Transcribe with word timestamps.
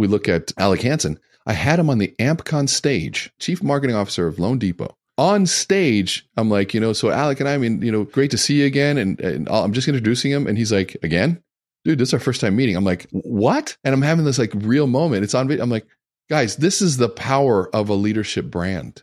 We 0.00 0.06
look 0.06 0.30
at 0.30 0.50
Alec 0.56 0.80
Hansen. 0.80 1.20
I 1.44 1.52
had 1.52 1.78
him 1.78 1.90
on 1.90 1.98
the 1.98 2.14
AmpCon 2.18 2.70
stage, 2.70 3.30
Chief 3.38 3.62
Marketing 3.62 3.94
Officer 3.94 4.26
of 4.26 4.38
Loan 4.38 4.58
Depot. 4.58 4.96
On 5.18 5.44
stage, 5.44 6.26
I'm 6.38 6.48
like, 6.48 6.72
you 6.72 6.80
know, 6.80 6.94
so 6.94 7.10
Alec 7.10 7.38
and 7.40 7.48
I, 7.50 7.52
I 7.52 7.58
mean, 7.58 7.82
you 7.82 7.92
know, 7.92 8.04
great 8.04 8.30
to 8.30 8.38
see 8.38 8.60
you 8.60 8.66
again. 8.66 8.96
And, 8.96 9.20
and 9.20 9.46
I'm 9.50 9.74
just 9.74 9.88
introducing 9.88 10.32
him. 10.32 10.46
And 10.46 10.56
he's 10.56 10.72
like, 10.72 10.96
again? 11.02 11.42
Dude, 11.84 11.98
this 11.98 12.08
is 12.08 12.14
our 12.14 12.20
first 12.20 12.40
time 12.40 12.56
meeting. 12.56 12.76
I'm 12.76 12.84
like, 12.84 13.08
what? 13.10 13.76
And 13.84 13.92
I'm 13.92 14.00
having 14.00 14.24
this 14.24 14.38
like 14.38 14.52
real 14.54 14.86
moment. 14.86 15.22
It's 15.22 15.34
on 15.34 15.48
video. 15.48 15.62
I'm 15.62 15.70
like, 15.70 15.86
guys, 16.30 16.56
this 16.56 16.80
is 16.80 16.96
the 16.96 17.10
power 17.10 17.68
of 17.76 17.90
a 17.90 17.94
leadership 17.94 18.46
brand. 18.46 19.02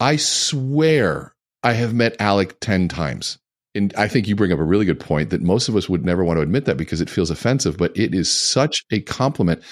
I 0.00 0.16
swear 0.16 1.32
I 1.62 1.74
have 1.74 1.94
met 1.94 2.16
Alec 2.18 2.58
10 2.58 2.88
times. 2.88 3.38
And 3.76 3.94
I 3.96 4.08
think 4.08 4.26
you 4.26 4.34
bring 4.34 4.52
up 4.52 4.58
a 4.58 4.64
really 4.64 4.84
good 4.84 4.98
point 4.98 5.30
that 5.30 5.42
most 5.42 5.68
of 5.68 5.76
us 5.76 5.88
would 5.88 6.04
never 6.04 6.24
want 6.24 6.38
to 6.38 6.42
admit 6.42 6.64
that 6.64 6.76
because 6.76 7.00
it 7.00 7.10
feels 7.10 7.30
offensive, 7.30 7.76
but 7.76 7.96
it 7.96 8.16
is 8.16 8.28
such 8.28 8.84
a 8.90 9.00
compliment 9.00 9.62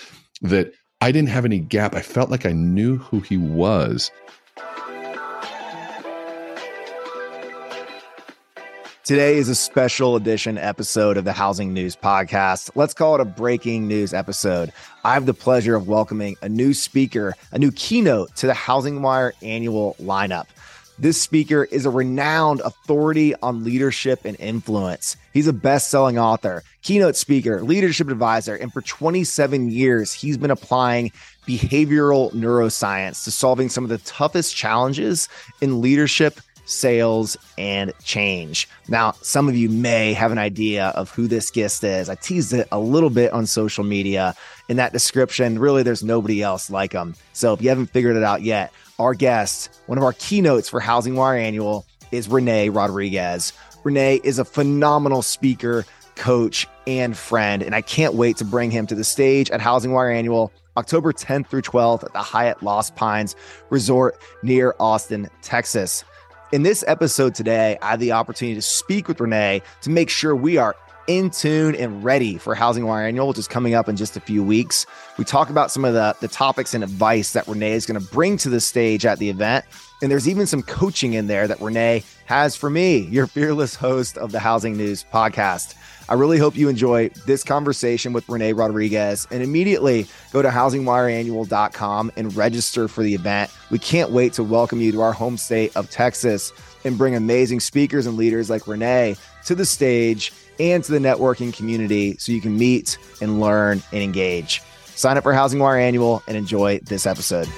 that 0.40 0.72
I 1.00 1.12
didn't 1.12 1.28
have 1.28 1.44
any 1.44 1.58
gap. 1.58 1.94
I 1.94 2.00
felt 2.00 2.30
like 2.30 2.46
I 2.46 2.52
knew 2.52 2.96
who 2.96 3.20
he 3.20 3.36
was. 3.36 4.10
Today 9.04 9.36
is 9.36 9.48
a 9.48 9.56
special 9.56 10.14
edition 10.14 10.56
episode 10.56 11.16
of 11.16 11.24
the 11.24 11.32
Housing 11.32 11.74
News 11.74 11.96
Podcast. 11.96 12.70
Let's 12.76 12.94
call 12.94 13.16
it 13.16 13.20
a 13.20 13.24
breaking 13.24 13.88
news 13.88 14.14
episode. 14.14 14.72
I 15.02 15.14
have 15.14 15.26
the 15.26 15.34
pleasure 15.34 15.74
of 15.74 15.88
welcoming 15.88 16.36
a 16.40 16.48
new 16.48 16.72
speaker, 16.72 17.34
a 17.50 17.58
new 17.58 17.72
keynote 17.72 18.36
to 18.36 18.46
the 18.46 18.52
HousingWire 18.52 19.32
annual 19.42 19.96
lineup. 20.00 20.46
This 21.02 21.20
speaker 21.20 21.64
is 21.64 21.84
a 21.84 21.90
renowned 21.90 22.60
authority 22.60 23.34
on 23.42 23.64
leadership 23.64 24.24
and 24.24 24.38
influence. 24.38 25.16
He's 25.34 25.48
a 25.48 25.52
best 25.52 25.90
selling 25.90 26.16
author, 26.16 26.62
keynote 26.82 27.16
speaker, 27.16 27.60
leadership 27.60 28.08
advisor, 28.08 28.54
and 28.54 28.72
for 28.72 28.82
27 28.82 29.68
years, 29.68 30.12
he's 30.12 30.36
been 30.36 30.52
applying 30.52 31.10
behavioral 31.44 32.32
neuroscience 32.34 33.24
to 33.24 33.32
solving 33.32 33.68
some 33.68 33.82
of 33.82 33.90
the 33.90 33.98
toughest 33.98 34.54
challenges 34.54 35.28
in 35.60 35.80
leadership 35.80 36.38
sales, 36.64 37.36
and 37.58 37.92
change. 38.02 38.68
Now, 38.88 39.12
some 39.22 39.48
of 39.48 39.56
you 39.56 39.68
may 39.68 40.12
have 40.12 40.32
an 40.32 40.38
idea 40.38 40.88
of 40.88 41.10
who 41.10 41.26
this 41.26 41.50
guest 41.50 41.84
is. 41.84 42.08
I 42.08 42.14
teased 42.14 42.52
it 42.52 42.68
a 42.72 42.78
little 42.78 43.10
bit 43.10 43.32
on 43.32 43.46
social 43.46 43.84
media. 43.84 44.34
In 44.68 44.76
that 44.76 44.92
description, 44.92 45.58
really, 45.58 45.82
there's 45.82 46.02
nobody 46.02 46.42
else 46.42 46.70
like 46.70 46.92
him. 46.92 47.14
So 47.32 47.52
if 47.52 47.62
you 47.62 47.68
haven't 47.68 47.86
figured 47.86 48.16
it 48.16 48.22
out 48.22 48.42
yet, 48.42 48.72
our 48.98 49.14
guest, 49.14 49.80
one 49.86 49.98
of 49.98 50.04
our 50.04 50.12
keynotes 50.14 50.68
for 50.68 50.80
HousingWire 50.80 51.40
Annual, 51.40 51.84
is 52.12 52.28
René 52.28 52.74
Rodriguez. 52.74 53.52
René 53.84 54.20
is 54.22 54.38
a 54.38 54.44
phenomenal 54.44 55.22
speaker, 55.22 55.84
coach, 56.14 56.68
and 56.86 57.16
friend, 57.16 57.62
and 57.62 57.74
I 57.74 57.80
can't 57.80 58.14
wait 58.14 58.36
to 58.36 58.44
bring 58.44 58.70
him 58.70 58.86
to 58.86 58.94
the 58.94 59.04
stage 59.04 59.50
at 59.50 59.60
HousingWire 59.60 60.14
Annual 60.14 60.52
October 60.76 61.12
10th 61.12 61.48
through 61.48 61.62
12th 61.62 62.04
at 62.04 62.12
the 62.12 62.20
Hyatt 62.20 62.62
Lost 62.62 62.94
Pines 62.96 63.36
Resort 63.70 64.18
near 64.42 64.74
Austin, 64.78 65.28
Texas. 65.42 66.04
In 66.52 66.64
this 66.64 66.84
episode 66.86 67.34
today, 67.34 67.78
I 67.80 67.92
had 67.92 68.00
the 68.00 68.12
opportunity 68.12 68.54
to 68.56 68.60
speak 68.60 69.08
with 69.08 69.16
René 69.16 69.62
to 69.80 69.88
make 69.88 70.10
sure 70.10 70.36
we 70.36 70.58
are 70.58 70.76
in 71.06 71.30
tune 71.30 71.74
and 71.74 72.02
ready 72.04 72.38
for 72.38 72.54
HousingWire 72.54 73.06
Annual, 73.06 73.28
which 73.28 73.38
is 73.38 73.48
coming 73.48 73.74
up 73.74 73.88
in 73.88 73.96
just 73.96 74.16
a 74.16 74.20
few 74.20 74.42
weeks. 74.42 74.86
We 75.18 75.24
talk 75.24 75.50
about 75.50 75.70
some 75.70 75.84
of 75.84 75.94
the, 75.94 76.16
the 76.20 76.28
topics 76.28 76.74
and 76.74 76.84
advice 76.84 77.32
that 77.32 77.46
René 77.46 77.70
is 77.70 77.86
going 77.86 78.00
to 78.00 78.06
bring 78.12 78.36
to 78.38 78.48
the 78.48 78.60
stage 78.60 79.04
at 79.04 79.18
the 79.18 79.28
event. 79.28 79.64
And 80.00 80.10
there's 80.10 80.28
even 80.28 80.46
some 80.46 80.62
coaching 80.62 81.12
in 81.14 81.26
there 81.26 81.46
that 81.46 81.58
René 81.58 82.04
has 82.26 82.56
for 82.56 82.70
me, 82.70 82.98
your 82.98 83.26
fearless 83.26 83.74
host 83.74 84.18
of 84.18 84.32
the 84.32 84.40
Housing 84.40 84.76
News 84.76 85.04
podcast. 85.12 85.74
I 86.08 86.14
really 86.14 86.38
hope 86.38 86.56
you 86.56 86.68
enjoy 86.68 87.08
this 87.26 87.44
conversation 87.44 88.12
with 88.12 88.26
René 88.26 88.56
Rodriguez 88.56 89.26
and 89.30 89.42
immediately 89.42 90.06
go 90.32 90.42
to 90.42 90.48
housingwireannual.com 90.48 92.12
and 92.16 92.34
register 92.36 92.88
for 92.88 93.02
the 93.02 93.14
event. 93.14 93.50
We 93.70 93.78
can't 93.78 94.10
wait 94.10 94.32
to 94.34 94.42
welcome 94.42 94.80
you 94.80 94.92
to 94.92 95.00
our 95.00 95.12
home 95.12 95.36
state 95.36 95.76
of 95.76 95.88
Texas 95.90 96.52
and 96.84 96.98
bring 96.98 97.14
amazing 97.14 97.60
speakers 97.60 98.06
and 98.06 98.16
leaders 98.16 98.50
like 98.50 98.62
René 98.62 99.18
to 99.46 99.54
the 99.54 99.64
stage 99.64 100.32
and 100.58 100.82
to 100.84 100.92
the 100.92 100.98
networking 100.98 101.54
community 101.54 102.16
so 102.18 102.32
you 102.32 102.40
can 102.40 102.56
meet 102.56 102.98
and 103.20 103.40
learn 103.40 103.82
and 103.92 104.02
engage. 104.02 104.62
Sign 104.94 105.16
up 105.16 105.22
for 105.22 105.32
HousingWire 105.32 105.80
Annual 105.80 106.22
and 106.26 106.36
enjoy 106.36 106.78
this 106.80 107.06
episode. 107.06 107.48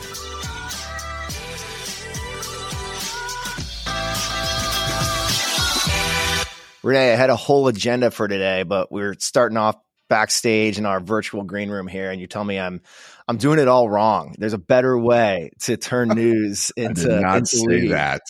René, 6.85 7.13
I 7.13 7.17
had 7.17 7.31
a 7.31 7.37
whole 7.37 7.67
agenda 7.69 8.11
for 8.11 8.29
today, 8.29 8.63
but 8.63 8.93
we're 8.93 9.15
starting 9.19 9.57
off 9.57 9.77
backstage 10.11 10.79
in 10.79 10.85
our 10.85 11.01
virtual 11.01 11.43
green 11.43 11.71
room 11.71 11.87
here, 11.87 12.11
and 12.11 12.21
you 12.21 12.27
tell 12.27 12.45
me 12.45 12.61
I'm 12.61 12.83
I'm 13.27 13.39
doing 13.39 13.59
it 13.59 13.69
all 13.69 13.89
wrong. 13.89 14.35
There's 14.39 14.53
a 14.53 14.59
better 14.59 14.99
way 14.99 15.51
to 15.61 15.79
turn 15.79 16.09
news 16.15 16.73
into. 16.77 17.11
I 17.11 17.15
did 17.15 17.23
not 17.23 17.37
into 17.39 17.57
say 17.57 17.67
lead. 17.67 17.91
that. 17.93 18.21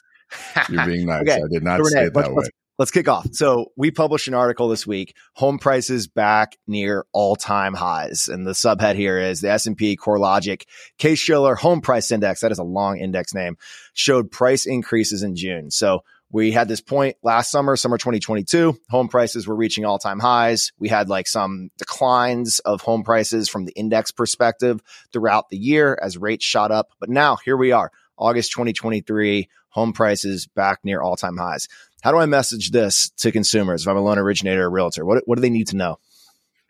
You're 0.68 0.86
being 0.86 1.06
nice. 1.08 1.22
Okay, 1.22 1.34
I 1.34 1.48
did 1.50 1.64
not 1.64 1.78
so 1.78 1.84
say 1.84 1.98
René, 1.98 2.06
it 2.06 2.14
let's, 2.14 2.28
that 2.28 2.34
way. 2.34 2.36
let's, 2.36 2.50
let's 2.78 2.90
kick 2.90 3.08
off. 3.08 3.26
So 3.32 3.72
we 3.76 3.90
published 3.90 4.28
an 4.28 4.34
article 4.34 4.68
this 4.68 4.86
week: 4.86 5.16
home 5.34 5.58
prices 5.58 6.06
back 6.06 6.56
near 6.66 7.06
all-time 7.12 7.74
highs, 7.74 8.28
and 8.28 8.46
the 8.46 8.52
subhead 8.52 8.96
here 8.96 9.18
is 9.18 9.40
the 9.40 9.50
S&P 9.50 9.96
CoreLogic 9.96 10.64
Case-Shiller 10.98 11.54
Home 11.56 11.80
Price 11.80 12.10
Index. 12.10 12.40
That 12.40 12.52
is 12.52 12.58
a 12.58 12.64
long 12.64 12.98
index 12.98 13.34
name. 13.34 13.56
Showed 13.92 14.30
price 14.30 14.66
increases 14.66 15.22
in 15.22 15.36
June. 15.36 15.70
So 15.70 16.04
we 16.30 16.50
had 16.50 16.66
this 16.66 16.80
point 16.80 17.16
last 17.22 17.52
summer, 17.52 17.76
summer 17.76 17.96
2022. 17.96 18.76
Home 18.90 19.06
prices 19.08 19.46
were 19.46 19.54
reaching 19.54 19.84
all 19.84 20.00
time 20.00 20.18
highs. 20.18 20.72
We 20.80 20.88
had 20.88 21.08
like 21.08 21.28
some 21.28 21.70
declines 21.78 22.58
of 22.58 22.80
home 22.80 23.04
prices 23.04 23.48
from 23.48 23.66
the 23.66 23.72
index 23.72 24.10
perspective 24.10 24.80
throughout 25.12 25.48
the 25.48 25.56
year 25.56 25.96
as 26.02 26.18
rates 26.18 26.44
shot 26.44 26.72
up. 26.72 26.88
But 26.98 27.08
now 27.08 27.36
here 27.36 27.56
we 27.56 27.70
are, 27.70 27.92
August 28.18 28.50
2023, 28.50 29.48
home 29.68 29.92
prices 29.92 30.48
back 30.48 30.80
near 30.82 31.00
all 31.00 31.14
time 31.14 31.36
highs. 31.36 31.68
How 32.04 32.12
do 32.12 32.18
I 32.18 32.26
message 32.26 32.70
this 32.70 33.08
to 33.16 33.32
consumers 33.32 33.82
if 33.82 33.88
I'm 33.88 33.96
a 33.96 34.02
loan 34.02 34.18
originator 34.18 34.64
or 34.64 34.70
realtor? 34.70 35.06
What, 35.06 35.22
what 35.24 35.36
do 35.36 35.40
they 35.40 35.48
need 35.48 35.68
to 35.68 35.76
know? 35.76 35.98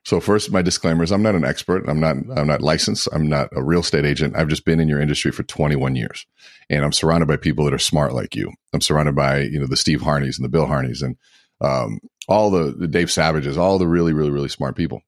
So 0.05 0.21
first, 0.21 0.53
my 0.53 0.63
disclaimers: 0.63 1.11
I'm 1.11 1.25
not 1.25 1.35
an 1.35 1.45
expert. 1.45 1.89
I'm 1.89 1.99
not. 1.99 2.17
I'm 2.37 2.47
not 2.47 2.63
licensed. 2.63 3.09
I'm 3.13 3.29
not 3.29 3.49
a 3.51 3.61
real 3.61 3.81
estate 3.81 4.05
agent. 4.05 4.37
I've 4.37 4.47
just 4.47 4.65
been 4.65 4.79
in 4.79 4.89
your 4.89 5.01
industry 5.01 5.33
for 5.33 5.43
21 5.43 5.97
years, 5.97 6.25
and 6.71 6.85
I'm 6.85 6.93
surrounded 6.93 7.27
by 7.27 7.37
people 7.37 7.65
that 7.65 7.75
are 7.75 7.79
smart 7.79 8.13
like 8.13 8.37
you. 8.37 8.53
I'm 8.73 8.81
surrounded 8.81 9.17
by 9.17 9.41
you 9.41 9.59
know 9.59 9.67
the 9.67 9.77
Steve 9.77 10.03
Harneys 10.03 10.39
and 10.39 10.45
the 10.45 10.51
Bill 10.51 10.67
Harneys 10.67 11.03
and 11.03 11.17
um, 11.61 11.99
all 12.29 12.51
the, 12.51 12.73
the 12.73 12.87
Dave 12.87 13.11
Savages, 13.11 13.59
all 13.59 13.79
the 13.79 13.89
really, 13.89 14.13
really, 14.13 14.31
really 14.31 14.49
smart 14.49 14.77
people. 14.77 15.03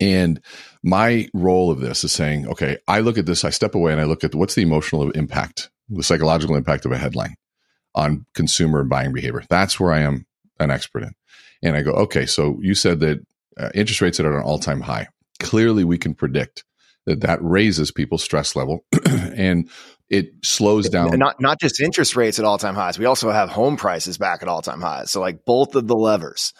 And 0.00 0.40
my 0.82 1.28
role 1.32 1.70
of 1.70 1.78
this 1.78 2.02
is 2.02 2.10
saying, 2.10 2.48
okay, 2.48 2.78
I 2.88 3.00
look 3.00 3.18
at 3.18 3.26
this, 3.26 3.44
I 3.44 3.50
step 3.50 3.76
away 3.76 3.92
and 3.92 4.00
I 4.00 4.04
look 4.04 4.24
at 4.24 4.34
what's 4.34 4.56
the 4.56 4.62
emotional 4.62 5.10
impact, 5.12 5.70
the 5.88 6.02
psychological 6.02 6.56
impact 6.56 6.86
of 6.86 6.92
a 6.92 6.98
headline 6.98 7.36
on 7.94 8.26
consumer 8.34 8.84
buying 8.84 9.12
behavior. 9.12 9.42
That's 9.48 9.78
where 9.78 9.92
I 9.92 10.00
am 10.00 10.26
an 10.58 10.70
expert 10.70 11.02
in. 11.02 11.14
And 11.62 11.76
I 11.76 11.82
go, 11.82 11.92
okay, 11.92 12.26
so 12.26 12.58
you 12.60 12.74
said 12.74 13.00
that 13.00 13.24
uh, 13.56 13.70
interest 13.74 14.00
rates 14.00 14.18
are 14.18 14.26
at 14.26 14.38
an 14.38 14.42
all 14.42 14.58
time 14.58 14.80
high. 14.80 15.08
Clearly, 15.38 15.84
we 15.84 15.98
can 15.98 16.14
predict 16.14 16.64
that 17.06 17.20
that 17.22 17.38
raises 17.42 17.90
people's 17.90 18.22
stress 18.22 18.54
level 18.54 18.84
and 19.06 19.68
it 20.08 20.32
slows 20.44 20.88
down. 20.88 21.18
Not 21.18 21.40
not 21.40 21.58
just 21.58 21.80
interest 21.80 22.16
rates 22.16 22.38
at 22.38 22.44
all 22.44 22.58
time 22.58 22.74
highs. 22.74 22.98
We 22.98 23.06
also 23.06 23.30
have 23.30 23.48
home 23.48 23.76
prices 23.76 24.18
back 24.18 24.42
at 24.42 24.48
all 24.48 24.62
time 24.62 24.80
highs. 24.82 25.10
So 25.10 25.20
like 25.20 25.44
both 25.44 25.74
of 25.74 25.86
the 25.86 25.96
levers. 25.96 26.52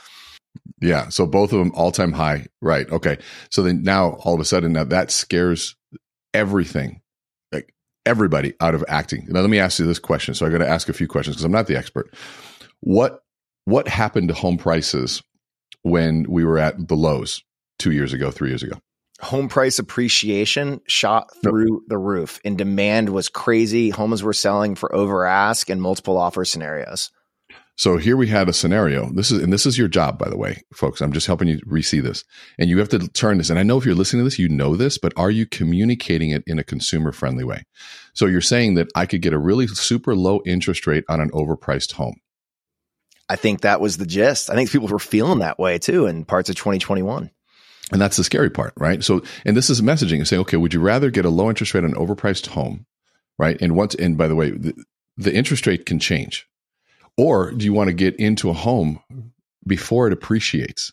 Yeah. 0.80 1.10
So 1.10 1.26
both 1.26 1.52
of 1.52 1.58
them 1.58 1.72
all 1.74 1.92
time 1.92 2.12
high. 2.12 2.46
Right. 2.62 2.90
Okay. 2.90 3.18
So 3.50 3.62
then 3.62 3.82
now 3.82 4.12
all 4.20 4.34
of 4.34 4.40
a 4.40 4.44
sudden 4.44 4.72
now 4.72 4.84
that 4.84 5.10
scares 5.10 5.76
everything, 6.32 7.01
everybody 8.06 8.54
out 8.60 8.74
of 8.74 8.84
acting. 8.88 9.26
Now 9.28 9.40
let 9.40 9.50
me 9.50 9.58
ask 9.58 9.78
you 9.78 9.86
this 9.86 9.98
question. 9.98 10.34
So 10.34 10.46
I 10.46 10.50
got 10.50 10.58
to 10.58 10.68
ask 10.68 10.88
a 10.88 10.92
few 10.92 11.08
questions 11.08 11.36
because 11.36 11.44
I'm 11.44 11.52
not 11.52 11.66
the 11.66 11.76
expert. 11.76 12.12
What 12.80 13.20
what 13.64 13.86
happened 13.86 14.28
to 14.28 14.34
home 14.34 14.58
prices 14.58 15.22
when 15.82 16.26
we 16.28 16.44
were 16.44 16.58
at 16.58 16.88
the 16.88 16.96
lows 16.96 17.42
two 17.78 17.92
years 17.92 18.12
ago, 18.12 18.30
three 18.30 18.48
years 18.48 18.62
ago? 18.62 18.76
Home 19.20 19.48
price 19.48 19.78
appreciation 19.78 20.80
shot 20.88 21.30
through 21.42 21.84
the 21.86 21.98
roof 21.98 22.40
and 22.44 22.58
demand 22.58 23.10
was 23.10 23.28
crazy. 23.28 23.90
Homes 23.90 24.22
were 24.22 24.32
selling 24.32 24.74
for 24.74 24.92
over 24.92 25.24
ask 25.24 25.70
and 25.70 25.80
multiple 25.80 26.18
offer 26.18 26.44
scenarios. 26.44 27.12
So 27.76 27.96
here 27.96 28.16
we 28.16 28.28
had 28.28 28.48
a 28.48 28.52
scenario. 28.52 29.10
This 29.12 29.30
is, 29.30 29.42
and 29.42 29.52
this 29.52 29.64
is 29.64 29.78
your 29.78 29.88
job, 29.88 30.18
by 30.18 30.28
the 30.28 30.36
way, 30.36 30.62
folks. 30.74 31.00
I'm 31.00 31.12
just 31.12 31.26
helping 31.26 31.48
you 31.48 31.58
re-see 31.66 32.00
this. 32.00 32.22
And 32.58 32.68
you 32.68 32.78
have 32.78 32.90
to 32.90 33.08
turn 33.08 33.38
this. 33.38 33.50
And 33.50 33.58
I 33.58 33.62
know 33.62 33.78
if 33.78 33.86
you're 33.86 33.94
listening 33.94 34.20
to 34.20 34.24
this, 34.24 34.38
you 34.38 34.48
know 34.48 34.76
this, 34.76 34.98
but 34.98 35.12
are 35.16 35.30
you 35.30 35.46
communicating 35.46 36.30
it 36.30 36.44
in 36.46 36.58
a 36.58 36.64
consumer 36.64 37.12
friendly 37.12 37.44
way? 37.44 37.64
So 38.12 38.26
you're 38.26 38.40
saying 38.42 38.74
that 38.74 38.88
I 38.94 39.06
could 39.06 39.22
get 39.22 39.32
a 39.32 39.38
really 39.38 39.66
super 39.66 40.14
low 40.14 40.42
interest 40.44 40.86
rate 40.86 41.04
on 41.08 41.20
an 41.20 41.30
overpriced 41.30 41.92
home. 41.92 42.16
I 43.28 43.36
think 43.36 43.62
that 43.62 43.80
was 43.80 43.96
the 43.96 44.06
gist. 44.06 44.50
I 44.50 44.54
think 44.54 44.70
people 44.70 44.88
were 44.88 44.98
feeling 44.98 45.38
that 45.38 45.58
way 45.58 45.78
too 45.78 46.06
in 46.06 46.26
parts 46.26 46.50
of 46.50 46.56
2021. 46.56 47.30
And 47.90 48.00
that's 48.00 48.16
the 48.16 48.24
scary 48.24 48.50
part, 48.50 48.74
right? 48.76 49.02
So, 49.02 49.22
and 49.44 49.56
this 49.56 49.70
is 49.70 49.80
messaging 49.80 50.18
and 50.18 50.28
saying, 50.28 50.42
okay, 50.42 50.56
would 50.56 50.74
you 50.74 50.80
rather 50.80 51.10
get 51.10 51.24
a 51.24 51.30
low 51.30 51.48
interest 51.48 51.72
rate 51.72 51.84
on 51.84 51.90
an 51.90 51.96
overpriced 51.96 52.48
home, 52.48 52.86
right? 53.38 53.60
And 53.60 53.74
once, 53.74 53.94
and 53.94 54.16
by 54.18 54.28
the 54.28 54.36
way, 54.36 54.50
the, 54.50 54.74
the 55.16 55.34
interest 55.34 55.66
rate 55.66 55.86
can 55.86 55.98
change 55.98 56.46
or 57.16 57.52
do 57.52 57.64
you 57.64 57.72
want 57.72 57.88
to 57.88 57.94
get 57.94 58.16
into 58.16 58.50
a 58.50 58.54
home 58.54 59.00
before 59.66 60.06
it 60.06 60.12
appreciates 60.12 60.92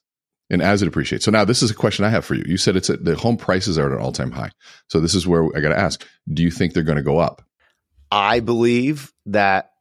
and 0.50 0.62
as 0.62 0.82
it 0.82 0.88
appreciates? 0.88 1.26
So 1.26 1.32
now 1.32 1.46
this 1.46 1.64
is 1.64 1.72
a 1.72 1.76
question 1.76 2.06
I 2.06 2.10
have 2.10 2.26
for 2.26 2.36
you. 2.36 2.44
You 2.46 2.58
said 2.58 2.76
it's 2.76 2.90
a, 2.90 2.98
the 2.98 3.16
home 3.16 3.38
prices 3.38 3.78
are 3.78 3.88
at 3.88 3.92
an 3.92 4.04
all 4.04 4.12
time 4.12 4.32
high. 4.32 4.52
So 4.90 5.00
this 5.00 5.16
is 5.16 5.28
where 5.28 5.46
I 5.56 5.62
got 5.62 5.70
to 5.70 5.80
ask 5.80 6.06
do 6.32 6.44
you 6.44 6.52
think 6.52 6.74
they're 6.74 6.84
going 6.84 6.98
to 6.98 7.04
go 7.04 7.20
up? 7.20 7.44
I 8.12 8.40
believe 8.40 9.14
that 9.28 9.72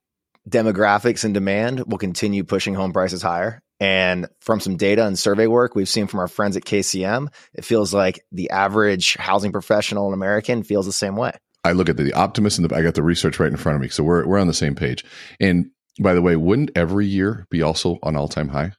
demographics 0.49 1.25
and 1.25 1.35
demand 1.35 1.85
will 1.87 1.99
continue 1.99 2.45
pushing 2.45 2.75
home 2.75 2.93
prices 2.93 3.23
higher. 3.23 3.63
And 3.81 4.27
from 4.41 4.59
some 4.59 4.77
data 4.77 5.07
and 5.07 5.17
survey 5.19 5.47
work 5.47 5.75
we've 5.75 5.89
seen 5.89 6.09
from 6.09 6.21
our 6.21 6.29
friends 6.29 6.57
at 6.57 6.65
KCM, 6.65 7.33
it 7.55 7.65
feels 7.65 7.95
like 7.95 8.25
the 8.33 8.51
average 8.51 9.15
housing 9.15 9.53
professional 9.53 10.09
in 10.09 10.15
American 10.15 10.65
feels 10.65 10.87
the 10.87 10.93
same 10.93 11.17
way. 11.17 11.33
I 11.65 11.73
look 11.73 11.89
at 11.89 11.97
the, 11.97 12.03
the 12.03 12.13
optimist 12.13 12.59
and 12.59 12.69
the, 12.69 12.75
I 12.75 12.83
got 12.83 12.95
the 12.95 13.03
research 13.03 13.39
right 13.39 13.51
in 13.51 13.57
front 13.57 13.77
of 13.77 13.83
me. 13.83 13.89
So 13.89 14.03
we're, 14.03 14.27
we're 14.27 14.39
on 14.39 14.47
the 14.47 14.55
same 14.55 14.75
page. 14.75 15.05
And 15.39 15.71
by 15.99 16.15
the 16.15 16.23
way, 16.23 16.37
wouldn't 16.37 16.71
every 16.75 17.07
year 17.07 17.47
be 17.51 17.63
also 17.63 17.99
an 18.03 18.17
all 18.17 18.29
time 18.29 18.49
high 18.49 18.73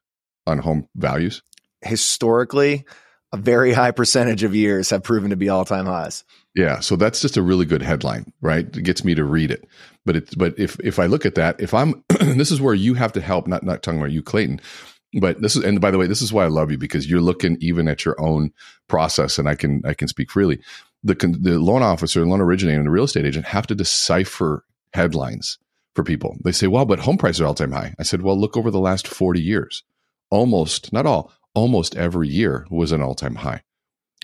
on 0.48 0.60
home 0.60 0.88
values? 0.95 1.42
Historically, 1.81 2.86
a 3.31 3.38
very 3.38 3.74
high 3.74 3.92
percentage 3.92 4.44
of 4.44 4.56
years 4.56 4.89
have 4.89 5.04
proven 5.04 5.30
to 5.30 5.36
be 5.36 5.50
all 5.50 5.66
time 5.66 5.86
highs. 5.86 6.24
Yeah, 6.56 6.80
so 6.80 6.95
that's 6.95 7.21
just 7.21 7.38
a 7.38 7.42
really 7.42 7.66
good 7.66 7.81
headline, 7.81 8.33
right? 8.42 8.66
It 8.66 8.83
gets 8.83 9.04
me 9.04 9.16
to 9.16 9.24
read 9.24 9.51
it. 9.51 9.68
But 10.06 10.16
it's 10.16 10.36
but 10.36 10.57
if 10.57 10.80
if 10.80 10.98
I 11.00 11.06
look 11.06 11.25
at 11.25 11.36
that, 11.36 11.60
if 11.62 11.74
I'm, 11.74 12.04
this 12.19 12.51
is 12.51 12.60
where 12.60 12.74
you 12.74 12.95
have 12.95 13.13
to 13.13 13.21
help. 13.21 13.48
Not 13.48 13.63
not 13.63 13.83
talking 13.83 14.00
about 14.00 14.12
you, 14.12 14.24
Clayton, 14.24 14.62
but 15.19 15.42
this 15.42 15.56
is 15.56 15.63
and 15.63 15.80
by 15.80 15.92
the 15.92 15.98
way, 15.98 16.07
this 16.07 16.21
is 16.21 16.33
why 16.33 16.45
I 16.45 16.48
love 16.48 16.71
you 16.71 16.77
because 16.77 17.10
you're 17.10 17.21
looking 17.21 17.57
even 17.60 17.88
at 17.88 18.04
your 18.04 18.19
own 18.19 18.51
process, 18.88 19.38
and 19.38 19.48
I 19.48 19.56
can 19.56 19.81
I 19.86 19.94
can 19.94 20.07
speak 20.07 20.31
freely. 20.31 20.60
The 21.04 21.13
the 21.13 21.60
loan 21.60 21.83
officer, 21.83 22.25
loan 22.25 22.42
originator, 22.42 22.80
and 22.80 22.88
the 22.88 22.92
real 22.92 23.04
estate 23.04 23.25
agent 23.25 23.45
have 23.45 23.68
to 23.68 23.75
decipher 23.75 24.66
headlines 24.94 25.60
for 25.99 26.03
people. 26.05 26.37
They 26.45 26.53
say, 26.53 26.67
well, 26.67 26.85
but 26.85 26.99
home 26.99 27.17
prices 27.17 27.41
are 27.41 27.45
all 27.45 27.53
time 27.53 27.73
high. 27.73 27.93
I 27.99 28.03
said, 28.03 28.21
well, 28.21 28.39
look 28.39 28.55
over 28.55 28.71
the 28.71 28.79
last 28.79 29.05
40 29.05 29.41
years. 29.41 29.83
Almost, 30.31 30.93
not 30.93 31.05
all, 31.05 31.33
almost 31.53 31.97
every 31.97 32.29
year 32.29 32.65
was 32.69 32.93
an 32.93 33.01
all 33.01 33.15
time 33.15 33.35
high. 33.35 33.63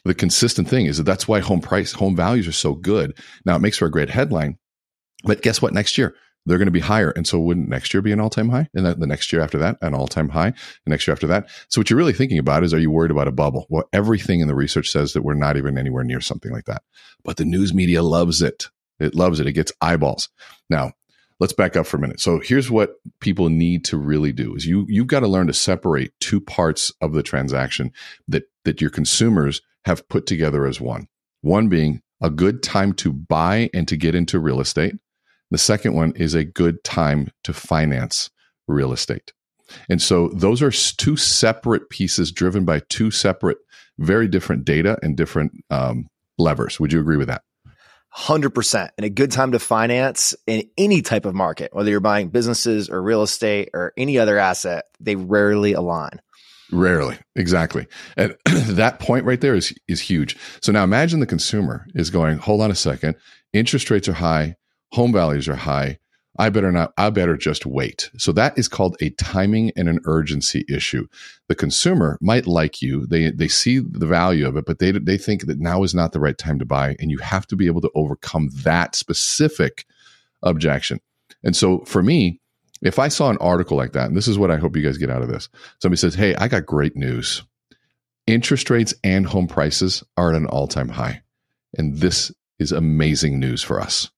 The 0.06 0.14
consistent 0.14 0.70
thing 0.70 0.86
is 0.86 0.98
that 0.98 1.04
that's 1.04 1.28
why 1.28 1.42
home 1.42 1.60
price, 1.60 1.92
home 1.92 2.16
values 2.16 2.48
are 2.48 2.54
so 2.54 2.76
good. 2.76 3.18
Now 3.44 3.58
it 3.58 3.62
makes 3.62 3.78
for 3.78 3.88
a 3.88 3.92
great 3.92 4.10
headline, 4.10 4.58
but 5.26 5.42
guess 5.42 5.62
what? 5.62 5.74
Next 5.74 5.98
year, 5.98 6.16
they're 6.46 6.60
going 6.60 6.68
to 6.68 6.72
be 6.72 6.80
higher. 6.80 7.10
And 7.10 7.28
so 7.28 7.40
wouldn't 7.40 7.68
next 7.68 7.94
year 7.94 8.02
be 8.02 8.14
an 8.14 8.22
all 8.22 8.30
time 8.30 8.48
high? 8.48 8.70
And 8.74 8.86
the 8.86 9.08
next 9.08 9.34
year 9.34 9.42
after 9.42 9.58
that, 9.58 9.78
an 9.82 9.94
all 9.94 10.08
time 10.08 10.30
high. 10.30 10.52
The 10.52 10.92
next 10.92 11.08
year 11.08 11.14
after 11.14 11.28
that. 11.28 11.50
So 11.68 11.82
what 11.82 11.90
you're 11.90 11.98
really 11.98 12.14
thinking 12.14 12.38
about 12.38 12.64
is, 12.64 12.74
are 12.74 12.80
you 12.80 12.92
worried 12.92 13.12
about 13.12 13.28
a 13.28 13.34
bubble? 13.34 13.66
Well, 13.70 13.90
everything 13.92 14.40
in 14.40 14.48
the 14.48 14.56
research 14.56 14.90
says 14.92 15.12
that 15.12 15.24
we're 15.24 15.34
not 15.34 15.58
even 15.58 15.78
anywhere 15.78 16.06
near 16.06 16.22
something 16.22 16.54
like 16.54 16.66
that. 16.66 16.84
But 17.26 17.36
the 17.36 17.46
news 17.46 17.74
media 17.74 18.02
loves 18.02 18.42
it. 18.42 18.70
It 19.00 19.16
loves 19.16 19.42
it. 19.42 19.48
It 19.48 19.54
gets 19.54 19.74
eyeballs. 19.82 20.30
Now, 20.70 20.94
let's 21.40 21.54
back 21.54 21.76
up 21.76 21.86
for 21.86 21.98
a 21.98 22.00
minute. 22.00 22.20
So 22.20 22.40
here's 22.40 22.72
what 22.72 22.96
people 23.20 23.50
need 23.50 23.84
to 23.86 23.98
really 23.98 24.32
do 24.32 24.56
is 24.56 24.66
you 24.66 24.86
you've 24.88 25.08
got 25.08 25.22
to 25.22 25.28
learn 25.28 25.48
to 25.48 25.54
separate 25.54 26.14
two 26.20 26.40
parts 26.40 26.92
of 27.02 27.14
the 27.14 27.24
transaction 27.24 27.92
that 28.28 28.44
that 28.64 28.82
your 28.82 28.90
consumers 28.90 29.62
have 29.86 30.08
put 30.10 30.26
together 30.26 30.66
as 30.66 30.82
one. 30.82 31.08
One 31.42 31.70
being 31.70 32.02
a 32.22 32.30
good 32.30 32.64
time 32.64 32.94
to 32.94 33.14
buy 33.14 33.70
and 33.74 33.88
to 33.88 33.98
get 33.98 34.16
into 34.16 34.40
real 34.40 34.60
estate. 34.60 34.96
The 35.52 35.58
second 35.58 35.94
one 35.94 36.14
is 36.16 36.34
a 36.34 36.44
good 36.44 36.84
time 36.84 37.30
to 37.44 37.54
finance 37.54 38.32
real 38.68 38.92
estate. 38.92 39.32
And 39.90 40.02
so 40.02 40.30
those 40.30 40.62
are 40.62 40.72
two 40.72 41.18
separate 41.18 41.90
pieces 41.90 42.32
driven 42.32 42.66
by 42.66 42.82
two 42.90 43.12
separate, 43.12 43.58
very 43.98 44.28
different 44.28 44.66
data 44.66 44.98
and 45.02 45.16
different 45.16 45.52
um, 45.70 46.08
levers. 46.38 46.80
Would 46.80 46.94
you 46.94 47.00
agree 47.00 47.18
with 47.18 47.28
that? 47.28 47.44
100% 48.18 48.90
and 48.98 49.06
a 49.06 49.10
good 49.10 49.32
time 49.32 49.52
to 49.52 49.60
finance 49.60 50.36
in 50.48 50.70
any 50.78 51.02
type 51.02 51.26
of 51.26 51.36
market, 51.36 51.74
whether 51.74 51.90
you're 51.90 52.00
buying 52.00 52.30
businesses 52.30 52.90
or 52.90 53.02
real 53.02 53.24
estate 53.24 53.70
or 53.74 53.94
any 53.98 54.18
other 54.18 54.38
asset, 54.38 54.86
they 55.00 55.16
rarely 55.16 55.74
align. 55.74 56.22
Rarely. 56.72 57.18
Exactly. 57.36 57.88
And 58.18 58.36
that 58.46 59.00
point 59.00 59.26
right 59.26 59.42
there 59.42 59.56
is, 59.56 59.74
is 59.88 60.02
huge. 60.02 60.38
So 60.62 60.72
now 60.72 60.84
imagine 60.84 61.20
the 61.20 61.26
consumer 61.26 61.86
is 61.94 62.10
going, 62.10 62.38
hold 62.38 62.62
on 62.62 62.72
a 62.72 62.76
second. 62.76 63.16
Interest 63.54 63.90
rates 63.92 64.08
are 64.08 64.14
high. 64.14 64.56
Home 64.94 65.12
values 65.12 65.48
are 65.48 65.56
high. 65.56 66.00
I 66.38 66.50
better 66.50 66.72
not, 66.72 66.94
I 66.98 67.10
better 67.10 67.38
just 67.38 67.66
wait. 67.66 68.10
So 68.18 68.32
that 68.34 68.58
is 68.58 68.68
called 68.68 68.98
a 69.00 69.10
timing 69.12 69.72
and 69.76 69.88
an 69.88 70.00
urgency 70.06 70.66
issue. 70.68 71.08
The 71.48 71.56
consumer 71.56 72.18
might 72.22 72.46
like 72.46 72.82
you. 72.82 73.06
They, 73.06 73.32
they 73.32 73.48
see 73.48 73.80
the 73.80 74.06
value 74.06 74.48
of 74.48 74.58
it, 74.58 74.66
but 74.66 74.80
they, 74.80 74.92
they 74.92 75.18
think 75.18 75.46
that 75.46 75.60
now 75.60 75.84
is 75.84 75.96
not 75.96 76.12
the 76.12 76.20
right 76.20 76.38
time 76.38 76.60
to 76.60 76.66
buy. 76.66 76.96
And 77.00 77.10
you 77.12 77.20
have 77.20 77.48
to 77.48 77.56
be 77.56 77.68
able 77.68 77.82
to 77.82 77.92
overcome 77.96 78.50
that 78.64 78.96
specific 78.96 79.86
objection. 80.44 81.00
And 81.44 81.56
so 81.56 81.80
for 81.86 82.04
me, 82.04 82.42
if 82.82 83.00
I 83.00 83.08
saw 83.08 83.30
an 83.30 83.38
article 83.40 83.78
like 83.78 83.94
that, 83.94 84.08
and 84.08 84.18
this 84.18 84.28
is 84.28 84.38
what 84.38 84.52
I 84.52 84.58
hope 84.58 84.76
you 84.76 84.84
guys 84.84 84.98
get 84.98 85.10
out 85.10 85.22
of 85.22 85.30
this 85.30 85.50
somebody 85.82 85.98
says, 85.98 86.16
Hey, 86.16 86.36
I 86.36 86.48
got 86.48 86.66
great 86.66 86.96
news. 86.96 87.44
Interest 88.28 88.70
rates 88.70 88.94
and 89.04 89.26
home 89.26 89.48
prices 89.48 90.04
are 90.18 90.32
at 90.32 90.36
an 90.36 90.48
all 90.48 90.68
time 90.68 90.90
high. 90.90 91.22
And 91.78 91.98
this 91.98 92.32
is 92.60 92.72
amazing 92.72 93.40
news 93.40 93.62
for 93.62 93.80
us. 93.80 94.10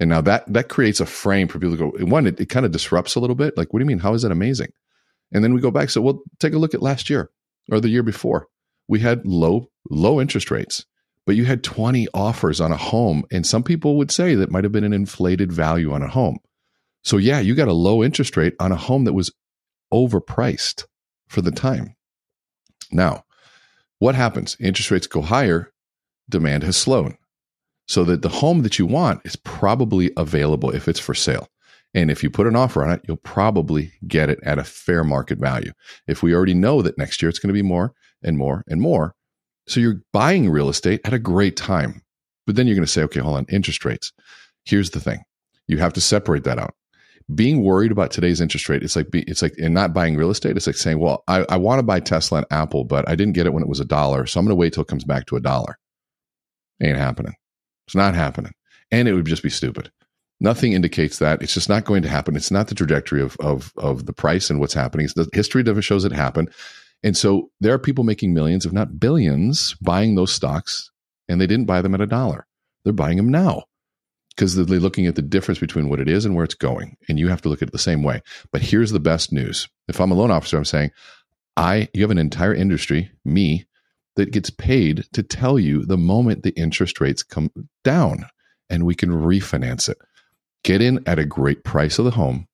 And 0.00 0.10
now 0.10 0.20
that 0.22 0.52
that 0.52 0.68
creates 0.68 1.00
a 1.00 1.06
frame 1.06 1.48
for 1.48 1.58
people 1.58 1.76
to 1.76 1.90
go. 1.98 2.06
One, 2.06 2.26
it, 2.26 2.40
it 2.40 2.48
kind 2.48 2.66
of 2.66 2.72
disrupts 2.72 3.14
a 3.14 3.20
little 3.20 3.36
bit. 3.36 3.56
Like, 3.56 3.72
what 3.72 3.78
do 3.78 3.84
you 3.84 3.88
mean? 3.88 4.00
How 4.00 4.14
is 4.14 4.22
that 4.22 4.32
amazing? 4.32 4.72
And 5.32 5.42
then 5.42 5.54
we 5.54 5.60
go 5.60 5.70
back. 5.70 5.90
So, 5.90 6.00
we'll 6.00 6.22
take 6.40 6.52
a 6.52 6.58
look 6.58 6.74
at 6.74 6.82
last 6.82 7.08
year 7.08 7.30
or 7.70 7.80
the 7.80 7.88
year 7.88 8.02
before. 8.02 8.48
We 8.88 9.00
had 9.00 9.24
low 9.24 9.70
low 9.88 10.20
interest 10.20 10.50
rates, 10.50 10.84
but 11.26 11.36
you 11.36 11.44
had 11.44 11.62
20 11.62 12.08
offers 12.12 12.60
on 12.60 12.72
a 12.72 12.76
home, 12.76 13.24
and 13.30 13.46
some 13.46 13.62
people 13.62 13.96
would 13.96 14.10
say 14.10 14.34
that 14.34 14.50
might 14.50 14.64
have 14.64 14.72
been 14.72 14.84
an 14.84 14.92
inflated 14.92 15.52
value 15.52 15.92
on 15.92 16.02
a 16.02 16.08
home. 16.08 16.38
So, 17.02 17.16
yeah, 17.16 17.38
you 17.38 17.54
got 17.54 17.68
a 17.68 17.74
low 17.74 18.02
interest 18.02 18.36
rate 18.36 18.54
on 18.58 18.72
a 18.72 18.76
home 18.76 19.04
that 19.04 19.12
was 19.12 19.32
overpriced 19.92 20.86
for 21.28 21.40
the 21.40 21.50
time. 21.50 21.94
Now, 22.90 23.24
what 23.98 24.14
happens? 24.14 24.56
Interest 24.58 24.90
rates 24.90 25.06
go 25.06 25.20
higher, 25.20 25.72
demand 26.28 26.62
has 26.64 26.76
slowed 26.76 27.16
so 27.86 28.04
that 28.04 28.22
the 28.22 28.28
home 28.28 28.62
that 28.62 28.78
you 28.78 28.86
want 28.86 29.20
is 29.24 29.36
probably 29.36 30.10
available 30.16 30.70
if 30.70 30.88
it's 30.88 31.00
for 31.00 31.14
sale. 31.14 31.48
And 31.94 32.10
if 32.10 32.22
you 32.22 32.30
put 32.30 32.46
an 32.46 32.56
offer 32.56 32.84
on 32.84 32.90
it, 32.90 33.02
you'll 33.06 33.16
probably 33.18 33.92
get 34.06 34.28
it 34.28 34.40
at 34.42 34.58
a 34.58 34.64
fair 34.64 35.04
market 35.04 35.38
value. 35.38 35.72
If 36.08 36.22
we 36.22 36.34
already 36.34 36.54
know 36.54 36.82
that 36.82 36.98
next 36.98 37.22
year 37.22 37.28
it's 37.28 37.38
going 37.38 37.54
to 37.54 37.54
be 37.54 37.62
more 37.62 37.92
and 38.22 38.36
more 38.36 38.64
and 38.68 38.80
more, 38.80 39.14
so 39.68 39.80
you're 39.80 40.02
buying 40.12 40.50
real 40.50 40.68
estate 40.68 41.00
at 41.04 41.14
a 41.14 41.18
great 41.18 41.56
time. 41.56 42.02
But 42.46 42.56
then 42.56 42.66
you're 42.66 42.76
going 42.76 42.86
to 42.86 42.92
say, 42.92 43.02
okay, 43.04 43.20
hold 43.20 43.36
on, 43.36 43.46
interest 43.48 43.84
rates. 43.84 44.12
Here's 44.64 44.90
the 44.90 45.00
thing. 45.00 45.22
You 45.68 45.78
have 45.78 45.94
to 45.94 46.00
separate 46.00 46.44
that 46.44 46.58
out. 46.58 46.74
Being 47.34 47.64
worried 47.64 47.92
about 47.92 48.10
today's 48.10 48.42
interest 48.42 48.68
rate, 48.68 48.82
it's 48.82 48.96
like 48.96 49.06
it's 49.12 49.40
like 49.40 49.54
and 49.56 49.72
not 49.72 49.94
buying 49.94 50.14
real 50.14 50.28
estate. 50.28 50.58
It's 50.58 50.66
like 50.66 50.76
saying, 50.76 50.98
well, 50.98 51.24
I, 51.26 51.46
I 51.48 51.56
want 51.56 51.78
to 51.78 51.82
buy 51.82 52.00
Tesla 52.00 52.38
and 52.38 52.46
Apple, 52.50 52.84
but 52.84 53.08
I 53.08 53.14
didn't 53.14 53.32
get 53.32 53.46
it 53.46 53.54
when 53.54 53.62
it 53.62 53.68
was 53.68 53.80
a 53.80 53.84
dollar, 53.86 54.26
so 54.26 54.38
I'm 54.38 54.44
going 54.44 54.50
to 54.50 54.56
wait 54.56 54.74
till 54.74 54.82
it 54.82 54.88
comes 54.88 55.04
back 55.04 55.24
to 55.26 55.36
a 55.36 55.40
dollar. 55.40 55.78
Ain't 56.82 56.98
happening. 56.98 57.32
It's 57.86 57.94
not 57.94 58.14
happening. 58.14 58.52
And 58.90 59.08
it 59.08 59.14
would 59.14 59.26
just 59.26 59.42
be 59.42 59.50
stupid. 59.50 59.90
Nothing 60.40 60.72
indicates 60.72 61.18
that. 61.18 61.42
It's 61.42 61.54
just 61.54 61.68
not 61.68 61.84
going 61.84 62.02
to 62.02 62.08
happen. 62.08 62.36
It's 62.36 62.50
not 62.50 62.68
the 62.68 62.74
trajectory 62.74 63.22
of, 63.22 63.36
of, 63.40 63.72
of 63.76 64.06
the 64.06 64.12
price 64.12 64.50
and 64.50 64.60
what's 64.60 64.74
happening. 64.74 65.04
It's 65.04 65.14
the 65.14 65.28
history 65.32 65.60
of 65.60 65.66
never 65.66 65.82
shows 65.82 66.04
it 66.04 66.12
happen. 66.12 66.48
And 67.02 67.16
so 67.16 67.50
there 67.60 67.72
are 67.74 67.78
people 67.78 68.04
making 68.04 68.34
millions, 68.34 68.66
if 68.66 68.72
not 68.72 68.98
billions, 68.98 69.74
buying 69.80 70.14
those 70.14 70.32
stocks, 70.32 70.90
and 71.28 71.40
they 71.40 71.46
didn't 71.46 71.66
buy 71.66 71.82
them 71.82 71.94
at 71.94 72.00
a 72.00 72.06
dollar. 72.06 72.46
They're 72.84 72.92
buying 72.92 73.16
them 73.16 73.28
now 73.28 73.64
because 74.34 74.56
they're 74.56 74.80
looking 74.80 75.06
at 75.06 75.14
the 75.14 75.22
difference 75.22 75.58
between 75.58 75.88
what 75.88 76.00
it 76.00 76.08
is 76.08 76.24
and 76.24 76.34
where 76.34 76.44
it's 76.44 76.54
going. 76.54 76.96
And 77.08 77.18
you 77.18 77.28
have 77.28 77.42
to 77.42 77.48
look 77.48 77.62
at 77.62 77.68
it 77.68 77.72
the 77.72 77.78
same 77.78 78.02
way. 78.02 78.20
But 78.52 78.62
here's 78.62 78.90
the 78.90 79.00
best 79.00 79.32
news. 79.32 79.68
If 79.88 80.00
I'm 80.00 80.10
a 80.10 80.14
loan 80.14 80.30
officer, 80.30 80.56
I'm 80.56 80.64
saying, 80.64 80.90
I 81.56 81.88
you 81.94 82.02
have 82.02 82.10
an 82.10 82.18
entire 82.18 82.54
industry, 82.54 83.10
me, 83.24 83.64
that 84.16 84.30
gets 84.30 84.50
paid 84.50 85.04
to 85.12 85.22
tell 85.22 85.58
you 85.58 85.84
the 85.84 85.98
moment 85.98 86.42
the 86.42 86.56
interest 86.58 87.00
rates 87.00 87.22
come 87.22 87.50
down 87.82 88.26
and 88.70 88.84
we 88.84 88.94
can 88.94 89.10
refinance 89.10 89.88
it. 89.88 89.98
Get 90.62 90.80
in 90.80 91.02
at 91.06 91.18
a 91.18 91.24
great 91.24 91.64
price 91.64 91.98
of 91.98 92.04
the 92.04 92.10
home, 92.12 92.46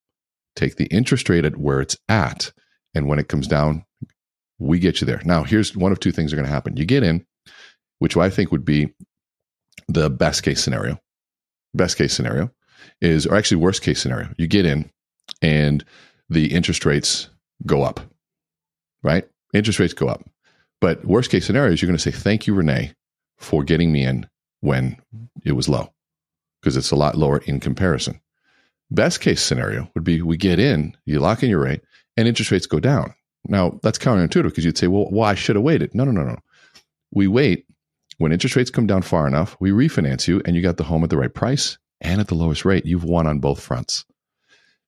take 0.56 0.76
the 0.76 0.86
interest 0.86 1.28
rate 1.28 1.44
at 1.44 1.56
where 1.56 1.80
it's 1.80 1.96
at, 2.08 2.52
and 2.94 3.06
when 3.06 3.18
it 3.18 3.28
comes 3.28 3.46
down, 3.46 3.84
we 4.58 4.78
get 4.78 5.00
you 5.00 5.06
there. 5.06 5.22
Now, 5.24 5.44
here's 5.44 5.76
one 5.76 5.92
of 5.92 6.00
two 6.00 6.12
things 6.12 6.32
are 6.32 6.36
going 6.36 6.46
to 6.46 6.52
happen. 6.52 6.76
You 6.76 6.84
get 6.84 7.02
in, 7.02 7.24
which 7.98 8.16
I 8.16 8.30
think 8.30 8.50
would 8.50 8.64
be 8.64 8.92
the 9.88 10.10
best 10.10 10.42
case 10.42 10.62
scenario. 10.62 11.00
Best 11.72 11.96
case 11.96 12.12
scenario 12.12 12.50
is, 13.00 13.26
or 13.26 13.36
actually 13.36 13.58
worst 13.58 13.82
case 13.82 14.00
scenario, 14.00 14.28
you 14.36 14.46
get 14.46 14.66
in 14.66 14.90
and 15.40 15.84
the 16.28 16.52
interest 16.52 16.84
rates 16.84 17.28
go 17.66 17.82
up, 17.82 18.00
right? 19.02 19.28
Interest 19.54 19.78
rates 19.78 19.94
go 19.94 20.08
up. 20.08 20.22
But 20.80 21.04
worst 21.04 21.30
case 21.30 21.46
scenario 21.46 21.72
is 21.72 21.82
you're 21.82 21.88
going 21.88 21.98
to 21.98 22.02
say, 22.02 22.10
thank 22.10 22.46
you, 22.46 22.54
René, 22.54 22.94
for 23.38 23.62
getting 23.64 23.92
me 23.92 24.04
in 24.04 24.28
when 24.60 24.96
it 25.44 25.52
was 25.52 25.68
low, 25.68 25.92
because 26.60 26.76
it's 26.76 26.90
a 26.90 26.96
lot 26.96 27.16
lower 27.16 27.38
in 27.38 27.60
comparison. 27.60 28.20
Best 28.90 29.20
case 29.20 29.42
scenario 29.42 29.90
would 29.94 30.04
be 30.04 30.20
we 30.22 30.36
get 30.36 30.58
in, 30.58 30.96
you 31.04 31.20
lock 31.20 31.42
in 31.42 31.50
your 31.50 31.60
rate, 31.60 31.82
and 32.16 32.26
interest 32.26 32.50
rates 32.50 32.66
go 32.66 32.80
down. 32.80 33.14
Now, 33.46 33.78
that's 33.82 33.98
counterintuitive 33.98 34.44
because 34.44 34.64
you'd 34.64 34.78
say, 34.78 34.86
well, 34.86 35.04
why 35.04 35.10
well, 35.10 35.30
I 35.30 35.34
should 35.34 35.56
have 35.56 35.64
waited. 35.64 35.94
No, 35.94 36.04
no, 36.04 36.10
no, 36.10 36.24
no. 36.24 36.38
We 37.12 37.28
wait. 37.28 37.66
When 38.18 38.32
interest 38.32 38.54
rates 38.54 38.70
come 38.70 38.86
down 38.86 39.02
far 39.02 39.26
enough, 39.26 39.56
we 39.60 39.70
refinance 39.70 40.28
you 40.28 40.42
and 40.44 40.54
you 40.54 40.60
got 40.60 40.76
the 40.76 40.84
home 40.84 41.02
at 41.04 41.10
the 41.10 41.16
right 41.16 41.32
price 41.32 41.78
and 42.02 42.20
at 42.20 42.28
the 42.28 42.34
lowest 42.34 42.64
rate. 42.66 42.84
You've 42.84 43.04
won 43.04 43.26
on 43.26 43.38
both 43.38 43.60
fronts. 43.60 44.04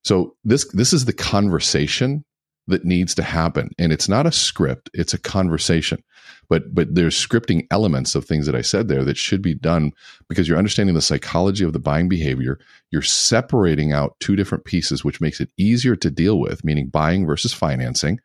So 0.05 0.37
this 0.45 0.71
this 0.73 0.93
is 0.93 1.05
the 1.05 1.13
conversation 1.13 2.25
that 2.69 2.85
needs 2.85 3.15
to 3.17 3.23
happen. 3.23 3.71
And 3.79 3.93
it's 3.93 4.09
not 4.09 4.27
a 4.27 4.33
script 4.33 4.91
it's 4.95 5.15
a 5.15 5.19
conversation. 5.19 6.03
But 6.49 6.75
but 6.75 6.95
there's 6.95 7.17
scripting 7.17 7.67
elements 7.71 8.15
of 8.15 8.25
things 8.25 8.47
that 8.47 8.55
i 8.55 8.61
said 8.61 8.89
there 8.89 9.05
that 9.05 9.17
should 9.17 9.43
be 9.43 9.55
done 9.55 9.93
because 10.29 10.47
you're 10.47 10.59
understanding 10.59 10.95
the 10.95 11.03
psychology 11.03 11.65
of 11.65 11.73
the 11.73 11.79
buying 11.79 12.09
behavior. 12.09 12.59
You're 12.91 13.03
separating 13.03 13.93
out 13.93 14.17
two 14.21 14.37
different 14.37 14.65
pieces 14.65 15.05
which 15.05 15.21
makes 15.21 15.41
it 15.41 15.51
easier 15.57 15.97
to 15.97 16.11
deal 16.11 16.39
with 16.39 16.65
meaning 16.65 16.89
buying 16.89 17.27
versus 17.27 17.53
financing. 17.53 18.21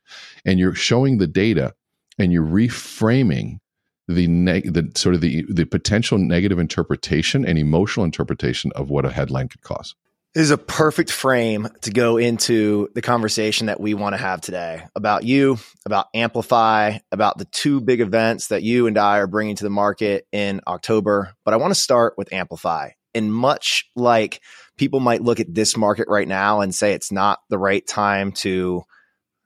And 0.45 0.59
you're 0.59 0.75
showing 0.75 1.17
the 1.17 1.27
data 1.27 1.73
and 2.19 2.31
you're 2.31 2.45
reframing 2.45 3.59
the 4.07 4.27
neg- 4.27 4.73
the 4.73 4.91
sort 4.95 5.15
of 5.15 5.21
the 5.21 5.45
the 5.49 5.65
potential 5.65 6.17
negative 6.17 6.59
interpretation 6.59 7.45
and 7.45 7.57
emotional 7.57 8.05
interpretation 8.05 8.71
of 8.75 8.89
what 8.89 9.05
a 9.05 9.11
headline 9.11 9.47
could 9.47 9.61
cause 9.61 9.95
this 10.37 10.43
is 10.43 10.51
a 10.51 10.57
perfect 10.59 11.09
frame 11.09 11.67
to 11.81 11.89
go 11.89 12.17
into 12.17 12.89
the 12.93 13.01
conversation 13.01 13.65
that 13.65 13.79
we 13.79 13.95
want 13.95 14.13
to 14.13 14.21
have 14.21 14.39
today 14.39 14.83
about 14.95 15.23
you, 15.23 15.57
about 15.83 16.09
Amplify, 16.13 16.99
about 17.11 17.39
the 17.39 17.45
two 17.45 17.81
big 17.81 18.01
events 18.01 18.49
that 18.49 18.61
you 18.61 18.85
and 18.85 18.99
I 18.99 19.17
are 19.17 19.25
bringing 19.25 19.55
to 19.55 19.63
the 19.63 19.71
market 19.71 20.27
in 20.31 20.61
October. 20.67 21.33
But 21.43 21.55
I 21.55 21.57
want 21.57 21.73
to 21.73 21.79
start 21.79 22.13
with 22.19 22.31
Amplify. 22.31 22.89
And 23.15 23.33
much 23.33 23.89
like 23.95 24.39
people 24.77 24.99
might 24.99 25.23
look 25.23 25.39
at 25.39 25.51
this 25.51 25.75
market 25.75 26.07
right 26.07 26.27
now 26.27 26.61
and 26.61 26.75
say 26.75 26.93
it's 26.93 27.11
not 27.11 27.39
the 27.49 27.57
right 27.57 27.85
time 27.87 28.31
to 28.33 28.83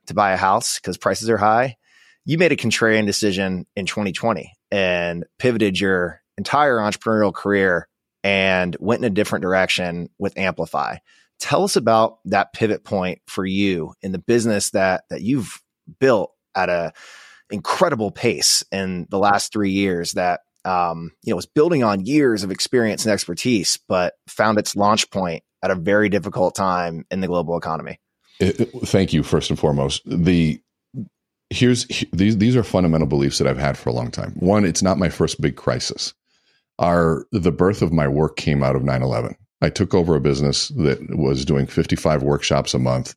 to 0.08 0.14
buy 0.14 0.32
a 0.32 0.36
house 0.36 0.78
because 0.78 0.98
prices 0.98 1.30
are 1.30 1.38
high, 1.38 1.76
you 2.26 2.36
made 2.36 2.52
a 2.52 2.56
contrarian 2.56 3.06
decision 3.06 3.64
in 3.76 3.86
2020 3.86 4.52
and 4.70 5.24
pivoted 5.38 5.80
your 5.80 6.20
entire 6.36 6.76
entrepreneurial 6.76 7.32
career 7.32 7.88
and 8.24 8.76
went 8.80 9.04
in 9.04 9.10
a 9.10 9.14
different 9.14 9.42
direction 9.42 10.08
with 10.18 10.36
Amplify. 10.38 10.96
Tell 11.40 11.64
us 11.64 11.76
about 11.76 12.18
that 12.26 12.52
pivot 12.52 12.84
point 12.84 13.20
for 13.26 13.44
you 13.44 13.94
in 14.00 14.12
the 14.12 14.18
business 14.18 14.70
that 14.70 15.04
that 15.10 15.22
you've 15.22 15.60
built 15.98 16.32
at 16.54 16.68
a 16.68 16.92
incredible 17.50 18.10
pace 18.10 18.62
in 18.72 19.06
the 19.10 19.18
last 19.18 19.52
three 19.52 19.70
years 19.70 20.12
that 20.12 20.40
um, 20.64 21.10
you 21.22 21.30
know 21.30 21.36
was 21.36 21.46
building 21.46 21.82
on 21.82 22.06
years 22.06 22.44
of 22.44 22.50
experience 22.50 23.04
and 23.04 23.12
expertise, 23.12 23.78
but 23.88 24.14
found 24.28 24.58
its 24.58 24.76
launch 24.76 25.10
point 25.10 25.42
at 25.62 25.70
a 25.70 25.74
very 25.74 26.08
difficult 26.08 26.54
time 26.54 27.04
in 27.10 27.20
the 27.20 27.26
global 27.26 27.56
economy. 27.56 27.98
Thank 28.40 29.12
you, 29.12 29.22
first 29.22 29.50
and 29.50 29.58
foremost. 29.58 30.02
The 30.06 30.60
here's 31.50 31.86
these 32.12 32.38
these 32.38 32.56
are 32.56 32.62
fundamental 32.62 33.08
beliefs 33.08 33.38
that 33.38 33.48
I've 33.48 33.58
had 33.58 33.76
for 33.76 33.90
a 33.90 33.92
long 33.92 34.10
time. 34.10 34.32
One, 34.36 34.64
it's 34.64 34.82
not 34.82 34.98
my 34.98 35.08
first 35.08 35.40
big 35.40 35.56
crisis 35.56 36.14
our 36.82 37.26
the 37.32 37.52
birth 37.52 37.80
of 37.80 37.92
my 37.92 38.06
work 38.06 38.36
came 38.36 38.62
out 38.62 38.76
of 38.76 38.82
9-11 38.82 39.34
i 39.62 39.70
took 39.70 39.94
over 39.94 40.14
a 40.14 40.20
business 40.20 40.68
that 40.68 40.98
was 41.16 41.44
doing 41.44 41.66
55 41.66 42.22
workshops 42.22 42.74
a 42.74 42.78
month 42.78 43.14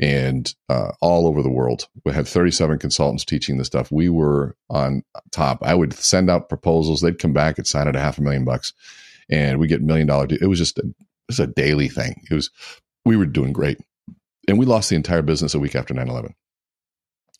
and 0.00 0.52
uh, 0.68 0.90
all 1.00 1.28
over 1.28 1.40
the 1.40 1.50
world. 1.50 1.86
We 2.04 2.12
had 2.12 2.26
37 2.26 2.80
consultants 2.80 3.24
teaching 3.24 3.58
this 3.58 3.68
stuff. 3.68 3.92
We 3.92 4.08
were 4.08 4.56
on 4.68 5.04
top. 5.30 5.60
I 5.62 5.76
would 5.76 5.92
send 5.94 6.28
out 6.28 6.48
proposals. 6.48 7.00
They'd 7.00 7.20
come 7.20 7.32
back 7.32 7.58
and 7.58 7.66
sign 7.66 7.86
at 7.86 7.94
a 7.94 8.00
half 8.00 8.18
a 8.18 8.22
million 8.22 8.44
bucks 8.44 8.72
and 9.30 9.58
we 9.58 9.68
get 9.68 9.82
million 9.82 10.06
dollar 10.06 10.26
it 10.30 10.48
was 10.48 10.58
just 10.58 10.78
a, 10.78 10.82
it 10.82 10.94
was 11.28 11.40
a 11.40 11.46
daily 11.46 11.88
thing. 11.88 12.22
It 12.30 12.34
was 12.34 12.50
we 13.04 13.16
were 13.16 13.26
doing 13.26 13.52
great. 13.52 13.78
And 14.48 14.58
we 14.58 14.66
lost 14.66 14.90
the 14.90 14.96
entire 14.96 15.22
business 15.22 15.54
a 15.54 15.58
week 15.58 15.74
after 15.74 15.94
9-11 15.94 16.32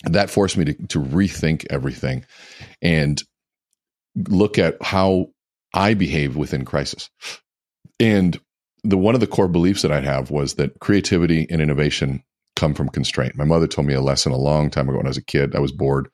that 0.04 0.30
forced 0.30 0.56
me 0.56 0.64
to, 0.66 0.74
to 0.88 1.00
rethink 1.00 1.66
everything 1.70 2.24
and 2.82 3.22
look 4.28 4.58
at 4.58 4.76
how 4.82 5.28
I 5.74 5.94
behave 5.94 6.36
within 6.36 6.64
crisis. 6.64 7.10
And 8.00 8.40
the 8.84 8.96
one 8.96 9.14
of 9.14 9.20
the 9.20 9.26
core 9.26 9.48
beliefs 9.48 9.82
that 9.82 9.92
I'd 9.92 10.04
have 10.04 10.30
was 10.30 10.54
that 10.54 10.78
creativity 10.80 11.46
and 11.50 11.60
innovation 11.60 12.22
come 12.56 12.74
from 12.74 12.88
constraint. 12.88 13.36
My 13.36 13.44
mother 13.44 13.66
told 13.66 13.86
me 13.86 13.94
a 13.94 14.00
lesson 14.00 14.32
a 14.32 14.36
long 14.36 14.70
time 14.70 14.88
ago 14.88 14.98
when 14.98 15.06
I 15.06 15.10
was 15.10 15.16
a 15.16 15.24
kid. 15.24 15.56
I 15.56 15.60
was 15.60 15.72
bored, 15.72 16.08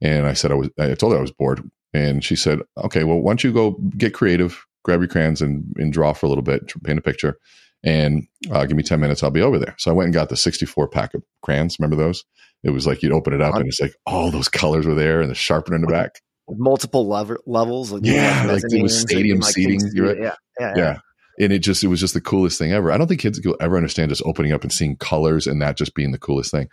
and 0.00 0.26
I 0.26 0.32
said 0.32 0.50
I 0.50 0.54
was. 0.54 0.70
I 0.78 0.94
told 0.94 1.12
her 1.12 1.18
I 1.18 1.22
was 1.22 1.30
bored, 1.30 1.62
and 1.92 2.24
she 2.24 2.36
said, 2.36 2.60
"Okay, 2.78 3.04
well, 3.04 3.18
why 3.18 3.30
don't 3.30 3.44
you 3.44 3.52
go 3.52 3.72
get 3.98 4.14
creative, 4.14 4.64
grab 4.84 5.00
your 5.00 5.08
crayons, 5.08 5.42
and, 5.42 5.64
and 5.76 5.92
draw 5.92 6.12
for 6.12 6.26
a 6.26 6.28
little 6.28 6.42
bit, 6.42 6.72
paint 6.82 6.98
a 6.98 7.02
picture, 7.02 7.36
and 7.84 8.26
uh, 8.50 8.64
give 8.64 8.76
me 8.76 8.82
ten 8.82 9.00
minutes. 9.00 9.22
I'll 9.22 9.30
be 9.30 9.42
over 9.42 9.58
there." 9.58 9.74
So 9.78 9.90
I 9.90 9.94
went 9.94 10.06
and 10.06 10.14
got 10.14 10.28
the 10.28 10.36
sixty-four 10.36 10.88
pack 10.88 11.12
of 11.14 11.22
crayons. 11.42 11.76
Remember 11.78 11.96
those? 11.96 12.24
It 12.62 12.70
was 12.70 12.86
like 12.86 13.02
you'd 13.02 13.12
open 13.12 13.34
it 13.34 13.42
up, 13.42 13.56
and 13.56 13.66
it's 13.66 13.80
like 13.80 13.94
all 14.06 14.30
those 14.30 14.48
colors 14.48 14.86
were 14.86 14.94
there, 14.94 15.20
and 15.20 15.30
the 15.30 15.34
sharpener 15.34 15.76
in 15.76 15.82
the 15.82 15.88
back 15.88 16.22
multiple 16.56 17.08
level, 17.08 17.36
levels. 17.46 17.92
Like 17.92 18.04
yeah, 18.04 18.44
like 18.46 18.62
it 18.64 18.82
was 18.82 18.98
stadium 18.98 19.40
like 19.40 19.52
seating. 19.52 19.80
Right? 20.02 20.18
Yeah, 20.18 20.34
yeah, 20.60 20.72
yeah, 20.76 20.98
And 21.38 21.52
it 21.52 21.60
just 21.60 21.84
it 21.84 21.88
was 21.88 22.00
just 22.00 22.14
the 22.14 22.20
coolest 22.20 22.58
thing 22.58 22.72
ever. 22.72 22.92
I 22.92 22.98
don't 22.98 23.06
think 23.06 23.20
kids 23.20 23.40
will 23.44 23.56
ever 23.60 23.76
understand 23.76 24.10
just 24.10 24.22
opening 24.24 24.52
up 24.52 24.62
and 24.62 24.72
seeing 24.72 24.96
colors 24.96 25.46
and 25.46 25.60
that 25.62 25.76
just 25.76 25.94
being 25.94 26.12
the 26.12 26.18
coolest 26.18 26.50
thing. 26.50 26.68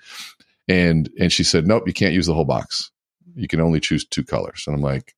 And 0.67 1.09
and 1.19 1.31
she 1.31 1.43
said, 1.43 1.67
nope, 1.67 1.83
you 1.87 1.93
can't 1.93 2.13
use 2.13 2.27
the 2.27 2.33
whole 2.33 2.45
box. 2.45 2.91
You 3.35 3.47
can 3.47 3.61
only 3.61 3.79
choose 3.79 4.05
two 4.05 4.23
colors. 4.23 4.63
And 4.67 4.75
I'm 4.75 4.81
like, 4.81 5.15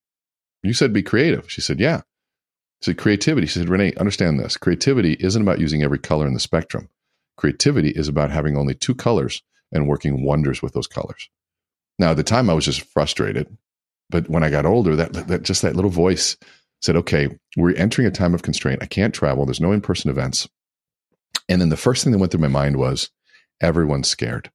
you 0.63 0.73
said 0.73 0.93
be 0.93 1.03
creative. 1.03 1.51
She 1.51 1.61
said, 1.61 1.79
yeah. 1.79 1.97
I 1.97 2.85
said 2.85 2.97
creativity. 2.97 3.47
She 3.47 3.59
said, 3.59 3.67
René, 3.67 3.97
understand 3.97 4.39
this. 4.39 4.57
Creativity 4.57 5.13
isn't 5.19 5.41
about 5.41 5.59
using 5.59 5.83
every 5.83 5.99
color 5.99 6.25
in 6.27 6.33
the 6.33 6.39
spectrum. 6.39 6.89
Creativity 7.37 7.89
is 7.89 8.07
about 8.07 8.31
having 8.31 8.57
only 8.57 8.73
two 8.73 8.95
colors 8.95 9.43
and 9.71 9.87
working 9.87 10.23
wonders 10.23 10.61
with 10.61 10.73
those 10.73 10.87
colors. 10.87 11.29
Now, 11.99 12.11
at 12.11 12.17
the 12.17 12.23
time, 12.23 12.49
I 12.49 12.53
was 12.53 12.65
just 12.65 12.81
frustrated 12.81 13.55
but 14.11 14.29
when 14.29 14.43
I 14.43 14.49
got 14.49 14.65
older, 14.65 14.95
that, 14.95 15.13
that 15.13 15.43
just 15.43 15.61
that 15.61 15.75
little 15.75 15.89
voice 15.89 16.37
said, 16.81 16.95
okay, 16.95 17.29
we're 17.57 17.75
entering 17.75 18.07
a 18.07 18.11
time 18.11 18.33
of 18.33 18.43
constraint. 18.43 18.83
I 18.83 18.87
can't 18.87 19.13
travel. 19.13 19.45
There's 19.45 19.61
no 19.61 19.71
in 19.71 19.81
person 19.81 20.09
events. 20.09 20.47
And 21.47 21.61
then 21.61 21.69
the 21.69 21.77
first 21.77 22.03
thing 22.03 22.11
that 22.11 22.19
went 22.19 22.31
through 22.31 22.41
my 22.41 22.47
mind 22.47 22.77
was 22.77 23.09
everyone's 23.61 24.07
scared. 24.07 24.51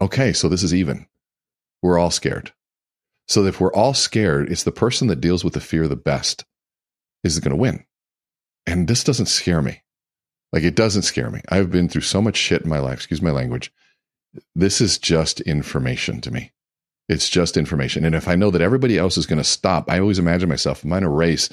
Okay, 0.00 0.32
so 0.32 0.48
this 0.48 0.62
is 0.62 0.74
even. 0.74 1.06
We're 1.82 1.98
all 1.98 2.10
scared. 2.10 2.52
So 3.28 3.44
if 3.44 3.60
we're 3.60 3.72
all 3.72 3.94
scared, 3.94 4.50
it's 4.50 4.64
the 4.64 4.72
person 4.72 5.08
that 5.08 5.20
deals 5.20 5.44
with 5.44 5.54
the 5.54 5.60
fear 5.60 5.88
the 5.88 5.96
best 5.96 6.44
is 7.24 7.38
going 7.38 7.50
to 7.50 7.60
win. 7.60 7.84
And 8.66 8.88
this 8.88 9.04
doesn't 9.04 9.26
scare 9.26 9.62
me. 9.62 9.82
Like 10.52 10.64
it 10.64 10.76
doesn't 10.76 11.02
scare 11.02 11.30
me. 11.30 11.40
I've 11.48 11.70
been 11.70 11.88
through 11.88 12.02
so 12.02 12.20
much 12.20 12.36
shit 12.36 12.62
in 12.62 12.68
my 12.68 12.78
life. 12.78 12.98
Excuse 12.98 13.22
my 13.22 13.30
language. 13.30 13.72
This 14.54 14.80
is 14.80 14.98
just 14.98 15.40
information 15.42 16.20
to 16.22 16.30
me. 16.30 16.52
It's 17.08 17.28
just 17.28 17.56
information. 17.56 18.04
And 18.04 18.14
if 18.14 18.28
I 18.28 18.36
know 18.36 18.50
that 18.50 18.62
everybody 18.62 18.96
else 18.96 19.18
is 19.18 19.26
going 19.26 19.38
to 19.38 19.44
stop, 19.44 19.90
I 19.90 19.98
always 19.98 20.18
imagine 20.18 20.48
myself, 20.48 20.84
I'm 20.84 20.92
in 20.92 21.04
a 21.04 21.10
race 21.10 21.48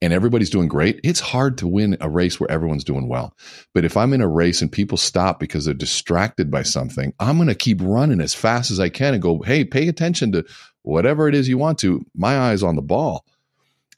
and 0.00 0.12
everybody's 0.12 0.50
doing 0.50 0.68
great, 0.68 1.00
it's 1.04 1.20
hard 1.20 1.58
to 1.58 1.68
win 1.68 1.96
a 2.00 2.08
race 2.10 2.40
where 2.40 2.50
everyone's 2.50 2.84
doing 2.84 3.08
well. 3.08 3.36
But 3.72 3.84
if 3.84 3.96
I'm 3.96 4.12
in 4.12 4.20
a 4.20 4.28
race 4.28 4.60
and 4.60 4.70
people 4.70 4.98
stop 4.98 5.38
because 5.38 5.64
they're 5.64 5.74
distracted 5.74 6.50
by 6.50 6.62
something, 6.62 7.12
I'm 7.20 7.36
going 7.36 7.48
to 7.48 7.54
keep 7.54 7.80
running 7.80 8.20
as 8.20 8.34
fast 8.34 8.70
as 8.70 8.80
I 8.80 8.88
can 8.88 9.14
and 9.14 9.22
go, 9.22 9.40
hey, 9.42 9.64
pay 9.64 9.88
attention 9.88 10.32
to 10.32 10.44
whatever 10.82 11.28
it 11.28 11.34
is 11.34 11.48
you 11.48 11.58
want 11.58 11.78
to. 11.80 12.04
My 12.14 12.38
eyes 12.38 12.62
on 12.62 12.76
the 12.76 12.82
ball. 12.82 13.24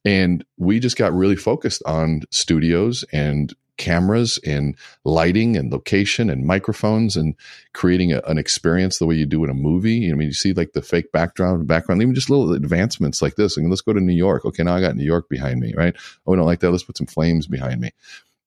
And 0.04 0.44
we 0.58 0.80
just 0.80 0.98
got 0.98 1.14
really 1.14 1.36
focused 1.36 1.82
on 1.86 2.22
studios 2.30 3.04
and 3.12 3.54
cameras 3.76 4.38
and 4.44 4.76
lighting 5.04 5.56
and 5.56 5.72
location 5.72 6.30
and 6.30 6.46
microphones 6.46 7.16
and 7.16 7.34
creating 7.72 8.12
a, 8.12 8.20
an 8.26 8.38
experience 8.38 8.98
the 8.98 9.06
way 9.06 9.14
you 9.14 9.26
do 9.26 9.44
in 9.44 9.50
a 9.50 9.54
movie. 9.54 10.10
I 10.10 10.14
mean, 10.14 10.28
you 10.28 10.34
see 10.34 10.52
like 10.52 10.72
the 10.72 10.82
fake 10.82 11.12
background, 11.12 11.66
background, 11.66 12.02
even 12.02 12.14
just 12.14 12.30
little 12.30 12.52
advancements 12.52 13.22
like 13.22 13.36
this. 13.36 13.56
And 13.56 13.68
let's 13.70 13.82
go 13.82 13.92
to 13.92 14.00
New 14.00 14.14
York. 14.14 14.44
Okay, 14.44 14.62
now 14.62 14.74
I 14.76 14.80
got 14.80 14.96
New 14.96 15.04
York 15.04 15.28
behind 15.28 15.60
me, 15.60 15.74
right? 15.76 15.94
Oh, 16.26 16.32
we 16.32 16.36
don't 16.36 16.46
like 16.46 16.60
that. 16.60 16.70
Let's 16.70 16.84
put 16.84 16.96
some 16.96 17.06
flames 17.06 17.46
behind 17.46 17.80
me. 17.80 17.90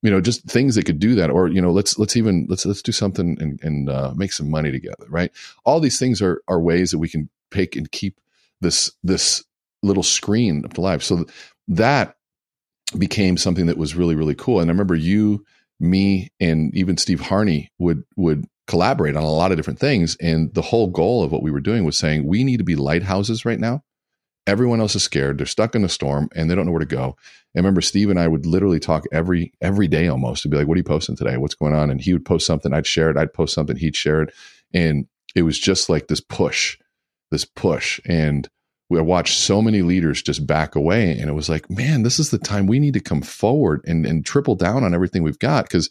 You 0.04 0.12
know, 0.12 0.22
just 0.22 0.46
things 0.46 0.76
that 0.76 0.86
could 0.86 1.00
do 1.00 1.16
that, 1.16 1.32
or 1.32 1.48
you 1.48 1.62
know, 1.62 1.72
let's 1.72 1.98
let's 1.98 2.16
even 2.16 2.46
let's 2.48 2.66
let's 2.66 2.84
do 2.84 2.92
something 2.92 3.36
and, 3.42 3.60
and 3.64 3.90
uh, 3.90 4.14
make 4.16 4.32
some 4.32 4.50
money 4.50 4.72
together, 4.72 5.08
right? 5.10 5.32
All 5.66 5.80
these 5.80 5.98
things 5.98 6.22
are 6.22 6.42
are 6.48 6.62
ways 6.62 6.92
that 6.92 7.00
we 7.00 7.10
can 7.10 7.30
pick 7.50 7.76
and 7.76 7.92
keep 7.92 8.20
this 8.62 8.92
this 9.04 9.44
little 9.82 10.04
screen 10.04 10.64
up 10.66 10.74
to 10.74 10.82
life. 10.82 11.02
So 11.02 11.26
that 11.68 12.17
became 12.98 13.38
something 13.38 13.66
that 13.68 13.78
was 13.78 13.96
really 13.96 14.16
really 14.16 14.36
cool. 14.36 14.60
And 14.60 14.70
I 14.70 14.74
remember 14.74 14.96
you, 14.96 15.46
me, 15.80 16.30
and 16.40 16.76
even 16.76 16.98
Steve 16.98 17.22
Harney 17.22 17.72
would 17.80 18.04
would 18.16 18.46
collaborate 18.68 19.16
on 19.16 19.24
a 19.24 19.32
lot 19.32 19.52
of 19.52 19.58
different 19.58 19.80
things. 19.80 20.18
And 20.22 20.54
the 20.54 20.62
whole 20.62 20.88
goal 20.88 21.24
of 21.24 21.32
what 21.32 21.42
we 21.44 21.52
were 21.52 21.62
doing 21.62 21.86
was 21.86 21.98
saying 21.98 22.26
we 22.26 22.44
need 22.44 22.58
to 22.58 22.64
be 22.64 22.76
lighthouses 22.76 23.46
right 23.46 23.60
now 23.60 23.84
Everyone 24.48 24.80
else 24.80 24.96
is 24.96 25.04
scared. 25.04 25.38
They're 25.38 25.46
stuck 25.46 25.76
in 25.76 25.82
the 25.82 25.90
storm 25.90 26.30
and 26.34 26.50
they 26.50 26.56
don't 26.56 26.66
know 26.66 26.72
where 26.72 26.80
to 26.80 26.86
go. 26.86 27.18
And 27.54 27.66
remember, 27.66 27.82
Steve 27.82 28.10
and 28.10 28.18
I 28.18 28.30
would 28.30 28.46
literally 28.46 28.80
talk 28.80 29.04
every 29.12 29.52
every 29.62 29.90
day 29.90 30.08
almost 30.08 30.42
to 30.44 30.48
be 30.48 30.56
like, 30.56 30.68
"What 30.68 30.76
are 30.76 30.78
you 30.78 30.86
posting 30.86 31.18
today? 31.18 31.36
What's 31.36 31.54
going 31.54 31.74
on?" 31.74 31.92
And 31.92 32.00
he 32.00 32.14
would 32.14 32.26
post 32.26 32.46
something, 32.46 32.74
I'd 32.74 32.88
share 32.88 33.10
it. 33.10 33.18
I'd 33.18 33.34
post 33.34 33.54
something, 33.54 33.76
he'd 33.76 33.96
share 33.98 34.22
it, 34.22 34.34
and 34.74 35.06
it 35.36 35.42
was 35.42 35.60
just 35.60 35.90
like 35.90 36.08
this 36.08 36.22
push, 36.22 36.78
this 37.30 37.44
push. 37.44 38.00
And 38.06 38.48
we 38.90 39.02
watched 39.02 39.38
so 39.38 39.62
many 39.62 39.82
leaders 39.82 40.22
just 40.22 40.48
back 40.48 40.76
away, 40.76 41.12
and 41.12 41.30
it 41.30 41.34
was 41.34 41.50
like, 41.50 41.70
man, 41.70 42.04
this 42.04 42.20
is 42.20 42.32
the 42.32 42.38
time 42.38 42.68
we 42.68 42.80
need 42.80 42.94
to 42.94 43.00
come 43.00 43.22
forward 43.22 43.82
and 43.86 44.06
and 44.06 44.26
triple 44.26 44.56
down 44.56 44.84
on 44.84 44.94
everything 44.94 45.24
we've 45.24 45.40
got 45.40 45.66
because. 45.66 45.90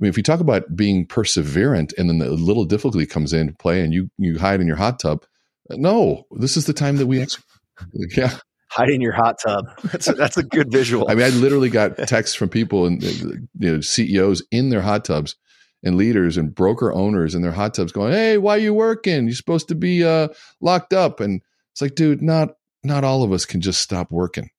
I 0.00 0.04
mean, 0.04 0.10
if 0.10 0.16
you 0.16 0.22
talk 0.22 0.38
about 0.38 0.76
being 0.76 1.08
perseverant 1.08 1.92
and 1.98 2.08
then 2.08 2.18
the 2.18 2.30
little 2.30 2.64
difficulty 2.64 3.04
comes 3.04 3.32
into 3.32 3.52
play 3.54 3.80
and 3.80 3.92
you 3.92 4.08
you 4.16 4.38
hide 4.38 4.60
in 4.60 4.68
your 4.68 4.76
hot 4.76 5.00
tub, 5.00 5.24
no, 5.70 6.24
this 6.30 6.56
is 6.56 6.66
the 6.66 6.72
time 6.72 6.98
that 6.98 7.08
we 7.08 7.20
execute. 7.20 7.44
Yeah, 8.16 8.36
hide 8.70 8.90
in 8.90 9.00
your 9.00 9.12
hot 9.12 9.36
tub. 9.44 9.66
That's 9.84 10.08
a, 10.08 10.12
that's 10.12 10.36
a 10.36 10.42
good 10.42 10.70
visual. 10.70 11.08
I 11.08 11.14
mean, 11.14 11.24
I 11.24 11.30
literally 11.30 11.68
got 11.68 11.96
texts 12.08 12.34
from 12.34 12.48
people 12.48 12.86
and 12.86 13.02
you 13.02 13.48
know, 13.58 13.80
CEOs 13.80 14.42
in 14.50 14.70
their 14.70 14.82
hot 14.82 15.04
tubs 15.04 15.36
and 15.82 15.96
leaders 15.96 16.36
and 16.36 16.54
broker 16.54 16.92
owners 16.92 17.34
in 17.34 17.42
their 17.42 17.52
hot 17.52 17.74
tubs 17.74 17.92
going, 17.92 18.12
"Hey, 18.12 18.38
why 18.38 18.56
are 18.56 18.60
you 18.60 18.74
working? 18.74 19.26
You're 19.26 19.34
supposed 19.34 19.68
to 19.68 19.74
be 19.74 20.04
uh, 20.04 20.28
locked 20.60 20.92
up." 20.92 21.20
And 21.20 21.40
it's 21.78 21.82
like, 21.82 21.94
dude, 21.94 22.22
not 22.22 22.56
not 22.82 23.04
all 23.04 23.22
of 23.22 23.30
us 23.30 23.44
can 23.44 23.60
just 23.60 23.80
stop 23.80 24.10
working. 24.10 24.50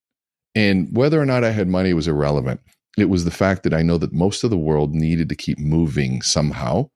And 0.56 0.96
whether 0.96 1.22
or 1.22 1.26
not 1.26 1.44
I 1.44 1.52
had 1.52 1.68
money 1.68 1.94
was 1.94 2.08
irrelevant. 2.08 2.62
It 2.98 3.10
was 3.10 3.26
the 3.26 3.32
fact 3.32 3.64
that 3.64 3.74
I 3.74 3.82
know 3.82 3.98
that 3.98 4.14
most 4.14 4.46
of 4.46 4.52
the 4.52 4.58
world 4.58 4.96
needed 4.96 5.28
to 5.28 5.36
keep 5.36 5.60
moving 5.60 6.22
somehow. 6.22 6.90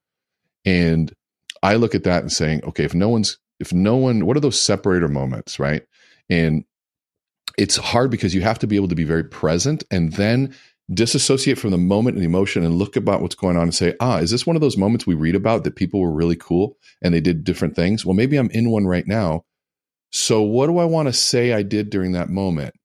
And 0.64 1.14
I 1.62 1.76
look 1.76 1.94
at 1.94 2.06
that 2.06 2.22
and 2.22 2.32
saying, 2.32 2.64
okay, 2.64 2.86
if 2.86 2.96
no 2.96 3.10
one's 3.10 3.38
if 3.60 3.74
no 3.74 3.98
one, 3.98 4.26
what 4.26 4.38
are 4.38 4.40
those 4.40 4.60
separator 4.60 5.10
moments, 5.10 5.60
right? 5.60 5.84
And 6.30 6.64
it's 7.58 7.76
hard 7.76 8.10
because 8.10 8.34
you 8.34 8.40
have 8.44 8.60
to 8.60 8.68
be 8.68 8.78
able 8.78 8.88
to 8.88 8.96
be 8.96 9.04
very 9.04 9.26
present 9.26 9.84
and 9.92 10.14
then 10.14 10.56
disassociate 10.94 11.58
from 11.58 11.72
the 11.72 11.78
moment 11.78 12.16
and 12.16 12.26
emotion 12.26 12.64
and 12.64 12.76
look 12.76 12.96
about 12.96 13.22
what's 13.22 13.36
going 13.36 13.58
on 13.58 13.64
and 13.64 13.76
say, 13.76 13.94
ah, 14.00 14.20
is 14.20 14.32
this 14.32 14.48
one 14.48 14.56
of 14.56 14.62
those 14.62 14.78
moments 14.78 15.06
we 15.06 15.16
read 15.16 15.36
about 15.36 15.66
that 15.66 15.76
people 15.76 16.00
were 16.00 16.14
really 16.14 16.38
cool 16.38 16.78
and 17.02 17.14
they 17.14 17.20
did 17.20 17.44
different 17.44 17.76
things? 17.76 18.06
Well, 18.06 18.16
maybe 18.16 18.38
I'm 18.38 18.50
in 18.52 18.72
one 18.72 18.88
right 18.88 19.06
now. 19.06 19.44
So 20.14 20.42
what 20.42 20.68
do 20.68 20.78
I 20.78 20.86
want 20.86 21.08
to 21.08 21.14
say 21.14 21.54
I 21.54 21.64
did 21.64 21.90
during 21.90 22.14
that 22.14 22.30
moment? 22.30 22.76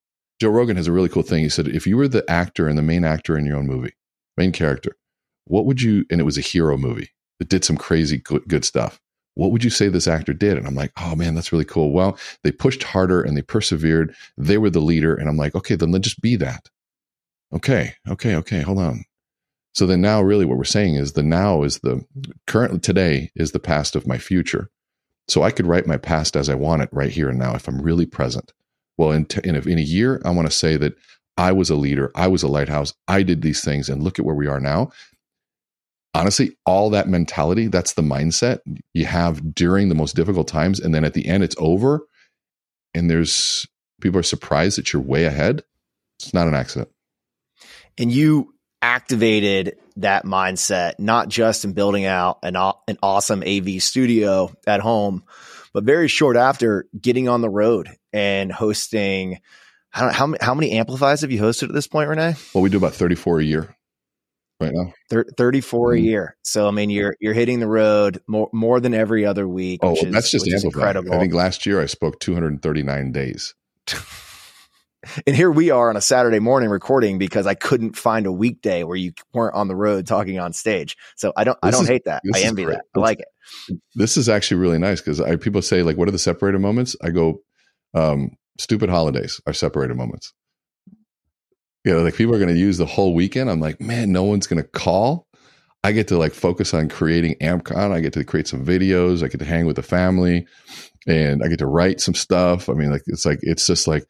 Joe 0.41 0.51
Rogan 0.51 0.77
has 0.77 0.87
a 0.87 0.93
really 0.93 1.09
cool 1.09 1.23
thing. 1.23 1.43
He 1.43 1.49
said, 1.49 1.69
if 1.69 1.87
you 1.87 1.97
were 1.97 2.09
the 2.09 2.29
actor 2.29 2.69
and 2.69 2.77
the 2.77 2.83
main 2.83 3.05
actor 3.05 3.37
in 3.37 3.45
your 3.45 3.57
own 3.57 3.67
movie, 3.67 3.93
main 4.37 4.53
character, 4.53 4.97
what 5.45 5.67
would 5.67 5.83
you, 5.83 6.05
and 6.11 6.21
it 6.21 6.25
was 6.25 6.39
a 6.39 6.43
hero 6.43 6.77
movie 6.77 7.11
that 7.39 7.49
did 7.49 7.65
some 7.65 7.77
crazy 7.77 8.19
good, 8.19 8.65
stuff 8.65 9.01
what 9.39 9.53
would 9.53 9.63
you 9.63 9.71
say 9.71 9.89
this 9.89 10.09
actor 10.09 10.33
did? 10.33 10.59
And 10.59 10.67
I'm 10.67 10.75
like, 10.75 10.91
oh 11.01 11.15
man, 11.15 11.37
that's 11.37 11.53
really 11.53 11.65
cool. 11.65 11.93
Well, 11.93 12.19
they 12.43 12.51
pushed 12.51 12.83
harder 12.83 13.23
and 13.23 13.37
they 13.37 13.43
persevered. 13.43 14.13
They 14.37 14.59
were 14.59 14.69
the 14.69 14.81
leader. 14.81 15.15
And 15.15 15.29
I'm 15.29 15.37
like, 15.37 15.55
okay, 15.55 15.77
then 15.77 15.93
let's 15.93 16.03
just 16.03 16.21
be 16.21 16.35
that. 16.37 16.69
Okay, 17.55 17.95
okay, 18.09 18.35
okay, 18.35 18.63
hold 18.63 18.81
on. 18.81 19.05
So 19.75 19.87
then 19.87 20.01
now, 20.01 20.21
really, 20.23 20.45
what 20.45 20.59
we're 20.59 20.65
saying 20.65 20.97
is 20.97 21.13
the 21.13 21.23
now 21.23 21.63
is 21.63 21.79
the 21.79 22.05
current 22.49 22.83
today 22.83 23.31
is 23.37 23.53
the 23.53 23.61
past 23.61 23.95
of 23.95 24.09
my 24.09 24.19
future. 24.19 24.71
So 25.29 25.43
I 25.43 25.51
could 25.51 25.67
write 25.67 25.87
my 25.87 25.97
past 25.97 26.37
as 26.37 26.49
I 26.49 26.55
want 26.55 26.83
it 26.83 26.89
right 26.93 27.11
here 27.11 27.29
and 27.29 27.39
now 27.39 27.55
if 27.55 27.69
I'm 27.69 27.81
really 27.81 28.07
present. 28.07 28.53
Well, 28.97 29.13
in, 29.13 29.27
t- 29.27 29.41
in, 29.45 29.55
a, 29.55 29.61
in 29.61 29.79
a 29.79 29.83
year, 29.83 30.21
I 30.25 30.31
want 30.31 30.51
to 30.51 30.57
say 30.57 30.77
that 30.77 30.95
I 31.37 31.53
was 31.53 31.71
a 31.71 31.77
leader, 31.77 32.11
I 32.15 32.27
was 32.29 32.43
a 32.43 32.49
lighthouse, 32.49 32.95
I 33.07 33.23
did 33.23 33.43
these 33.43 33.63
things, 33.63 33.89
and 33.89 34.03
look 34.03 34.19
at 34.19 34.25
where 34.25 34.35
we 34.35 34.49
are 34.49 34.59
now 34.59 34.91
honestly, 36.15 36.57
all 36.67 36.91
that 36.91 37.09
mentality, 37.09 37.69
that's 37.69 37.95
the 37.95 38.03
mindset 38.03 38.59
you 38.93 39.07
have 39.07 39.55
during 39.55 39.89
the 39.89 39.95
most 39.95 40.17
difficult 40.17 40.49
times. 40.49 40.81
And 40.81 40.95
then 40.95 41.05
at 41.05 41.15
the 41.15 41.27
end, 41.27 41.45
it's 41.45 41.57
over. 41.59 42.01
And 42.95 43.11
there's 43.11 43.67
people 44.01 44.19
are 44.19 44.25
surprised 44.25 44.79
that 44.79 44.93
you're 44.93 45.03
way 45.03 45.25
ahead. 45.25 45.63
It's 46.19 46.35
not 46.35 46.49
an 46.49 46.55
accident. 46.55 46.91
And 47.97 48.11
you 48.11 48.55
activated 48.83 49.77
that 49.99 50.25
mindset, 50.25 50.95
not 50.99 51.29
just 51.29 51.65
in 51.65 51.73
building 51.73 52.05
out 52.05 52.39
an, 52.43 52.57
an 52.57 52.99
awesome 53.03 53.43
AV 53.47 53.83
studio 53.83 54.51
at 54.67 54.81
home, 54.81 55.25
but 55.73 55.85
very 55.85 56.09
short 56.09 56.37
after 56.37 56.87
getting 57.01 57.29
on 57.29 57.41
the 57.41 57.51
road 57.51 57.89
and 58.13 58.51
hosting. 58.51 59.39
I 59.93 60.01
don't 60.01 60.13
how, 60.13 60.35
how 60.41 60.55
many 60.55 60.73
amplifies 60.73 61.23
have 61.23 61.33
you 61.33 61.41
hosted 61.41 61.65
at 61.65 61.75
this 61.75 61.87
point, 61.87 62.11
René? 62.11 62.55
Well, 62.55 62.63
we 62.63 62.71
do 62.71 62.77
about 62.77 62.95
34 62.95 63.41
a 63.41 63.45
year 63.45 63.77
right 64.61 64.73
now. 64.73 64.93
34 65.37 65.89
mm-hmm. 65.89 65.97
a 65.97 66.01
year. 66.01 66.37
So 66.43 66.69
I 66.69 66.71
mean 66.71 66.91
you're 66.91 67.17
you're 67.21 67.35
hitting 67.35 67.61
the 67.61 67.69
road 67.69 68.21
more 68.27 68.49
more 68.53 68.81
than 68.81 68.95
every 68.95 69.25
other 69.25 69.49
week. 69.49 69.81
Oh, 69.83 69.95
is, 69.95 70.13
that's 70.13 70.31
just 70.31 70.47
incredible. 70.47 71.15
I 71.15 71.19
think 71.19 71.35
last 71.35 71.67
year 71.67 71.81
I 71.81 71.87
spoke 71.87 72.21
239 72.21 73.13
days. 73.13 73.55
and 75.27 75.37
here 75.37 75.51
we 75.51 75.71
are 75.71 75.91
on 75.91 75.97
a 75.97 76.01
Saturday 76.01 76.39
morning 76.39 76.71
recording 76.71 77.19
because 77.19 77.47
I 77.47 77.55
couldn't 77.55 77.97
find 77.97 78.27
a 78.27 78.33
weekday 78.33 78.85
where 78.85 78.97
you 78.97 79.13
weren't 79.33 79.55
on 79.55 79.69
the 79.69 79.77
road 79.77 80.07
talking 80.07 80.39
on 80.39 80.53
stage. 80.53 80.97
So 81.17 81.33
I 81.37 81.45
don't 81.45 81.59
this 81.63 81.69
I 81.69 81.71
don't 81.71 81.83
is, 81.85 81.89
hate 81.89 82.05
that. 82.05 82.23
I 82.35 82.41
envy 82.41 82.65
that. 82.65 82.85
I 82.95 82.99
like 82.99 83.21
it. 83.21 83.79
This 83.95 84.17
is 84.17 84.29
actually 84.29 84.61
really 84.61 84.79
nice 84.79 85.01
because 85.01 85.21
people 85.41 85.63
say 85.63 85.83
like 85.83 85.97
what 85.97 86.09
are 86.09 86.13
the 86.13 86.19
separated 86.19 86.61
moments? 86.61 86.97
I 87.03 87.11
go 87.11 87.41
um, 87.95 88.33
stupid 88.59 88.91
holidays 88.91 89.41
are 89.47 89.53
separated 89.53 89.97
moments 89.97 90.33
you 91.85 91.95
know, 91.95 92.03
like 92.03 92.17
people 92.17 92.35
are 92.35 92.39
going 92.39 92.55
to 92.55 92.61
use 92.61 92.77
the 92.77 92.87
whole 92.87 93.15
weekend. 93.15 93.49
I'm 93.49 93.61
like, 93.61 93.81
man, 93.81 94.13
no 94.13 94.23
one's 94.23 94.47
going 94.47 94.63
to 94.63 94.69
call. 94.69 95.27
I 95.85 95.93
get 95.93 96.09
to 96.09 96.19
like 96.19 96.35
focus 96.35 96.75
on 96.75 96.89
creating 96.89 97.37
AmpCon. 97.41 97.93
I 97.93 98.01
get 98.01 98.13
to 98.15 98.25
create 98.25 98.47
some 98.47 98.63
videos. 98.63 99.23
I 99.23 99.29
get 99.29 99.39
to 99.39 99.47
hang 99.47 99.65
with 99.65 99.77
the 99.77 99.83
family, 99.83 100.47
and 101.07 101.43
I 101.43 101.49
get 101.49 101.61
to 101.61 101.67
write 101.67 102.01
some 102.01 102.15
stuff. 102.15 102.69
I 102.69 102.75
mean, 102.75 102.91
like 102.91 103.03
it's 103.07 103.25
like 103.25 103.39
it's 103.43 103.67
just 103.67 103.87
like 103.87 104.05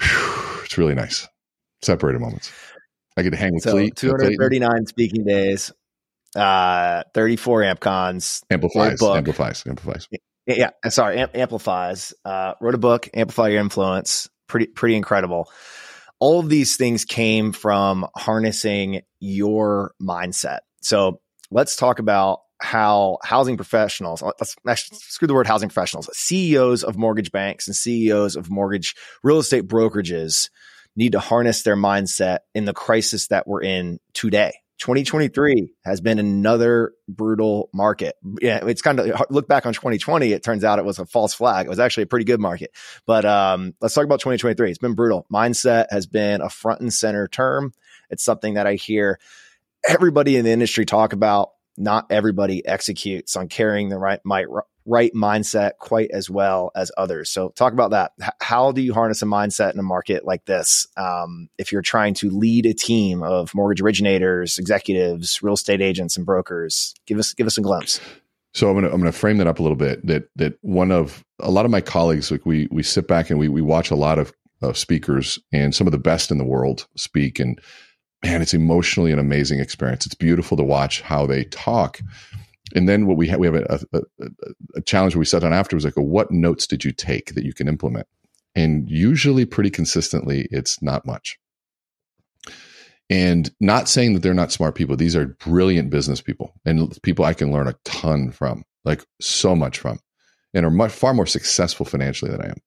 whew, 0.00 0.62
it's 0.64 0.78
really 0.78 0.94
nice. 0.94 1.26
Separated 1.82 2.20
moments. 2.20 2.52
I 3.16 3.22
get 3.22 3.30
to 3.30 3.36
hang 3.36 3.54
with 3.54 3.64
so 3.64 3.74
Cleet, 3.74 3.96
239 3.96 4.68
Clayton. 4.68 4.86
speaking 4.86 5.24
days, 5.24 5.72
uh, 6.36 7.02
34 7.14 7.62
AmpCons, 7.62 8.42
amplifies, 8.50 9.02
amplifies, 9.02 9.64
amplifies. 9.66 10.08
Yeah, 10.46 10.70
sorry, 10.88 11.18
amplifies. 11.34 12.14
Uh, 12.24 12.54
wrote 12.60 12.74
a 12.74 12.78
book, 12.78 13.08
Amplify 13.12 13.48
Your 13.48 13.60
Influence. 13.60 14.28
Pretty, 14.46 14.66
pretty 14.66 14.96
incredible 14.96 15.50
all 16.20 16.40
of 16.40 16.48
these 16.48 16.76
things 16.76 17.04
came 17.04 17.52
from 17.52 18.06
harnessing 18.16 19.02
your 19.20 19.92
mindset. 20.02 20.60
So 20.82 21.20
let's 21.50 21.76
talk 21.76 21.98
about 21.98 22.40
how 22.60 23.18
housing 23.22 23.56
professionals, 23.56 24.22
let's, 24.22 24.56
let's 24.64 25.04
screw 25.12 25.28
the 25.28 25.34
word 25.34 25.46
housing 25.46 25.68
professionals, 25.68 26.10
CEOs 26.12 26.82
of 26.82 26.96
mortgage 26.96 27.30
banks 27.30 27.66
and 27.66 27.76
CEOs 27.76 28.36
of 28.36 28.50
mortgage 28.50 28.94
real 29.22 29.38
estate 29.38 29.68
brokerages 29.68 30.50
need 30.96 31.12
to 31.12 31.20
harness 31.20 31.62
their 31.62 31.76
mindset 31.76 32.38
in 32.54 32.64
the 32.64 32.74
crisis 32.74 33.28
that 33.28 33.46
we're 33.46 33.62
in 33.62 34.00
today. 34.14 34.52
2023 34.78 35.72
has 35.84 36.00
been 36.00 36.18
another 36.18 36.92
brutal 37.08 37.68
market. 37.72 38.14
Yeah, 38.40 38.64
it's 38.64 38.80
kind 38.80 39.00
of 39.00 39.24
look 39.28 39.48
back 39.48 39.66
on 39.66 39.72
2020. 39.72 40.32
It 40.32 40.44
turns 40.44 40.62
out 40.62 40.78
it 40.78 40.84
was 40.84 40.98
a 41.00 41.06
false 41.06 41.34
flag. 41.34 41.66
It 41.66 41.68
was 41.68 41.80
actually 41.80 42.04
a 42.04 42.06
pretty 42.06 42.24
good 42.24 42.40
market. 42.40 42.70
But 43.04 43.24
um, 43.24 43.74
let's 43.80 43.94
talk 43.94 44.04
about 44.04 44.20
2023. 44.20 44.70
It's 44.70 44.78
been 44.78 44.94
brutal. 44.94 45.26
Mindset 45.32 45.86
has 45.90 46.06
been 46.06 46.40
a 46.40 46.48
front 46.48 46.80
and 46.80 46.92
center 46.92 47.26
term. 47.26 47.72
It's 48.08 48.24
something 48.24 48.54
that 48.54 48.66
I 48.66 48.74
hear 48.74 49.18
everybody 49.86 50.36
in 50.36 50.44
the 50.44 50.52
industry 50.52 50.84
talk 50.84 51.12
about. 51.12 51.50
Not 51.78 52.06
everybody 52.10 52.66
executes 52.66 53.36
on 53.36 53.48
carrying 53.48 53.88
the 53.88 53.98
right 53.98 54.20
might 54.24 54.46
right 54.84 55.12
mindset 55.14 55.72
quite 55.78 56.10
as 56.12 56.30
well 56.30 56.70
as 56.74 56.90
others. 56.96 57.30
So, 57.30 57.50
talk 57.50 57.72
about 57.72 57.90
that. 57.90 58.12
H- 58.22 58.30
how 58.40 58.72
do 58.72 58.80
you 58.80 58.94
harness 58.94 59.22
a 59.22 59.26
mindset 59.26 59.74
in 59.74 59.78
a 59.78 59.82
market 59.82 60.24
like 60.24 60.44
this? 60.46 60.86
Um, 60.96 61.48
if 61.58 61.72
you're 61.72 61.82
trying 61.82 62.14
to 62.14 62.30
lead 62.30 62.66
a 62.66 62.74
team 62.74 63.22
of 63.22 63.54
mortgage 63.54 63.82
originators, 63.82 64.58
executives, 64.58 65.42
real 65.42 65.54
estate 65.54 65.82
agents, 65.82 66.16
and 66.16 66.26
brokers, 66.26 66.94
give 67.06 67.18
us 67.18 67.34
give 67.34 67.46
us 67.46 67.58
a 67.58 67.62
glimpse. 67.62 68.00
So 68.54 68.68
I'm 68.68 68.74
gonna 68.74 68.88
I'm 68.88 68.98
gonna 68.98 69.12
frame 69.12 69.38
that 69.38 69.46
up 69.46 69.58
a 69.58 69.62
little 69.62 69.76
bit. 69.76 70.04
That 70.06 70.28
that 70.36 70.58
one 70.62 70.90
of 70.90 71.24
a 71.38 71.50
lot 71.50 71.64
of 71.64 71.70
my 71.70 71.80
colleagues, 71.80 72.30
like 72.30 72.46
we 72.46 72.66
we 72.70 72.82
sit 72.82 73.06
back 73.06 73.30
and 73.30 73.38
we 73.38 73.48
we 73.48 73.62
watch 73.62 73.90
a 73.90 73.96
lot 73.96 74.18
of 74.18 74.32
uh, 74.62 74.72
speakers 74.72 75.38
and 75.52 75.74
some 75.74 75.86
of 75.86 75.92
the 75.92 75.98
best 75.98 76.30
in 76.30 76.38
the 76.38 76.44
world 76.44 76.88
speak, 76.96 77.38
and 77.38 77.60
man, 78.22 78.42
it's 78.42 78.54
emotionally 78.54 79.12
an 79.12 79.18
amazing 79.18 79.60
experience. 79.60 80.06
It's 80.06 80.14
beautiful 80.14 80.56
to 80.56 80.64
watch 80.64 81.00
how 81.02 81.26
they 81.26 81.44
talk 81.44 82.00
and 82.74 82.88
then 82.88 83.06
what 83.06 83.16
we 83.16 83.28
have 83.28 83.40
we 83.40 83.46
have 83.46 83.54
a, 83.54 83.80
a, 83.92 84.02
a 84.76 84.80
challenge 84.82 85.14
where 85.14 85.20
we 85.20 85.26
sat 85.26 85.42
down 85.42 85.52
after 85.52 85.76
was 85.76 85.84
like, 85.84 85.94
what 85.94 86.30
notes 86.30 86.66
did 86.66 86.84
you 86.84 86.92
take 86.92 87.34
that 87.34 87.44
you 87.44 87.54
can 87.54 87.68
implement? 87.68 88.06
And 88.54 88.90
usually, 88.90 89.44
pretty 89.44 89.70
consistently, 89.70 90.48
it's 90.50 90.82
not 90.82 91.06
much. 91.06 91.38
And 93.10 93.50
not 93.60 93.88
saying 93.88 94.14
that 94.14 94.22
they're 94.22 94.34
not 94.34 94.52
smart 94.52 94.74
people; 94.74 94.96
these 94.96 95.16
are 95.16 95.26
brilliant 95.26 95.90
business 95.90 96.20
people 96.20 96.52
and 96.64 97.00
people 97.02 97.24
I 97.24 97.34
can 97.34 97.52
learn 97.52 97.68
a 97.68 97.76
ton 97.84 98.30
from, 98.30 98.64
like 98.84 99.04
so 99.20 99.54
much 99.54 99.78
from, 99.78 99.98
and 100.52 100.66
are 100.66 100.70
much 100.70 100.92
far 100.92 101.14
more 101.14 101.26
successful 101.26 101.86
financially 101.86 102.30
than 102.30 102.42
I 102.42 102.48
am. 102.48 102.58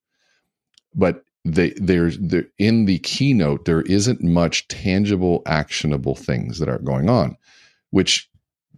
But 0.95 1.23
they 1.43 1.71
there's 1.77 2.17
there 2.19 2.45
in 2.57 2.85
the 2.85 2.99
keynote 2.99 3.65
there 3.65 3.81
isn't 3.81 4.21
much 4.21 4.67
tangible, 4.67 5.41
actionable 5.45 6.15
things 6.15 6.59
that 6.59 6.69
are 6.69 6.79
going 6.79 7.09
on, 7.09 7.35
which 7.89 8.29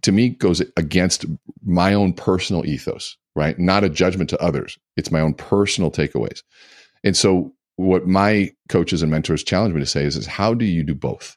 to 0.02 0.12
me 0.12 0.30
goes 0.30 0.62
against 0.76 1.24
my 1.64 1.94
own 1.94 2.12
personal 2.12 2.64
ethos, 2.66 3.16
right? 3.34 3.58
Not 3.58 3.84
a 3.84 3.88
judgment 3.88 4.30
to 4.30 4.42
others. 4.42 4.78
It's 4.96 5.10
my 5.10 5.20
own 5.20 5.34
personal 5.34 5.90
takeaways. 5.90 6.42
And 7.02 7.16
so 7.16 7.54
what 7.76 8.06
my 8.06 8.52
coaches 8.68 9.02
and 9.02 9.10
mentors 9.10 9.42
challenge 9.42 9.74
me 9.74 9.80
to 9.80 9.86
say 9.86 10.04
is, 10.04 10.16
is 10.16 10.26
how 10.26 10.54
do 10.54 10.64
you 10.64 10.82
do 10.84 10.94
both? 10.94 11.36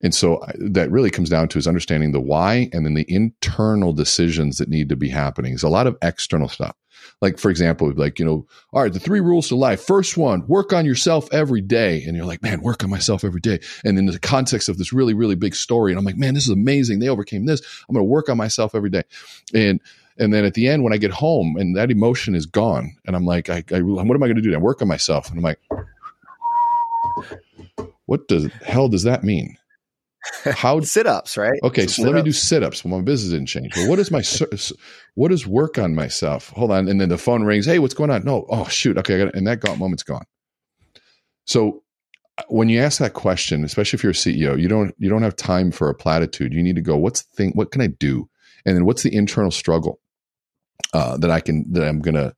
And 0.00 0.14
so 0.14 0.44
that 0.54 0.90
really 0.90 1.10
comes 1.10 1.28
down 1.28 1.48
to 1.48 1.58
is 1.58 1.66
understanding 1.66 2.12
the 2.12 2.20
why 2.20 2.70
and 2.72 2.86
then 2.86 2.94
the 2.94 3.06
internal 3.08 3.92
decisions 3.92 4.58
that 4.58 4.68
need 4.68 4.88
to 4.90 4.96
be 4.96 5.08
happening. 5.08 5.54
It's 5.54 5.62
a 5.62 5.68
lot 5.68 5.86
of 5.86 5.96
external 6.02 6.48
stuff. 6.48 6.76
Like, 7.20 7.38
for 7.38 7.50
example, 7.50 7.92
like, 7.96 8.18
you 8.18 8.24
know, 8.24 8.46
all 8.72 8.82
right, 8.82 8.92
the 8.92 9.00
three 9.00 9.20
rules 9.20 9.48
to 9.48 9.56
life. 9.56 9.80
First 9.80 10.16
one, 10.16 10.46
work 10.46 10.72
on 10.72 10.84
yourself 10.84 11.28
every 11.32 11.60
day. 11.60 12.02
And 12.04 12.16
you're 12.16 12.26
like, 12.26 12.42
man, 12.42 12.60
work 12.60 12.84
on 12.84 12.90
myself 12.90 13.24
every 13.24 13.40
day. 13.40 13.58
And 13.84 13.98
in 13.98 14.06
the 14.06 14.18
context 14.20 14.68
of 14.68 14.78
this 14.78 14.92
really, 14.92 15.14
really 15.14 15.34
big 15.34 15.54
story, 15.54 15.90
and 15.90 15.98
I'm 15.98 16.04
like, 16.04 16.16
man, 16.16 16.34
this 16.34 16.44
is 16.44 16.50
amazing. 16.50 17.00
They 17.00 17.08
overcame 17.08 17.46
this. 17.46 17.60
I'm 17.88 17.94
going 17.94 18.04
to 18.04 18.10
work 18.10 18.28
on 18.28 18.36
myself 18.36 18.74
every 18.74 18.90
day. 18.90 19.02
And, 19.52 19.80
and 20.18 20.32
then 20.32 20.44
at 20.44 20.54
the 20.54 20.68
end, 20.68 20.84
when 20.84 20.92
I 20.92 20.96
get 20.96 21.10
home 21.10 21.56
and 21.56 21.76
that 21.76 21.90
emotion 21.90 22.34
is 22.34 22.46
gone, 22.46 22.96
and 23.06 23.16
I'm 23.16 23.24
like, 23.24 23.50
I, 23.50 23.64
I 23.72 23.80
what 23.80 24.14
am 24.14 24.22
I 24.22 24.26
going 24.26 24.36
to 24.36 24.42
do? 24.42 24.54
I 24.54 24.58
work 24.58 24.82
on 24.82 24.88
myself. 24.88 25.28
And 25.28 25.38
I'm 25.38 25.44
like, 25.44 25.60
what 28.06 28.28
the 28.28 28.52
hell 28.64 28.88
does 28.88 29.02
that 29.04 29.24
mean? 29.24 29.56
How 30.44 30.80
sit 30.80 31.06
ups, 31.06 31.36
right? 31.36 31.58
Okay, 31.62 31.86
so, 31.86 32.02
so 32.02 32.08
let 32.08 32.14
me 32.14 32.22
do 32.22 32.32
sit 32.32 32.62
ups. 32.62 32.84
Well, 32.84 32.98
my 32.98 33.04
business 33.04 33.32
didn't 33.32 33.46
change. 33.46 33.76
Well, 33.76 33.88
what 33.88 33.98
is 33.98 34.10
my 34.10 34.22
what 35.14 35.32
is 35.32 35.46
work 35.46 35.78
on 35.78 35.94
myself? 35.94 36.50
Hold 36.50 36.70
on, 36.70 36.88
and 36.88 37.00
then 37.00 37.08
the 37.08 37.18
phone 37.18 37.44
rings. 37.44 37.66
Hey, 37.66 37.78
what's 37.78 37.94
going 37.94 38.10
on? 38.10 38.24
No, 38.24 38.46
oh 38.48 38.66
shoot. 38.68 38.98
Okay, 38.98 39.14
I 39.14 39.18
got 39.18 39.28
it. 39.28 39.34
and 39.34 39.46
that 39.46 39.60
got, 39.60 39.78
moment's 39.78 40.02
gone. 40.02 40.24
So 41.46 41.82
uh, 42.38 42.42
when 42.48 42.68
you 42.68 42.80
ask 42.80 42.98
that 42.98 43.14
question, 43.14 43.64
especially 43.64 43.96
if 43.96 44.02
you're 44.02 44.10
a 44.10 44.14
CEO, 44.14 44.60
you 44.60 44.68
don't 44.68 44.94
you 44.98 45.08
don't 45.08 45.22
have 45.22 45.36
time 45.36 45.70
for 45.70 45.88
a 45.88 45.94
platitude. 45.94 46.52
You 46.52 46.62
need 46.62 46.76
to 46.76 46.82
go. 46.82 46.96
What's 46.96 47.22
the 47.22 47.36
thing? 47.36 47.52
What 47.52 47.70
can 47.70 47.80
I 47.80 47.88
do? 47.88 48.28
And 48.66 48.76
then 48.76 48.84
what's 48.84 49.02
the 49.02 49.14
internal 49.14 49.50
struggle 49.50 50.00
uh, 50.92 51.16
that 51.18 51.30
I 51.30 51.40
can 51.40 51.72
that 51.72 51.86
I'm 51.86 52.00
going 52.00 52.16
to 52.16 52.34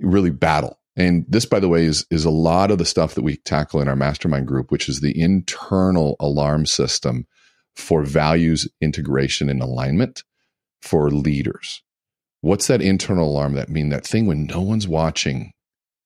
really 0.00 0.30
battle? 0.30 0.78
And 0.96 1.24
this, 1.28 1.44
by 1.44 1.58
the 1.58 1.68
way, 1.68 1.84
is 1.84 2.06
is 2.10 2.24
a 2.24 2.30
lot 2.30 2.70
of 2.70 2.78
the 2.78 2.84
stuff 2.84 3.14
that 3.14 3.22
we 3.22 3.36
tackle 3.38 3.80
in 3.80 3.88
our 3.88 3.96
mastermind 3.96 4.46
group, 4.46 4.70
which 4.70 4.88
is 4.88 5.00
the 5.00 5.18
internal 5.18 6.16
alarm 6.20 6.66
system 6.66 7.26
for 7.74 8.04
values 8.04 8.68
integration 8.80 9.48
and 9.48 9.60
alignment 9.60 10.22
for 10.80 11.10
leaders. 11.10 11.82
What's 12.42 12.68
that 12.68 12.82
internal 12.82 13.28
alarm 13.28 13.54
that 13.54 13.70
mean 13.70 13.88
that 13.88 14.06
thing 14.06 14.26
when 14.26 14.46
no 14.46 14.60
one's 14.60 14.86
watching, 14.86 15.52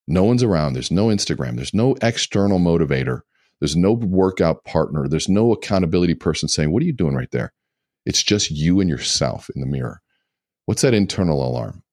no 0.07 0.23
one's 0.23 0.41
around, 0.41 0.73
there's 0.73 0.89
no 0.89 1.07
Instagram, 1.07 1.57
there's 1.57 1.73
no 1.73 1.95
external 2.01 2.59
motivator, 2.59 3.21
there's 3.59 3.75
no 3.75 3.91
workout 3.91 4.63
partner, 4.63 5.07
there's 5.07 5.29
no 5.29 5.51
accountability 5.51 6.15
person 6.15 6.49
saying, 6.49 6.71
"What 6.71 6.81
are 6.81 6.87
you 6.87 6.93
doing 6.93 7.13
right 7.13 7.29
there?" 7.31 7.53
It's 8.05 8.23
just 8.23 8.49
you 8.49 8.79
and 8.79 8.89
yourself 8.89 9.49
in 9.53 9.61
the 9.61 9.67
mirror. 9.67 10.01
What's 10.65 10.81
that 10.81 10.93
internal 10.93 11.45
alarm? 11.45 11.83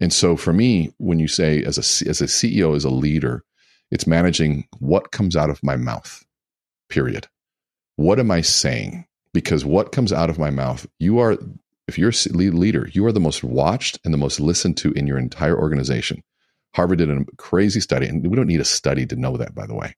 And 0.00 0.12
so 0.12 0.36
for 0.36 0.52
me, 0.52 0.92
when 0.98 1.18
you 1.18 1.28
say 1.28 1.62
as 1.62 1.78
a, 1.78 2.08
as 2.08 2.20
a 2.20 2.26
CEO, 2.26 2.76
as 2.76 2.84
a 2.84 2.90
leader, 2.90 3.44
it's 3.90 4.06
managing 4.06 4.66
what 4.78 5.12
comes 5.12 5.36
out 5.36 5.50
of 5.50 5.62
my 5.62 5.76
mouth, 5.76 6.24
period. 6.88 7.28
What 7.96 8.18
am 8.18 8.30
I 8.30 8.40
saying? 8.42 9.06
Because 9.32 9.64
what 9.64 9.92
comes 9.92 10.12
out 10.12 10.30
of 10.30 10.38
my 10.38 10.50
mouth, 10.50 10.86
you 10.98 11.18
are, 11.18 11.38
if 11.88 11.98
you're 11.98 12.10
a 12.10 12.32
leader, 12.32 12.88
you 12.92 13.06
are 13.06 13.12
the 13.12 13.20
most 13.20 13.42
watched 13.42 13.98
and 14.04 14.12
the 14.12 14.18
most 14.18 14.40
listened 14.40 14.76
to 14.78 14.92
in 14.92 15.06
your 15.06 15.18
entire 15.18 15.58
organization. 15.58 16.22
Harvard 16.74 16.98
did 16.98 17.10
a 17.10 17.24
crazy 17.38 17.80
study, 17.80 18.06
and 18.06 18.26
we 18.26 18.36
don't 18.36 18.48
need 18.48 18.60
a 18.60 18.64
study 18.64 19.06
to 19.06 19.16
know 19.16 19.36
that, 19.38 19.54
by 19.54 19.66
the 19.66 19.74
way. 19.74 19.94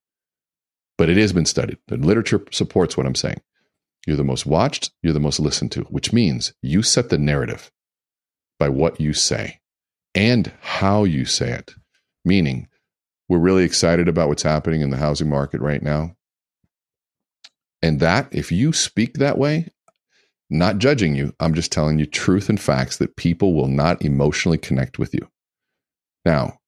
But 0.96 1.08
it 1.08 1.16
has 1.16 1.32
been 1.32 1.46
studied. 1.46 1.78
The 1.88 1.96
literature 1.96 2.44
supports 2.52 2.96
what 2.96 3.06
I'm 3.06 3.14
saying. 3.14 3.40
You're 4.06 4.16
the 4.16 4.24
most 4.24 4.46
watched, 4.46 4.92
you're 5.02 5.12
the 5.12 5.20
most 5.20 5.40
listened 5.40 5.72
to, 5.72 5.82
which 5.82 6.12
means 6.12 6.52
you 6.62 6.82
set 6.82 7.08
the 7.08 7.18
narrative 7.18 7.72
by 8.58 8.68
what 8.68 9.00
you 9.00 9.12
say 9.12 9.60
and 10.18 10.50
how 10.60 11.04
you 11.04 11.24
say 11.24 11.52
it. 11.52 11.74
Meaning, 12.24 12.66
we're 13.28 13.38
really 13.38 13.62
excited 13.62 14.08
about 14.08 14.26
what's 14.28 14.42
happening 14.42 14.80
in 14.80 14.90
the 14.90 14.96
housing 14.96 15.28
market 15.28 15.60
right 15.60 15.80
now. 15.80 16.16
And 17.82 18.00
that, 18.00 18.28
if 18.32 18.50
you 18.50 18.72
speak 18.72 19.18
that 19.18 19.38
way, 19.38 19.68
not 20.50 20.78
judging 20.78 21.14
you, 21.14 21.34
I'm 21.38 21.54
just 21.54 21.70
telling 21.70 22.00
you 22.00 22.06
truth 22.06 22.48
and 22.48 22.60
facts 22.60 22.96
that 22.96 23.14
people 23.14 23.54
will 23.54 23.68
not 23.68 24.02
emotionally 24.02 24.58
connect 24.58 24.98
with 24.98 25.14
you. 25.14 25.28
Now, 26.24 26.58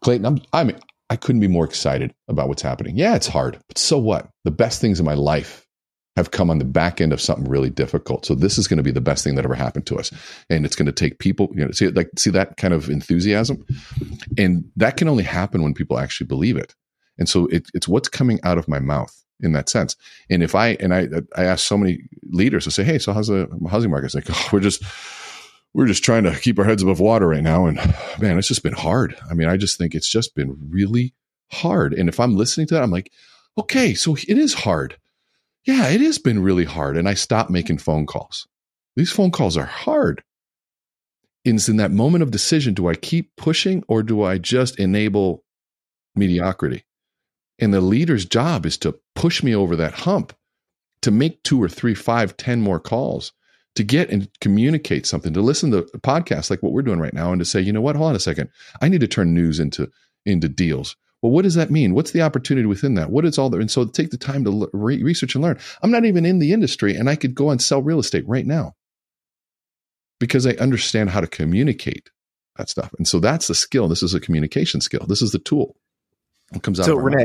Clayton, 0.00 0.24
I'm, 0.24 0.40
I'm 0.54 0.74
I 1.10 1.16
couldn't 1.16 1.42
be 1.42 1.48
more 1.48 1.66
excited 1.66 2.14
about 2.26 2.48
what's 2.48 2.62
happening. 2.62 2.96
Yeah, 2.96 3.16
it's 3.16 3.26
hard, 3.26 3.58
but 3.68 3.76
so 3.76 3.98
what? 3.98 4.30
The 4.44 4.50
best 4.50 4.80
things 4.80 4.98
in 4.98 5.04
my 5.04 5.12
life 5.12 5.66
have 6.16 6.30
come 6.30 6.50
on 6.50 6.58
the 6.58 6.64
back 6.64 7.00
end 7.00 7.12
of 7.12 7.20
something 7.20 7.48
really 7.48 7.70
difficult. 7.70 8.26
So 8.26 8.34
this 8.34 8.58
is 8.58 8.68
going 8.68 8.76
to 8.76 8.82
be 8.82 8.90
the 8.90 9.00
best 9.00 9.24
thing 9.24 9.34
that 9.36 9.44
ever 9.44 9.54
happened 9.54 9.86
to 9.86 9.98
us. 9.98 10.12
And 10.50 10.66
it's 10.66 10.76
going 10.76 10.86
to 10.86 10.92
take 10.92 11.18
people, 11.18 11.50
you 11.54 11.64
know, 11.64 11.70
see 11.70 11.88
like 11.88 12.10
see 12.16 12.30
that 12.30 12.56
kind 12.56 12.74
of 12.74 12.90
enthusiasm. 12.90 13.64
And 14.36 14.70
that 14.76 14.96
can 14.96 15.08
only 15.08 15.24
happen 15.24 15.62
when 15.62 15.74
people 15.74 15.98
actually 15.98 16.26
believe 16.26 16.56
it. 16.56 16.74
And 17.18 17.28
so 17.28 17.46
it, 17.46 17.66
it's 17.74 17.88
what's 17.88 18.08
coming 18.08 18.40
out 18.42 18.58
of 18.58 18.68
my 18.68 18.78
mouth 18.78 19.16
in 19.40 19.52
that 19.52 19.68
sense. 19.68 19.96
And 20.28 20.42
if 20.42 20.54
I 20.54 20.74
and 20.80 20.94
I 20.94 21.08
I 21.36 21.44
ask 21.44 21.66
so 21.66 21.78
many 21.78 22.02
leaders 22.30 22.64
to 22.64 22.70
say, 22.70 22.84
hey, 22.84 22.98
so 22.98 23.12
how's 23.12 23.28
the 23.28 23.48
housing 23.70 23.90
market? 23.90 24.06
It's 24.06 24.14
like, 24.14 24.26
oh, 24.28 24.48
we're 24.52 24.60
just 24.60 24.82
we're 25.74 25.86
just 25.86 26.04
trying 26.04 26.24
to 26.24 26.38
keep 26.38 26.58
our 26.58 26.64
heads 26.66 26.82
above 26.82 27.00
water 27.00 27.28
right 27.28 27.42
now. 27.42 27.66
And 27.66 27.78
man, 28.20 28.38
it's 28.38 28.48
just 28.48 28.62
been 28.62 28.74
hard. 28.74 29.16
I 29.30 29.34
mean, 29.34 29.48
I 29.48 29.56
just 29.56 29.78
think 29.78 29.94
it's 29.94 30.08
just 30.08 30.34
been 30.34 30.56
really 30.68 31.14
hard. 31.50 31.94
And 31.94 32.10
if 32.10 32.20
I'm 32.20 32.36
listening 32.36 32.66
to 32.68 32.74
that, 32.74 32.82
I'm 32.82 32.90
like, 32.90 33.10
okay, 33.56 33.94
so 33.94 34.14
it 34.14 34.38
is 34.38 34.52
hard 34.52 34.98
yeah, 35.64 35.88
it 35.88 36.00
has 36.00 36.18
been 36.18 36.42
really 36.42 36.64
hard. 36.64 36.96
And 36.96 37.08
I 37.08 37.14
stopped 37.14 37.50
making 37.50 37.78
phone 37.78 38.06
calls. 38.06 38.46
These 38.96 39.12
phone 39.12 39.30
calls 39.30 39.56
are 39.56 39.66
hard. 39.66 40.22
It's 41.44 41.68
in 41.68 41.76
that 41.76 41.90
moment 41.90 42.22
of 42.22 42.30
decision 42.30 42.74
do 42.74 42.88
I 42.88 42.94
keep 42.94 43.34
pushing 43.36 43.82
or 43.88 44.02
do 44.02 44.22
I 44.22 44.38
just 44.38 44.78
enable 44.78 45.44
mediocrity? 46.14 46.84
And 47.58 47.72
the 47.72 47.80
leader's 47.80 48.24
job 48.24 48.66
is 48.66 48.76
to 48.78 48.98
push 49.14 49.42
me 49.42 49.54
over 49.54 49.76
that 49.76 49.94
hump, 49.94 50.34
to 51.02 51.10
make 51.10 51.42
two 51.42 51.62
or 51.62 51.68
three, 51.68 51.94
five, 51.94 52.36
ten 52.36 52.60
more 52.60 52.80
calls, 52.80 53.32
to 53.74 53.82
get 53.82 54.10
and 54.10 54.28
communicate 54.40 55.06
something, 55.06 55.32
to 55.32 55.40
listen 55.40 55.70
to 55.70 55.82
podcasts 55.98 56.50
like 56.50 56.62
what 56.62 56.72
we're 56.72 56.82
doing 56.82 56.98
right 56.98 57.14
now, 57.14 57.32
and 57.32 57.40
to 57.40 57.44
say, 57.44 57.60
you 57.60 57.72
know 57.72 57.80
what, 57.80 57.96
hold 57.96 58.10
on 58.10 58.16
a 58.16 58.20
second. 58.20 58.50
I 58.80 58.88
need 58.88 59.00
to 59.00 59.08
turn 59.08 59.34
news 59.34 59.58
into 59.58 59.90
into 60.24 60.48
deals. 60.48 60.96
Well, 61.22 61.30
what 61.30 61.42
does 61.42 61.54
that 61.54 61.70
mean? 61.70 61.94
What's 61.94 62.10
the 62.10 62.22
opportunity 62.22 62.66
within 62.66 62.94
that? 62.94 63.10
What 63.10 63.24
is 63.24 63.38
all 63.38 63.48
there? 63.48 63.60
And 63.60 63.70
so 63.70 63.84
take 63.84 64.10
the 64.10 64.16
time 64.16 64.44
to 64.44 64.68
re- 64.72 65.02
research 65.02 65.36
and 65.36 65.42
learn. 65.42 65.58
I'm 65.80 65.92
not 65.92 66.04
even 66.04 66.26
in 66.26 66.40
the 66.40 66.52
industry 66.52 66.96
and 66.96 67.08
I 67.08 67.14
could 67.14 67.34
go 67.34 67.50
and 67.50 67.62
sell 67.62 67.80
real 67.80 68.00
estate 68.00 68.26
right 68.26 68.46
now 68.46 68.74
because 70.18 70.46
I 70.46 70.50
understand 70.52 71.10
how 71.10 71.20
to 71.20 71.28
communicate 71.28 72.10
that 72.56 72.68
stuff. 72.68 72.90
And 72.98 73.06
so 73.06 73.20
that's 73.20 73.46
the 73.46 73.54
skill. 73.54 73.88
This 73.88 74.02
is 74.02 74.14
a 74.14 74.20
communication 74.20 74.80
skill. 74.80 75.06
This 75.08 75.22
is 75.22 75.32
the 75.32 75.38
tool. 75.38 75.76
It 76.54 76.62
comes 76.62 76.80
out. 76.80 76.86
So 76.86 76.96
René, 76.96 77.24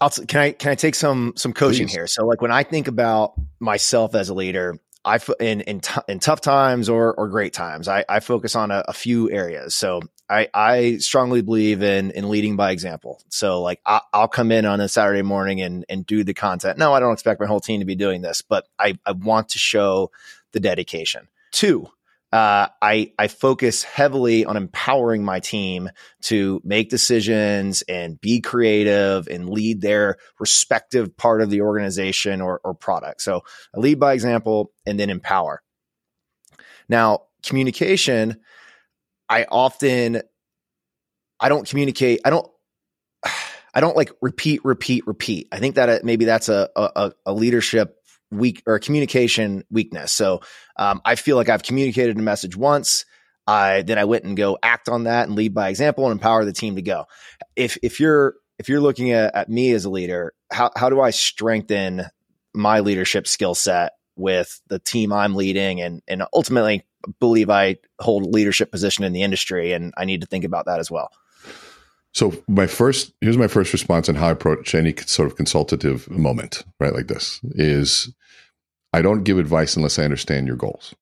I'll, 0.00 0.10
can 0.10 0.40
I 0.40 0.50
can 0.52 0.72
I 0.72 0.74
take 0.74 0.94
some 0.94 1.34
some 1.36 1.52
coaching 1.52 1.86
Please. 1.86 1.94
here? 1.94 2.06
So 2.06 2.26
like 2.26 2.40
when 2.42 2.50
I 2.50 2.62
think 2.62 2.88
about 2.88 3.34
myself 3.60 4.14
as 4.14 4.28
a 4.28 4.34
leader, 4.34 4.78
I 5.04 5.18
in 5.40 5.60
in, 5.62 5.80
t- 5.80 6.00
in 6.08 6.18
tough 6.18 6.40
times 6.40 6.88
or 6.88 7.14
or 7.14 7.28
great 7.28 7.52
times, 7.52 7.86
I, 7.86 8.04
I 8.08 8.20
focus 8.20 8.56
on 8.56 8.70
a, 8.70 8.84
a, 8.88 8.92
few 8.92 9.30
areas. 9.30 9.76
So 9.76 10.00
I 10.28 10.48
I 10.52 10.96
strongly 10.98 11.42
believe 11.42 11.82
in 11.82 12.10
in 12.10 12.28
leading 12.28 12.56
by 12.56 12.72
example. 12.72 13.22
So 13.28 13.62
like 13.62 13.80
I, 13.86 14.00
will 14.14 14.28
come 14.28 14.50
in 14.50 14.64
on 14.64 14.80
a 14.80 14.88
Saturday 14.88 15.22
morning 15.22 15.60
and 15.60 15.84
and 15.88 16.04
do 16.04 16.24
the 16.24 16.34
content. 16.34 16.78
No, 16.78 16.92
I 16.92 17.00
don't 17.00 17.12
expect 17.12 17.40
my 17.40 17.46
whole 17.46 17.60
team 17.60 17.80
to 17.80 17.86
be 17.86 17.94
doing 17.94 18.22
this, 18.22 18.42
but 18.42 18.66
I 18.78 18.98
I 19.04 19.12
want 19.12 19.50
to 19.50 19.58
show 19.58 20.10
the 20.52 20.60
dedication. 20.60 21.28
Two, 21.52 21.88
uh, 22.32 22.68
I 22.82 23.12
I 23.18 23.28
focus 23.28 23.84
heavily 23.84 24.44
on 24.44 24.56
empowering 24.56 25.24
my 25.24 25.40
team 25.40 25.90
to 26.22 26.60
make 26.64 26.90
decisions 26.90 27.82
and 27.82 28.20
be 28.20 28.40
creative 28.40 29.28
and 29.28 29.48
lead 29.48 29.80
their 29.80 30.16
respective 30.40 31.16
part 31.16 31.40
of 31.40 31.50
the 31.50 31.60
organization 31.60 32.40
or, 32.40 32.60
or 32.64 32.74
product. 32.74 33.22
So 33.22 33.42
I 33.74 33.78
lead 33.78 34.00
by 34.00 34.12
example 34.12 34.72
and 34.84 34.98
then 34.98 35.08
empower. 35.08 35.62
Now, 36.88 37.22
communication, 37.44 38.40
I 39.28 39.46
often 39.50 40.22
I 41.40 41.48
don't 41.48 41.68
communicate. 41.68 42.20
I 42.24 42.30
don't. 42.30 42.46
I 43.74 43.80
don't 43.80 43.96
like 43.96 44.10
repeat, 44.22 44.64
repeat, 44.64 45.06
repeat. 45.06 45.48
I 45.52 45.58
think 45.58 45.74
that 45.74 45.90
uh, 45.90 45.98
maybe 46.02 46.24
that's 46.24 46.48
a, 46.48 46.70
a, 46.74 47.12
a 47.26 47.32
leadership 47.34 47.94
weak 48.30 48.62
or 48.66 48.78
communication 48.78 49.64
weakness. 49.70 50.14
So 50.14 50.40
um, 50.78 51.02
I 51.04 51.14
feel 51.14 51.36
like 51.36 51.50
I've 51.50 51.62
communicated 51.62 52.18
a 52.18 52.22
message 52.22 52.56
once. 52.56 53.04
I 53.46 53.82
then 53.82 53.98
I 53.98 54.06
went 54.06 54.24
and 54.24 54.34
go 54.34 54.56
act 54.62 54.88
on 54.88 55.04
that 55.04 55.28
and 55.28 55.36
lead 55.36 55.52
by 55.52 55.68
example 55.68 56.04
and 56.04 56.12
empower 56.12 56.46
the 56.46 56.54
team 56.54 56.76
to 56.76 56.82
go. 56.82 57.04
If 57.54 57.76
if 57.82 58.00
you're 58.00 58.36
if 58.58 58.70
you're 58.70 58.80
looking 58.80 59.12
at, 59.12 59.34
at 59.34 59.50
me 59.50 59.72
as 59.72 59.84
a 59.84 59.90
leader, 59.90 60.32
how 60.50 60.70
how 60.74 60.88
do 60.88 61.02
I 61.02 61.10
strengthen 61.10 62.06
my 62.54 62.80
leadership 62.80 63.26
skill 63.26 63.54
set 63.54 63.92
with 64.16 64.58
the 64.68 64.78
team 64.78 65.12
I'm 65.12 65.34
leading 65.34 65.82
and 65.82 66.00
and 66.08 66.24
ultimately 66.32 66.86
believe 67.20 67.50
I 67.50 67.76
hold 68.00 68.34
leadership 68.34 68.70
position 68.70 69.04
in 69.04 69.12
the 69.12 69.22
industry 69.22 69.72
and 69.72 69.92
I 69.96 70.04
need 70.04 70.20
to 70.20 70.26
think 70.26 70.44
about 70.44 70.66
that 70.66 70.80
as 70.80 70.90
well. 70.90 71.10
So 72.12 72.32
my 72.48 72.66
first 72.66 73.12
here's 73.20 73.36
my 73.36 73.48
first 73.48 73.72
response 73.72 74.08
on 74.08 74.14
how 74.14 74.28
I 74.28 74.32
approach 74.32 74.74
any 74.74 74.94
sort 75.06 75.28
of 75.28 75.36
consultative 75.36 76.08
moment, 76.10 76.64
right? 76.80 76.94
Like 76.94 77.08
this 77.08 77.40
is 77.44 78.12
I 78.92 79.02
don't 79.02 79.24
give 79.24 79.38
advice 79.38 79.76
unless 79.76 79.98
I 79.98 80.04
understand 80.04 80.46
your 80.46 80.56
goals. 80.56 80.94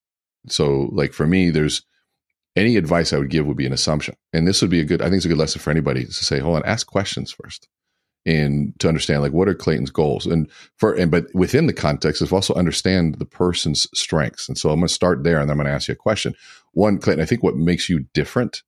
So 0.48 0.88
like 0.92 1.12
for 1.12 1.26
me, 1.26 1.50
there's 1.50 1.82
any 2.56 2.76
advice 2.76 3.12
I 3.12 3.18
would 3.18 3.30
give 3.30 3.46
would 3.46 3.56
be 3.56 3.66
an 3.66 3.72
assumption. 3.72 4.16
And 4.32 4.46
this 4.46 4.60
would 4.60 4.70
be 4.70 4.80
a 4.80 4.84
good, 4.84 5.02
I 5.02 5.06
think 5.06 5.16
it's 5.16 5.24
a 5.24 5.28
good 5.28 5.38
lesson 5.38 5.60
for 5.60 5.70
anybody 5.70 6.04
to 6.04 6.12
say, 6.12 6.38
hold 6.38 6.56
on, 6.56 6.64
ask 6.64 6.86
questions 6.86 7.32
first 7.32 7.68
and 8.26 8.78
to 8.80 8.88
understand 8.88 9.22
like 9.22 9.32
what 9.32 9.48
are 9.48 9.54
Clayton's 9.54 9.90
goals 9.90 10.26
and 10.26 10.50
for 10.76 10.94
and 10.94 11.10
but 11.10 11.26
within 11.34 11.66
the 11.66 11.72
context 11.72 12.22
of 12.22 12.32
also 12.32 12.54
understand 12.54 13.16
the 13.16 13.26
person's 13.26 13.86
strengths. 13.94 14.48
And 14.48 14.56
so 14.56 14.70
I'm 14.70 14.80
going 14.80 14.88
to 14.88 14.94
start 14.94 15.24
there 15.24 15.40
and 15.40 15.50
I'm 15.50 15.58
going 15.58 15.66
to 15.66 15.72
ask 15.72 15.88
you 15.88 15.92
a 15.92 15.96
question. 15.96 16.34
One, 16.72 16.98
Clayton, 16.98 17.22
I 17.22 17.26
think 17.26 17.42
what 17.42 17.56
makes 17.56 17.88
you 17.88 18.06
different 18.14 18.62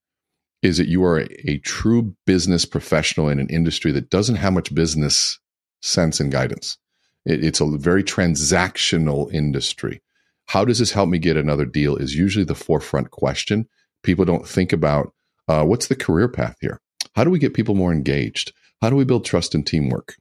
is 0.62 0.78
that 0.78 0.88
you 0.88 1.04
are 1.04 1.20
a, 1.20 1.50
a 1.50 1.58
true 1.58 2.14
business 2.26 2.64
professional 2.64 3.28
in 3.28 3.38
an 3.38 3.48
industry 3.48 3.92
that 3.92 4.10
doesn't 4.10 4.36
have 4.36 4.52
much 4.52 4.74
business 4.74 5.38
sense 5.80 6.20
and 6.20 6.32
guidance. 6.32 6.78
It, 7.24 7.44
it's 7.44 7.60
a 7.60 7.66
very 7.66 8.04
transactional 8.04 9.32
industry. 9.32 10.02
How 10.46 10.64
does 10.64 10.78
this 10.78 10.92
help 10.92 11.08
me 11.08 11.18
get 11.18 11.36
another 11.36 11.64
deal? 11.64 11.96
Is 11.96 12.14
usually 12.14 12.44
the 12.44 12.54
forefront 12.54 13.10
question. 13.10 13.68
People 14.02 14.24
don't 14.24 14.46
think 14.46 14.72
about 14.72 15.12
uh, 15.48 15.64
what's 15.64 15.88
the 15.88 15.96
career 15.96 16.28
path 16.28 16.56
here. 16.60 16.80
How 17.14 17.24
do 17.24 17.30
we 17.30 17.38
get 17.38 17.54
people 17.54 17.74
more 17.74 17.92
engaged? 17.92 18.52
How 18.82 18.90
do 18.90 18.96
we 18.96 19.04
build 19.04 19.24
trust 19.24 19.54
and 19.54 19.66
teamwork? 19.66 20.16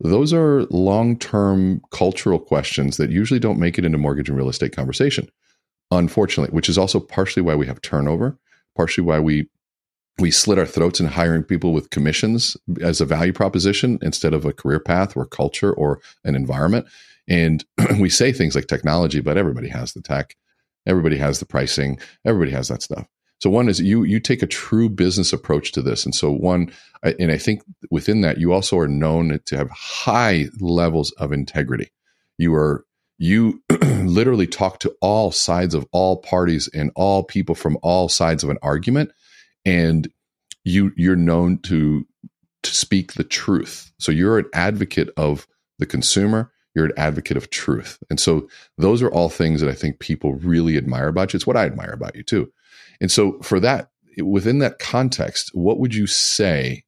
Those 0.00 0.32
are 0.32 0.64
long 0.64 1.18
term 1.18 1.82
cultural 1.90 2.38
questions 2.38 2.96
that 2.96 3.10
usually 3.10 3.40
don't 3.40 3.58
make 3.58 3.78
it 3.78 3.84
into 3.84 3.98
mortgage 3.98 4.28
and 4.28 4.38
real 4.38 4.48
estate 4.48 4.74
conversation, 4.74 5.28
unfortunately, 5.90 6.54
which 6.54 6.68
is 6.68 6.78
also 6.78 7.00
partially 7.00 7.42
why 7.42 7.56
we 7.56 7.66
have 7.66 7.80
turnover, 7.80 8.38
partially 8.76 9.04
why 9.04 9.18
we 9.18 9.48
we 10.20 10.30
slit 10.30 10.58
our 10.58 10.66
throats 10.66 10.98
in 10.98 11.06
hiring 11.06 11.44
people 11.44 11.72
with 11.72 11.90
commissions 11.90 12.56
as 12.80 13.00
a 13.00 13.06
value 13.06 13.32
proposition 13.32 13.98
instead 14.02 14.34
of 14.34 14.44
a 14.44 14.52
career 14.52 14.80
path 14.80 15.16
or 15.16 15.24
culture 15.24 15.72
or 15.72 16.00
an 16.24 16.34
environment. 16.34 16.86
And 17.28 17.64
we 18.00 18.08
say 18.08 18.32
things 18.32 18.54
like 18.54 18.66
technology, 18.66 19.20
but 19.20 19.36
everybody 19.36 19.68
has 19.68 19.92
the 19.92 20.02
tech, 20.02 20.36
everybody 20.86 21.16
has 21.18 21.38
the 21.38 21.46
pricing, 21.46 21.98
everybody 22.24 22.50
has 22.50 22.68
that 22.68 22.82
stuff. 22.82 23.06
So 23.40 23.50
one 23.50 23.68
is 23.68 23.80
you 23.80 24.02
you 24.02 24.20
take 24.20 24.42
a 24.42 24.46
true 24.46 24.88
business 24.88 25.32
approach 25.32 25.72
to 25.72 25.82
this, 25.82 26.04
and 26.04 26.14
so 26.14 26.30
one, 26.30 26.72
and 27.02 27.30
I 27.30 27.38
think 27.38 27.62
within 27.90 28.20
that 28.22 28.38
you 28.38 28.52
also 28.52 28.78
are 28.78 28.88
known 28.88 29.38
to 29.44 29.56
have 29.56 29.70
high 29.70 30.46
levels 30.60 31.12
of 31.12 31.32
integrity. 31.32 31.90
You 32.36 32.54
are 32.54 32.84
you 33.18 33.62
literally 33.82 34.46
talk 34.46 34.80
to 34.80 34.94
all 35.00 35.32
sides 35.32 35.74
of 35.74 35.86
all 35.92 36.16
parties 36.16 36.68
and 36.68 36.90
all 36.94 37.24
people 37.24 37.54
from 37.54 37.76
all 37.82 38.08
sides 38.08 38.44
of 38.44 38.50
an 38.50 38.58
argument 38.62 39.10
and 39.66 40.08
you 40.64 40.92
you're 40.96 41.16
known 41.16 41.58
to 41.58 42.06
to 42.62 42.74
speak 42.74 43.14
the 43.14 43.24
truth. 43.24 43.92
So 43.98 44.12
you're 44.12 44.38
an 44.38 44.46
advocate 44.52 45.10
of 45.16 45.46
the 45.78 45.86
consumer. 45.86 46.52
You're 46.74 46.86
an 46.86 46.92
advocate 46.96 47.36
of 47.36 47.50
truth, 47.50 47.98
and 48.08 48.20
so 48.20 48.48
those 48.76 49.02
are 49.02 49.10
all 49.10 49.28
things 49.28 49.60
that 49.60 49.70
I 49.70 49.74
think 49.74 49.98
people 49.98 50.34
really 50.34 50.76
admire 50.76 51.08
about 51.08 51.32
you. 51.32 51.36
It's 51.36 51.46
what 51.46 51.56
I 51.56 51.64
admire 51.64 51.90
about 51.90 52.14
you 52.14 52.22
too. 52.22 52.52
And 53.00 53.10
so 53.10 53.40
for 53.42 53.60
that, 53.60 53.90
within 54.22 54.58
that 54.58 54.78
context, 54.78 55.50
what 55.54 55.78
would 55.78 55.94
you 55.94 56.06
say 56.06 56.84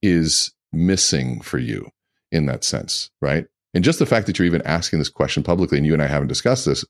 is 0.00 0.52
missing 0.72 1.40
for 1.40 1.58
you 1.58 1.90
in 2.30 2.46
that 2.46 2.64
sense, 2.64 3.10
right? 3.20 3.46
And 3.74 3.84
just 3.84 3.98
the 3.98 4.06
fact 4.06 4.26
that 4.26 4.38
you're 4.38 4.46
even 4.46 4.62
asking 4.62 4.98
this 4.98 5.08
question 5.08 5.42
publicly, 5.42 5.78
and 5.78 5.86
you 5.86 5.92
and 5.92 6.02
I 6.02 6.06
haven't 6.06 6.28
discussed 6.28 6.66
this, 6.66 6.84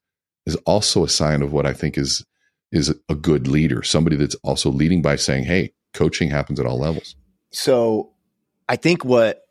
is 0.47 0.57
also 0.67 1.05
a 1.05 1.09
sign 1.09 1.43
of 1.43 1.53
what 1.53 1.67
I 1.67 1.73
think 1.73 1.97
is 1.97 2.25
is 2.73 2.95
a 3.11 3.15
good 3.15 3.49
leader, 3.49 3.83
somebody 3.83 4.17
that's 4.17 4.35
also 4.43 4.71
leading 4.71 5.03
by 5.03 5.17
saying, 5.17 5.45
"Hey, 5.45 5.73
coaching 5.93 6.31
happens 6.31 6.59
at 6.59 6.67
all 6.67 6.79
levels." 6.79 7.15
So, 7.51 8.13
I 8.69 8.77
think 8.77 9.05
what 9.05 9.43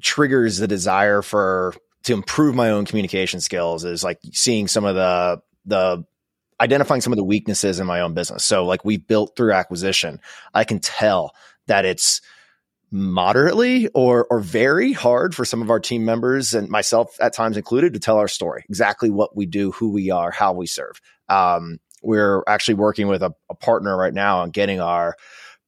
triggers 0.00 0.58
the 0.58 0.68
desire 0.68 1.20
for 1.20 1.74
to 2.04 2.14
improve 2.14 2.54
my 2.54 2.70
own 2.70 2.86
communication 2.86 3.40
skills 3.40 3.84
is 3.84 4.02
like 4.02 4.18
seeing 4.32 4.68
some 4.68 4.84
of 4.84 4.94
the 4.94 5.42
the 5.66 6.04
identifying 6.60 7.00
some 7.00 7.12
of 7.12 7.16
the 7.16 7.24
weaknesses 7.24 7.80
in 7.80 7.86
my 7.86 8.00
own 8.00 8.14
business. 8.14 8.44
So, 8.44 8.64
like 8.64 8.84
we 8.84 8.98
built 8.98 9.36
through 9.36 9.52
acquisition, 9.52 10.20
I 10.54 10.64
can 10.64 10.78
tell 10.78 11.34
that 11.66 11.84
it's 11.84 12.20
moderately 12.90 13.88
or 13.88 14.26
or 14.30 14.40
very 14.40 14.92
hard 14.92 15.34
for 15.34 15.44
some 15.44 15.62
of 15.62 15.70
our 15.70 15.78
team 15.78 16.04
members 16.04 16.54
and 16.54 16.68
myself 16.68 17.16
at 17.20 17.32
times 17.32 17.56
included 17.56 17.94
to 17.94 18.00
tell 18.00 18.16
our 18.18 18.26
story 18.26 18.64
exactly 18.68 19.10
what 19.10 19.36
we 19.36 19.46
do 19.46 19.70
who 19.70 19.90
we 19.92 20.10
are 20.10 20.30
how 20.30 20.52
we 20.52 20.66
serve. 20.66 21.00
Um, 21.28 21.78
we're 22.02 22.42
actually 22.48 22.74
working 22.74 23.06
with 23.08 23.22
a, 23.22 23.32
a 23.48 23.54
partner 23.54 23.96
right 23.96 24.14
now 24.14 24.40
on 24.40 24.50
getting 24.50 24.80
our 24.80 25.16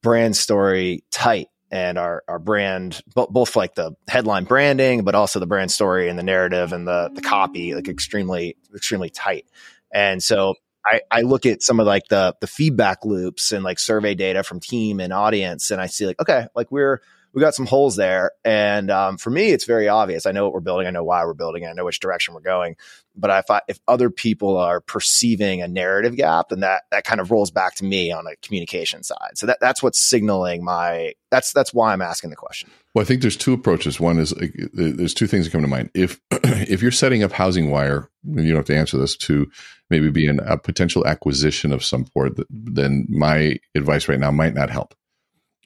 brand 0.03 0.37
story 0.37 1.05
tight 1.11 1.49
and 1.71 1.97
our 1.97 2.25
our 2.27 2.41
brand 2.41 3.01
both 3.15 3.55
like 3.55 3.77
the 3.77 3.93
headline 4.09 4.45
branding 4.45 5.05
but 5.05 5.15
also 5.15 5.39
the 5.39 5.47
brand 5.47 5.71
story 5.71 6.09
and 6.09 6.19
the 6.19 6.23
narrative 6.25 6.73
and 6.73 6.87
the 6.89 7.11
the 7.15 7.23
copy 7.23 7.75
like 7.75 7.89
extremely 7.89 8.57
extremely 8.75 9.11
tight. 9.11 9.47
And 9.95 10.23
so 10.23 10.57
I, 10.85 11.01
I 11.11 11.21
look 11.23 11.47
at 11.47 11.63
some 11.63 11.81
of 11.81 11.87
like 11.87 12.09
the 12.09 12.35
the 12.41 12.47
feedback 12.47 13.05
loops 13.05 13.53
and 13.53 13.63
like 13.65 13.79
survey 13.79 14.15
data 14.15 14.43
from 14.43 14.61
team 14.61 15.01
and 15.01 15.13
audience 15.13 15.71
and 15.71 15.81
I 15.81 15.87
see 15.87 16.07
like 16.07 16.21
okay 16.21 16.47
like 16.55 16.71
we're 16.73 17.01
we 17.35 17.41
got 17.41 17.55
some 17.55 17.67
holes 17.67 17.97
there. 17.97 18.33
And 18.45 18.91
um, 18.91 19.17
for 19.17 19.31
me, 19.31 19.51
it's 19.51 19.65
very 19.65 19.89
obvious. 19.89 20.27
I 20.27 20.33
know 20.33 20.45
what 20.45 20.53
we're 20.53 20.61
building. 20.61 20.87
I 20.87 20.91
know 20.91 21.05
why 21.05 21.25
we're 21.25 21.35
building. 21.35 21.67
I 21.67 21.73
know 21.73 21.85
which 21.85 22.01
direction 22.01 22.35
we're 22.35 22.41
going. 22.41 22.77
But 23.15 23.31
if 23.45 23.51
I, 23.51 23.61
if 23.69 23.79
other 23.89 24.11
people 24.11 24.57
are 24.57 24.81
perceiving 24.81 25.63
a 25.63 25.69
narrative 25.69 26.17
gap, 26.17 26.49
then 26.49 26.61
that 26.61 26.85
that 26.91 27.05
kind 27.05 27.21
of 27.21 27.31
rolls 27.31 27.51
back 27.51 27.75
to 27.77 27.85
me 27.85 28.11
on 28.11 28.27
a 28.27 28.37
communication 28.37 29.03
side. 29.03 29.37
So 29.37 29.47
that 29.47 29.59
that's 29.61 29.83
what's 29.83 30.01
signaling 30.01 30.65
my. 30.65 31.13
That's 31.31 31.53
that's 31.53 31.75
why 31.75 31.93
I'm 31.93 32.03
asking 32.03 32.31
the 32.31 32.37
question. 32.37 32.71
Well, 32.95 33.03
I 33.03 33.07
think 33.07 33.21
there's 33.21 33.37
two 33.37 33.53
approaches. 33.53 34.01
One 34.01 34.19
is 34.19 34.33
uh, 34.33 34.47
there's 34.73 35.15
two 35.15 35.27
things 35.27 35.45
that 35.45 35.51
come 35.51 35.63
to 35.63 35.69
mind. 35.69 35.91
If 35.95 36.21
if 36.31 36.81
you're 36.81 36.91
setting 36.91 37.23
up 37.23 37.33
HousingWire, 37.33 38.09
and 38.25 38.45
you 38.45 38.49
don't 38.49 38.59
have 38.59 38.67
to 38.67 38.77
answer 38.77 38.97
this 38.97 39.17
to 39.19 39.51
maybe 39.91 40.11
be 40.11 40.27
an, 40.27 40.41
a 40.47 40.57
potential 40.57 41.07
acquisition 41.07 41.73
of 41.73 41.85
some 41.85 42.07
sort. 42.15 42.33
Then 42.49 43.07
my 43.11 43.59
advice 43.75 44.09
right 44.09 44.21
now 44.21 44.31
might 44.31 44.55
not 44.55 44.71
help 44.71 44.95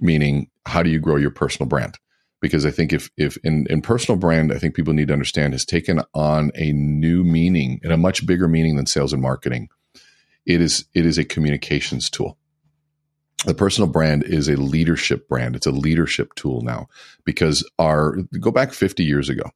meaning 0.00 0.50
how 0.66 0.82
do 0.82 0.90
you 0.90 1.00
grow 1.00 1.16
your 1.16 1.30
personal 1.30 1.68
brand? 1.68 1.98
Because 2.40 2.66
I 2.66 2.70
think 2.70 2.92
if 2.92 3.10
if 3.16 3.36
in, 3.38 3.66
in 3.70 3.80
personal 3.82 4.18
brand, 4.18 4.52
I 4.52 4.58
think 4.58 4.74
people 4.74 4.92
need 4.92 5.08
to 5.08 5.14
understand 5.14 5.54
has 5.54 5.64
taken 5.64 6.02
on 6.14 6.50
a 6.54 6.72
new 6.72 7.24
meaning 7.24 7.80
and 7.82 7.92
a 7.92 7.96
much 7.96 8.26
bigger 8.26 8.46
meaning 8.46 8.76
than 8.76 8.86
sales 8.86 9.12
and 9.12 9.22
marketing. 9.22 9.68
It 10.44 10.60
is 10.60 10.84
it 10.94 11.06
is 11.06 11.18
a 11.18 11.24
communications 11.24 12.10
tool. 12.10 12.38
The 13.44 13.54
personal 13.54 13.88
brand 13.88 14.24
is 14.24 14.48
a 14.48 14.56
leadership 14.56 15.28
brand. 15.28 15.56
It's 15.56 15.66
a 15.66 15.70
leadership 15.70 16.34
tool 16.34 16.62
now 16.62 16.88
because 17.24 17.68
our 17.78 18.16
go 18.40 18.50
back 18.50 18.72
50 18.72 19.04
years 19.04 19.28
ago. 19.28 19.50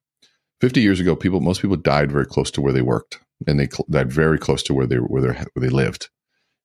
50 0.60 0.80
years 0.82 1.00
ago, 1.00 1.16
people 1.16 1.40
most 1.40 1.62
people 1.62 1.76
died 1.76 2.12
very 2.12 2.26
close 2.26 2.50
to 2.52 2.60
where 2.60 2.72
they 2.72 2.82
worked 2.82 3.18
and 3.46 3.58
they 3.58 3.68
died 3.88 4.12
very 4.12 4.38
close 4.38 4.62
to 4.64 4.74
where 4.74 4.86
they 4.86 4.96
where, 4.96 5.22
where 5.32 5.46
they 5.56 5.68
lived. 5.68 6.08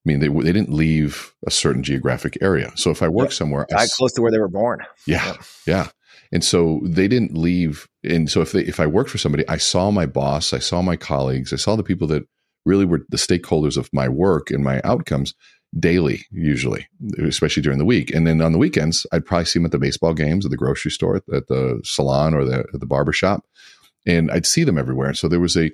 I 0.05 0.09
mean, 0.09 0.19
they 0.19 0.27
they 0.27 0.51
didn't 0.51 0.73
leave 0.73 1.33
a 1.47 1.51
certain 1.51 1.81
geographic 1.81 2.37
area. 2.41 2.71
So 2.75 2.91
if 2.91 3.01
I 3.01 3.07
work 3.07 3.29
yeah, 3.29 3.35
somewhere, 3.35 3.67
I, 3.75 3.87
close 3.87 4.13
to 4.13 4.21
where 4.21 4.31
they 4.31 4.39
were 4.39 4.47
born. 4.47 4.79
Yeah, 5.07 5.25
yeah, 5.25 5.37
yeah, 5.65 5.87
And 6.31 6.43
so 6.43 6.79
they 6.83 7.07
didn't 7.07 7.35
leave. 7.35 7.87
And 8.03 8.29
so 8.29 8.41
if 8.41 8.51
they 8.51 8.61
if 8.61 8.79
I 8.79 8.85
worked 8.85 9.09
for 9.09 9.17
somebody, 9.17 9.47
I 9.47 9.57
saw 9.57 9.89
my 9.89 10.05
boss, 10.05 10.53
I 10.53 10.59
saw 10.59 10.81
my 10.81 10.95
colleagues, 10.95 11.53
I 11.53 11.55
saw 11.55 11.75
the 11.75 11.83
people 11.83 12.07
that 12.09 12.27
really 12.65 12.85
were 12.85 13.01
the 13.09 13.17
stakeholders 13.17 13.77
of 13.77 13.89
my 13.93 14.07
work 14.07 14.51
and 14.51 14.63
my 14.63 14.81
outcomes 14.83 15.33
daily, 15.79 16.25
usually, 16.31 16.87
especially 17.19 17.63
during 17.63 17.79
the 17.79 17.85
week. 17.85 18.13
And 18.13 18.25
then 18.25 18.41
on 18.41 18.51
the 18.51 18.57
weekends, 18.57 19.05
I'd 19.11 19.25
probably 19.25 19.45
see 19.45 19.59
them 19.59 19.65
at 19.65 19.71
the 19.71 19.79
baseball 19.79 20.13
games, 20.13 20.45
at 20.45 20.51
the 20.51 20.57
grocery 20.57 20.91
store, 20.91 21.17
at 21.33 21.47
the 21.47 21.81
salon, 21.83 22.33
or 22.33 22.45
the 22.45 22.59
at 22.73 22.79
the 22.79 22.85
barber 22.85 23.13
shop, 23.13 23.43
and 24.05 24.31
I'd 24.31 24.45
see 24.45 24.63
them 24.63 24.77
everywhere. 24.77 25.07
And 25.07 25.17
so 25.17 25.27
there 25.27 25.39
was 25.39 25.57
a 25.57 25.71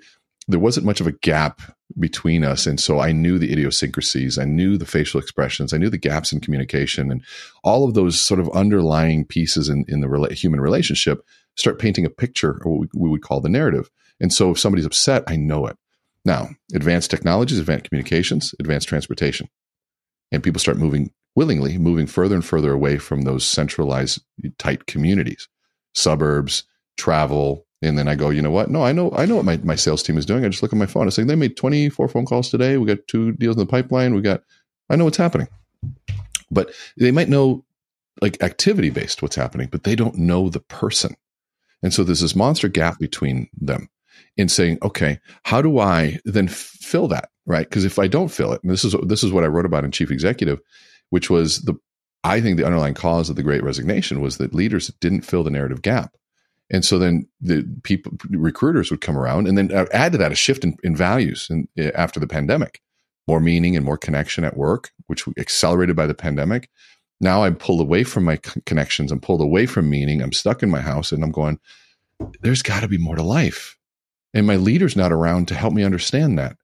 there 0.52 0.60
wasn't 0.60 0.86
much 0.86 1.02
of 1.02 1.08
a 1.08 1.12
gap 1.12 1.62
between 2.00 2.44
us. 2.44 2.66
And 2.66 2.80
so 2.80 3.00
I 3.00 3.12
knew 3.12 3.38
the 3.38 3.52
idiosyncrasies, 3.52 4.38
I 4.38 4.46
knew 4.46 4.78
the 4.78 4.86
facial 4.86 5.20
expressions, 5.20 5.74
I 5.74 5.78
knew 5.78 5.90
the 5.90 5.98
gaps 5.98 6.32
in 6.32 6.40
communication, 6.40 7.12
and 7.12 7.24
all 7.64 7.86
of 7.86 7.94
those 7.94 8.20
sort 8.20 8.40
of 8.40 8.50
underlying 8.52 9.26
pieces 9.26 9.70
in, 9.70 9.86
in 9.88 10.02
the 10.02 10.08
rela- 10.08 10.32
human 10.32 10.62
relationship 10.62 11.26
start 11.58 11.80
painting 11.80 12.06
a 12.06 12.10
picture 12.10 12.52
of 12.52 12.66
what 12.66 12.80
we, 12.80 12.88
we 12.96 13.10
would 13.10 13.24
call 13.24 13.42
the 13.42 13.50
narrative. 13.50 13.90
And 14.20 14.32
so 14.32 14.52
if 14.52 14.60
somebody's 14.60 14.86
upset, 14.86 15.24
I 15.28 15.36
know 15.36 15.66
it. 15.66 15.78
Now, 16.24 16.50
advanced 16.74 17.10
technologies, 17.10 17.60
advanced 17.60 17.90
communications, 17.90 18.54
advanced 18.60 18.88
transportation. 18.88 19.50
And 20.32 20.44
people 20.44 20.60
start 20.60 20.78
moving 20.78 21.12
willingly, 21.36 21.78
moving 21.78 22.08
further 22.08 22.36
and 22.36 22.46
further 22.46 22.72
away 22.72 22.98
from 22.98 23.22
those 23.22 23.46
centralized, 23.46 24.22
tight 24.58 24.86
communities, 24.86 25.48
suburbs, 25.94 26.64
travel, 26.98 27.66
and 27.82 27.98
then 27.98 28.08
I 28.08 28.16
go, 28.16 28.30
you 28.30 28.42
know 28.42 28.52
what? 28.52 28.70
No, 28.70 28.84
I 28.84 28.92
know, 28.92 29.12
I 29.16 29.26
know 29.26 29.36
what 29.36 29.46
my, 29.46 29.58
my 29.58 29.76
sales 29.76 30.04
team 30.04 30.18
is 30.18 30.26
doing. 30.26 30.46
I 30.46 30.50
just 30.50 30.62
look 30.62 30.72
at 30.72 30.78
my 30.78 30.86
phone. 30.86 31.08
It's 31.08 31.18
like 31.18 31.28
they 31.28 31.36
made 31.36 31.58
24 31.58 32.08
phone 32.10 32.26
calls 32.26 32.50
today. 32.50 32.78
We 32.78 32.86
got 32.86 33.08
two 33.08 33.32
deals 33.34 33.56
in 33.56 33.60
the 33.60 33.66
pipeline. 33.66 34.14
We 34.14 34.22
got, 34.22 34.44
I 34.90 34.96
know 34.96 35.06
what's 35.06 35.18
happening. 35.18 35.48
But 36.52 36.72
they 36.98 37.12
might 37.12 37.30
know 37.30 37.66
like 38.22 38.42
activity 38.44 38.92
based 38.92 39.22
what's 39.22 39.36
happening, 39.36 39.70
but 39.72 39.84
they 39.84 39.96
don't 39.96 40.16
know 40.16 40.50
the 40.50 40.60
person. 40.60 41.16
And 41.82 41.94
so 41.94 42.04
there's 42.04 42.20
this 42.20 42.36
monster 42.36 42.68
gap 42.68 43.00
between 43.00 43.50
them 43.60 43.90
in 44.38 44.48
saying, 44.48 44.78
okay, 44.84 45.20
how 45.44 45.62
do 45.62 45.80
I 45.80 46.20
then 46.26 46.48
fill 46.48 47.08
that? 47.08 47.30
Right. 47.48 47.68
Because 47.68 47.86
if 47.86 47.98
I 47.98 48.08
don't 48.08 48.30
fill 48.30 48.54
it, 48.54 48.62
and 48.62 48.72
this 48.72 48.86
is, 48.86 48.96
this 49.04 49.24
is 49.24 49.32
what 49.32 49.44
I 49.44 49.48
wrote 49.48 49.66
about 49.66 49.84
in 49.84 49.92
Chief 49.92 50.12
Executive, 50.12 50.60
which 51.10 51.32
was 51.32 51.62
the, 51.62 51.74
I 52.24 52.40
think 52.40 52.58
the 52.58 52.66
underlying 52.66 52.94
cause 52.94 53.32
of 53.32 53.36
the 53.36 53.44
great 53.44 53.64
resignation 53.64 54.22
was 54.22 54.38
that 54.38 54.54
leaders 54.54 54.90
didn't 55.00 55.22
fill 55.22 55.44
the 55.44 55.50
narrative 55.50 55.82
gap. 55.82 56.16
And 56.72 56.86
so 56.86 56.98
then 56.98 57.28
the 57.42 57.68
people, 57.84 58.14
recruiters 58.30 58.90
would 58.90 59.02
come 59.02 59.18
around 59.18 59.48
and 59.48 59.58
then 59.58 59.72
uh, 59.74 59.86
add 59.92 60.14
to 60.14 60.18
that 60.18 60.32
a 60.32 60.36
shift 60.36 60.64
in, 60.64 60.78
in 60.84 60.96
values 60.96 61.48
in, 61.50 61.68
eh, 61.78 61.92
after 61.94 62.20
the 62.20 62.28
pandemic. 62.28 62.82
more 63.28 63.40
meaning 63.40 63.76
and 63.76 63.86
more 63.86 63.98
connection 63.98 64.44
at 64.44 64.58
work, 64.58 64.92
which 65.08 65.28
accelerated 65.38 65.96
by 65.96 66.08
the 66.08 66.14
pandemic. 66.14 66.70
Now 67.20 67.44
I'm 67.44 67.56
pulled 67.56 67.82
away 67.82 68.04
from 68.04 68.24
my 68.24 68.38
connections. 68.66 69.12
I'm 69.12 69.20
pulled 69.20 69.42
away 69.42 69.68
from 69.68 69.90
meaning. 69.90 70.22
I'm 70.22 70.34
stuck 70.34 70.64
in 70.64 70.72
my 70.72 70.82
house 70.82 71.12
and 71.12 71.24
I'm 71.24 71.32
going, 71.32 71.60
there's 72.42 72.64
got 72.64 72.82
to 72.82 72.88
be 72.88 72.98
more 72.98 73.16
to 73.16 73.24
life. 73.24 73.78
And 74.34 74.48
my 74.48 74.56
leader's 74.56 74.96
not 74.96 75.12
around 75.12 75.48
to 75.50 75.56
help 75.56 75.74
me 75.74 75.84
understand 75.84 76.40
that. 76.40 76.58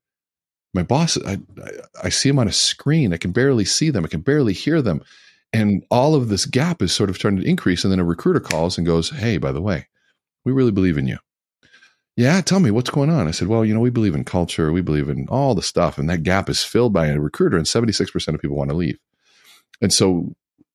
My 0.74 0.84
boss, 0.84 1.18
I, 1.26 1.38
I 2.04 2.10
see 2.10 2.30
him 2.30 2.40
on 2.40 2.48
a 2.48 2.54
screen. 2.54 3.14
I 3.14 3.18
can 3.18 3.32
barely 3.32 3.66
see 3.66 3.90
them. 3.90 4.06
I 4.06 4.08
can 4.08 4.22
barely 4.22 4.54
hear 4.54 4.82
them. 4.82 5.02
And 5.54 5.86
all 5.92 6.16
of 6.16 6.30
this 6.30 6.46
gap 6.46 6.82
is 6.82 6.92
sort 6.92 7.10
of 7.10 7.16
starting 7.16 7.40
to 7.40 7.48
increase. 7.48 7.84
And 7.84 7.92
then 7.92 8.00
a 8.00 8.04
recruiter 8.04 8.40
calls 8.40 8.78
and 8.78 8.86
goes, 8.86 9.10
Hey, 9.10 9.38
by 9.38 9.52
the 9.52 9.62
way, 9.62 9.88
we 10.48 10.54
really 10.54 10.72
believe 10.72 10.98
in 10.98 11.08
you. 11.08 11.18
Yeah, 12.16 12.40
tell 12.42 12.62
me 12.62 12.72
what's 12.72 12.90
going 12.90 13.10
on. 13.10 13.28
I 13.28 13.32
said, 13.32 13.50
Well, 13.50 13.66
you 13.66 13.74
know, 13.74 13.82
we 13.82 13.90
believe 13.90 14.16
in 14.16 14.24
culture, 14.24 14.72
we 14.72 14.82
believe 14.82 15.10
in 15.10 15.28
all 15.30 15.54
the 15.54 15.62
stuff. 15.62 15.98
And 15.98 16.10
that 16.10 16.24
gap 16.24 16.50
is 16.50 16.64
filled 16.64 16.94
by 16.94 17.08
a 17.08 17.20
recruiter, 17.20 17.58
and 17.58 17.66
76% 17.66 18.34
of 18.34 18.42
people 18.42 18.56
want 18.56 18.70
to 18.70 18.76
leave. 18.76 18.98
And 19.82 19.92
so, 19.92 20.34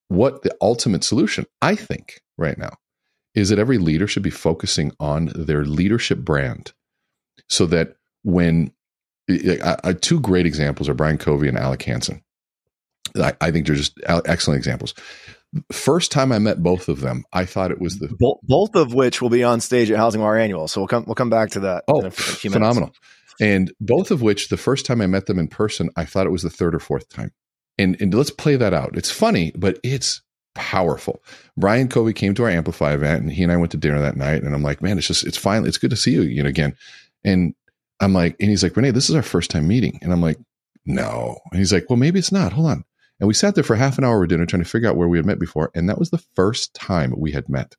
what 0.08 0.42
the 0.42 0.54
ultimate 0.60 1.04
solution, 1.04 1.46
I 1.62 1.74
think, 1.74 2.20
right 2.36 2.58
now, 2.58 2.76
is 3.34 3.48
that 3.48 3.58
every 3.58 3.78
leader 3.78 4.06
should 4.06 4.22
be 4.22 4.30
focusing 4.30 4.92
on 5.00 5.32
their 5.34 5.64
leadership 5.64 6.18
brand 6.18 6.74
so 7.48 7.64
that 7.66 7.96
when 8.22 8.72
uh, 9.28 9.94
two 10.00 10.20
great 10.20 10.46
examples 10.46 10.88
are 10.88 10.94
Brian 10.94 11.18
Covey 11.18 11.48
and 11.48 11.58
Alec 11.58 11.82
Hansen. 11.82 12.22
I, 13.16 13.34
I 13.40 13.50
think 13.50 13.66
they're 13.66 13.76
just 13.76 13.98
excellent 14.26 14.58
examples. 14.58 14.94
First 15.70 16.12
time 16.12 16.32
I 16.32 16.38
met 16.38 16.62
both 16.62 16.88
of 16.88 17.00
them, 17.00 17.24
I 17.32 17.44
thought 17.44 17.70
it 17.70 17.80
was 17.80 17.98
the 17.98 18.08
both, 18.18 18.38
both 18.42 18.74
of 18.74 18.94
which 18.94 19.20
will 19.20 19.28
be 19.28 19.44
on 19.44 19.60
stage 19.60 19.90
at 19.90 19.98
HousingWire 19.98 20.40
Annual. 20.40 20.68
So 20.68 20.80
we'll 20.80 20.88
come 20.88 21.04
we'll 21.06 21.14
come 21.14 21.30
back 21.30 21.50
to 21.50 21.60
that. 21.60 21.84
Oh, 21.88 22.08
phenomenal! 22.10 22.92
And 23.40 23.72
both 23.80 24.10
of 24.10 24.22
which, 24.22 24.48
the 24.48 24.56
first 24.56 24.86
time 24.86 25.00
I 25.00 25.06
met 25.06 25.26
them 25.26 25.38
in 25.38 25.48
person, 25.48 25.90
I 25.96 26.04
thought 26.04 26.26
it 26.26 26.32
was 26.32 26.42
the 26.42 26.50
third 26.50 26.74
or 26.74 26.78
fourth 26.80 27.08
time. 27.08 27.32
And 27.78 28.00
and 28.00 28.14
let's 28.14 28.30
play 28.30 28.56
that 28.56 28.72
out. 28.72 28.96
It's 28.96 29.10
funny, 29.10 29.52
but 29.54 29.78
it's 29.82 30.22
powerful. 30.54 31.22
Brian 31.56 31.88
Covey 31.88 32.12
came 32.12 32.34
to 32.34 32.44
our 32.44 32.50
Amplify 32.50 32.92
event, 32.92 33.22
and 33.22 33.32
he 33.32 33.42
and 33.42 33.52
I 33.52 33.56
went 33.56 33.72
to 33.72 33.78
dinner 33.78 34.00
that 34.00 34.16
night. 34.16 34.42
And 34.42 34.54
I'm 34.54 34.62
like, 34.62 34.82
man, 34.82 34.96
it's 34.96 35.06
just 35.06 35.26
it's 35.26 35.38
finally 35.38 35.68
it's 35.68 35.78
good 35.78 35.90
to 35.90 35.96
see 35.96 36.12
you, 36.12 36.22
you 36.22 36.42
know, 36.42 36.48
again. 36.48 36.76
And 37.24 37.54
I'm 38.00 38.12
like, 38.12 38.36
and 38.40 38.48
he's 38.48 38.62
like, 38.62 38.72
René, 38.72 38.92
this 38.92 39.08
is 39.10 39.14
our 39.14 39.22
first 39.22 39.50
time 39.50 39.68
meeting. 39.68 39.98
And 40.02 40.12
I'm 40.12 40.20
like, 40.20 40.38
no. 40.84 41.38
And 41.50 41.58
he's 41.58 41.72
like, 41.72 41.88
well, 41.88 41.96
maybe 41.98 42.18
it's 42.18 42.32
not. 42.32 42.52
Hold 42.52 42.68
on. 42.68 42.84
And 43.22 43.28
we 43.28 43.34
sat 43.34 43.54
there 43.54 43.62
for 43.62 43.76
half 43.76 43.98
an 43.98 44.04
hour 44.04 44.18
with 44.18 44.30
dinner 44.30 44.46
trying 44.46 44.64
to 44.64 44.68
figure 44.68 44.88
out 44.88 44.96
where 44.96 45.06
we 45.06 45.16
had 45.16 45.24
met 45.24 45.38
before. 45.38 45.70
And 45.76 45.88
that 45.88 45.96
was 45.96 46.10
the 46.10 46.18
first 46.34 46.74
time 46.74 47.14
we 47.16 47.30
had 47.30 47.48
met. 47.48 47.76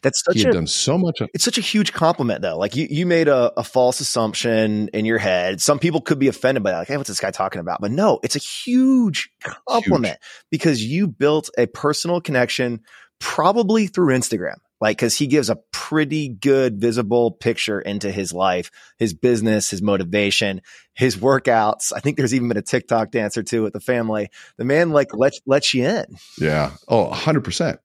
That's 0.00 0.24
such 0.24 0.36
he 0.36 0.40
had 0.44 0.48
a, 0.48 0.52
done 0.54 0.66
so 0.66 0.96
much. 0.96 1.20
It's 1.34 1.44
such 1.44 1.58
a 1.58 1.60
huge 1.60 1.92
compliment, 1.92 2.40
though. 2.40 2.56
Like 2.56 2.74
you, 2.74 2.86
you 2.88 3.04
made 3.04 3.28
a, 3.28 3.52
a, 3.58 3.64
false 3.64 4.00
assumption 4.00 4.88
in 4.94 5.04
your 5.04 5.18
head. 5.18 5.60
Some 5.60 5.78
people 5.78 6.00
could 6.00 6.18
be 6.18 6.28
offended 6.28 6.62
by 6.62 6.70
that. 6.70 6.78
Like, 6.78 6.88
hey, 6.88 6.96
what's 6.96 7.08
this 7.08 7.20
guy 7.20 7.30
talking 7.30 7.60
about? 7.60 7.82
But 7.82 7.90
no, 7.90 8.18
it's 8.22 8.34
a 8.34 8.38
huge 8.38 9.28
compliment 9.68 10.16
huge. 10.22 10.46
because 10.50 10.82
you 10.82 11.06
built 11.06 11.50
a 11.58 11.66
personal 11.66 12.22
connection, 12.22 12.80
probably 13.20 13.88
through 13.88 14.16
Instagram 14.16 14.56
like 14.82 14.96
because 14.96 15.16
he 15.16 15.28
gives 15.28 15.48
a 15.48 15.56
pretty 15.70 16.28
good 16.28 16.78
visible 16.78 17.30
picture 17.30 17.80
into 17.80 18.10
his 18.10 18.32
life 18.32 18.70
his 18.98 19.14
business 19.14 19.70
his 19.70 19.80
motivation 19.80 20.60
his 20.94 21.16
workouts. 21.16 21.92
I 21.96 22.00
think 22.00 22.18
there's 22.18 22.34
even 22.34 22.48
been 22.48 22.58
a 22.58 22.62
tiktok 22.62 23.12
dance 23.12 23.38
or 23.38 23.42
two 23.42 23.62
with 23.62 23.72
the 23.72 23.80
family. 23.80 24.28
The 24.58 24.64
man 24.64 24.90
like 24.90 25.14
lets 25.14 25.40
lets 25.46 25.72
you 25.72 25.86
in. 25.86 26.04
Yeah. 26.36 26.72
Oh 26.88 27.08
100% 27.10 27.78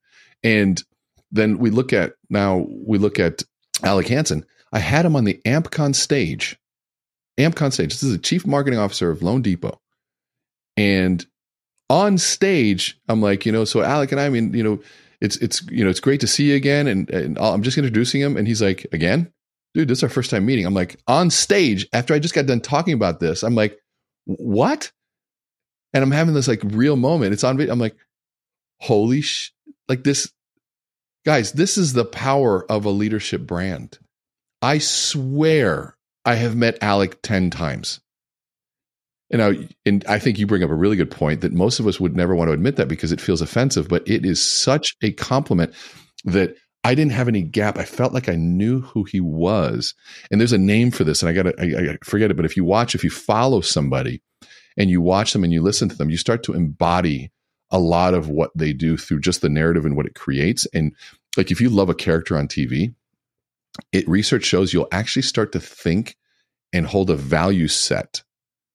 and 0.43 0.83
then 1.31 1.59
we 1.59 1.69
look 1.69 1.93
at 1.93 2.13
now 2.29 2.65
we 2.69 2.97
look 2.97 3.19
at 3.19 3.43
alec 3.83 4.07
hansen. 4.07 4.43
I 4.73 4.79
had 4.79 5.05
him 5.05 5.15
on 5.15 5.23
the 5.23 5.39
AmpCon 5.45 5.95
stage. 5.95 6.59
AmpCon 7.37 7.71
stage. 7.71 7.93
This 7.93 8.03
is 8.03 8.11
the 8.11 8.17
chief 8.17 8.45
marketing 8.45 8.79
officer 8.79 9.11
of 9.11 9.19
loanDepot. 9.19 9.77
And 10.75 11.25
on 11.89 12.17
stage 12.17 12.99
i'm 13.07 13.21
like 13.21 13.45
you 13.45 13.51
know 13.53 13.63
so 13.63 13.81
alec 13.81 14.11
and 14.11 14.19
I 14.19 14.27
mean 14.27 14.53
you 14.53 14.61
know 14.61 14.79
it's 15.21 15.37
it's 15.37 15.63
you 15.69 15.83
know 15.83 15.89
it's 15.89 15.99
great 15.99 16.19
to 16.21 16.27
see 16.27 16.49
you 16.49 16.55
again 16.55 16.87
and, 16.87 17.09
and 17.09 17.39
i'm 17.39 17.63
just 17.63 17.77
introducing 17.77 18.21
him 18.21 18.37
and 18.37 18.47
he's 18.47 18.61
like 18.61 18.85
again? 18.91 19.31
Dude 19.73 19.87
this 19.87 19.99
is 19.99 20.03
our 20.03 20.09
first 20.09 20.31
time 20.31 20.45
meeting. 20.45 20.65
I'm 20.65 20.73
like 20.73 20.99
on 21.07 21.29
stage 21.29 21.87
after 21.93 22.13
i 22.13 22.19
just 22.19 22.33
got 22.33 22.45
done 22.45 22.61
talking 22.61 22.93
about 22.93 23.19
this 23.19 23.43
i'm 23.43 23.55
like 23.55 23.77
what? 24.25 24.91
And 25.93 26.03
i'm 26.03 26.11
having 26.11 26.33
this 26.33 26.47
like 26.47 26.61
real 26.63 26.95
moment. 26.95 27.33
It's 27.33 27.43
on 27.43 27.57
video. 27.57 27.73
i'm 27.73 27.79
like 27.79 27.95
holy 28.79 29.21
sh 29.21 29.53
like 29.87 30.03
this 30.03 30.31
guys 31.25 31.51
this 31.53 31.77
is 31.77 31.93
the 31.93 32.05
power 32.05 32.69
of 32.71 32.85
a 32.85 32.89
leadership 32.89 33.41
brand. 33.41 33.97
I 34.61 34.79
swear 34.79 35.95
i 36.25 36.35
have 36.35 36.55
met 36.55 36.77
alec 36.81 37.21
10 37.21 37.49
times 37.49 37.99
you 39.29 39.37
know, 39.37 39.53
and 39.85 40.05
I 40.07 40.19
think 40.19 40.39
you 40.39 40.47
bring 40.47 40.63
up 40.63 40.69
a 40.69 40.75
really 40.75 40.95
good 40.95 41.11
point 41.11 41.41
that 41.41 41.51
most 41.51 41.79
of 41.79 41.87
us 41.87 41.99
would 41.99 42.15
never 42.15 42.35
want 42.35 42.47
to 42.47 42.53
admit 42.53 42.77
that 42.77 42.87
because 42.87 43.11
it 43.11 43.19
feels 43.19 43.41
offensive, 43.41 43.87
but 43.89 44.07
it 44.07 44.25
is 44.25 44.41
such 44.41 44.95
a 45.01 45.11
compliment 45.11 45.73
that 46.23 46.55
I 46.83 46.95
didn't 46.95 47.11
have 47.11 47.27
any 47.27 47.41
gap. 47.41 47.77
I 47.77 47.83
felt 47.83 48.13
like 48.13 48.29
I 48.29 48.35
knew 48.35 48.81
who 48.81 49.03
he 49.03 49.19
was. 49.19 49.93
And 50.31 50.39
there's 50.39 50.53
a 50.53 50.57
name 50.57 50.91
for 50.91 51.03
this, 51.03 51.21
and 51.21 51.29
I 51.29 51.33
got 51.33 51.43
to 51.43 51.53
I, 51.59 51.93
I 51.93 51.97
forget 52.03 52.31
it. 52.31 52.37
But 52.37 52.45
if 52.45 52.55
you 52.55 52.63
watch, 52.63 52.95
if 52.95 53.03
you 53.03 53.09
follow 53.09 53.59
somebody 53.59 54.21
and 54.77 54.89
you 54.89 55.01
watch 55.01 55.33
them 55.33 55.43
and 55.43 55.51
you 55.51 55.61
listen 55.61 55.89
to 55.89 55.95
them, 55.95 56.09
you 56.09 56.17
start 56.17 56.43
to 56.43 56.53
embody 56.53 57.31
a 57.69 57.79
lot 57.79 58.13
of 58.13 58.29
what 58.29 58.51
they 58.55 58.71
do 58.71 58.95
through 58.95 59.19
just 59.19 59.41
the 59.41 59.49
narrative 59.49 59.85
and 59.85 59.97
what 59.97 60.05
it 60.05 60.15
creates. 60.15 60.65
And 60.73 60.95
like 61.35 61.51
if 61.51 61.59
you 61.59 61.69
love 61.69 61.89
a 61.89 61.95
character 61.95 62.37
on 62.37 62.47
TV, 62.47 62.93
it 63.91 64.07
research 64.07 64.45
shows 64.45 64.73
you'll 64.73 64.87
actually 64.93 65.23
start 65.23 65.51
to 65.51 65.59
think 65.59 66.15
and 66.71 66.85
hold 66.85 67.09
a 67.09 67.15
value 67.15 67.67
set 67.67 68.23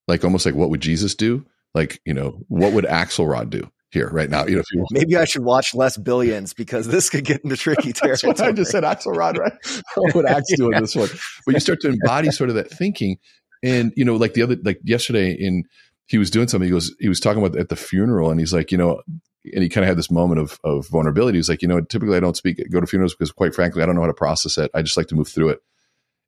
like 0.08 0.24
almost 0.24 0.46
like 0.46 0.54
what 0.54 0.70
would 0.70 0.80
Jesus 0.80 1.14
do? 1.14 1.44
Like, 1.74 2.00
you 2.04 2.14
know, 2.14 2.42
what 2.48 2.72
would 2.72 2.84
Axelrod 2.84 3.50
do 3.50 3.70
here 3.90 4.10
right 4.10 4.28
now? 4.28 4.46
You 4.46 4.56
know, 4.56 4.62
you 4.72 4.86
maybe 4.90 5.16
I 5.16 5.24
should 5.24 5.42
watch 5.42 5.74
less 5.74 5.96
billions 5.96 6.52
because 6.52 6.86
this 6.88 7.08
could 7.08 7.24
get 7.24 7.42
into 7.42 7.56
tricky 7.56 7.92
territory. 7.92 8.34
I 8.38 8.52
just 8.52 8.70
said 8.70 8.84
Axelrod, 8.84 9.38
right? 9.38 9.52
what 9.96 10.14
would 10.14 10.26
Axe 10.26 10.54
do 10.56 10.70
in 10.70 10.80
this 10.80 10.94
one? 10.94 11.08
But 11.46 11.54
you 11.54 11.60
start 11.60 11.80
to 11.80 11.88
embody 11.88 12.30
sort 12.30 12.50
of 12.50 12.56
that 12.56 12.70
thinking. 12.70 13.18
And, 13.62 13.92
you 13.96 14.04
know, 14.04 14.16
like 14.16 14.34
the 14.34 14.42
other, 14.42 14.56
like 14.62 14.80
yesterday 14.82 15.32
in, 15.32 15.64
he 16.06 16.18
was 16.18 16.30
doing 16.30 16.48
something. 16.48 16.66
He 16.66 16.72
goes, 16.72 16.94
he 16.98 17.08
was 17.08 17.20
talking 17.20 17.42
about 17.42 17.58
at 17.58 17.68
the 17.68 17.76
funeral 17.76 18.30
and 18.30 18.40
he's 18.40 18.52
like, 18.52 18.72
you 18.72 18.78
know, 18.78 19.00
and 19.44 19.62
he 19.62 19.68
kind 19.68 19.84
of 19.84 19.88
had 19.88 19.98
this 19.98 20.10
moment 20.10 20.40
of, 20.40 20.58
of 20.62 20.88
vulnerability. 20.88 21.38
He's 21.38 21.48
like, 21.48 21.62
you 21.62 21.68
know, 21.68 21.80
typically 21.80 22.16
I 22.16 22.20
don't 22.20 22.36
speak, 22.36 22.60
go 22.70 22.80
to 22.80 22.86
funerals 22.86 23.14
because 23.14 23.32
quite 23.32 23.54
frankly, 23.54 23.82
I 23.82 23.86
don't 23.86 23.94
know 23.94 24.02
how 24.02 24.08
to 24.08 24.14
process 24.14 24.58
it. 24.58 24.70
I 24.74 24.82
just 24.82 24.96
like 24.96 25.06
to 25.08 25.14
move 25.14 25.28
through 25.28 25.50
it. 25.50 25.60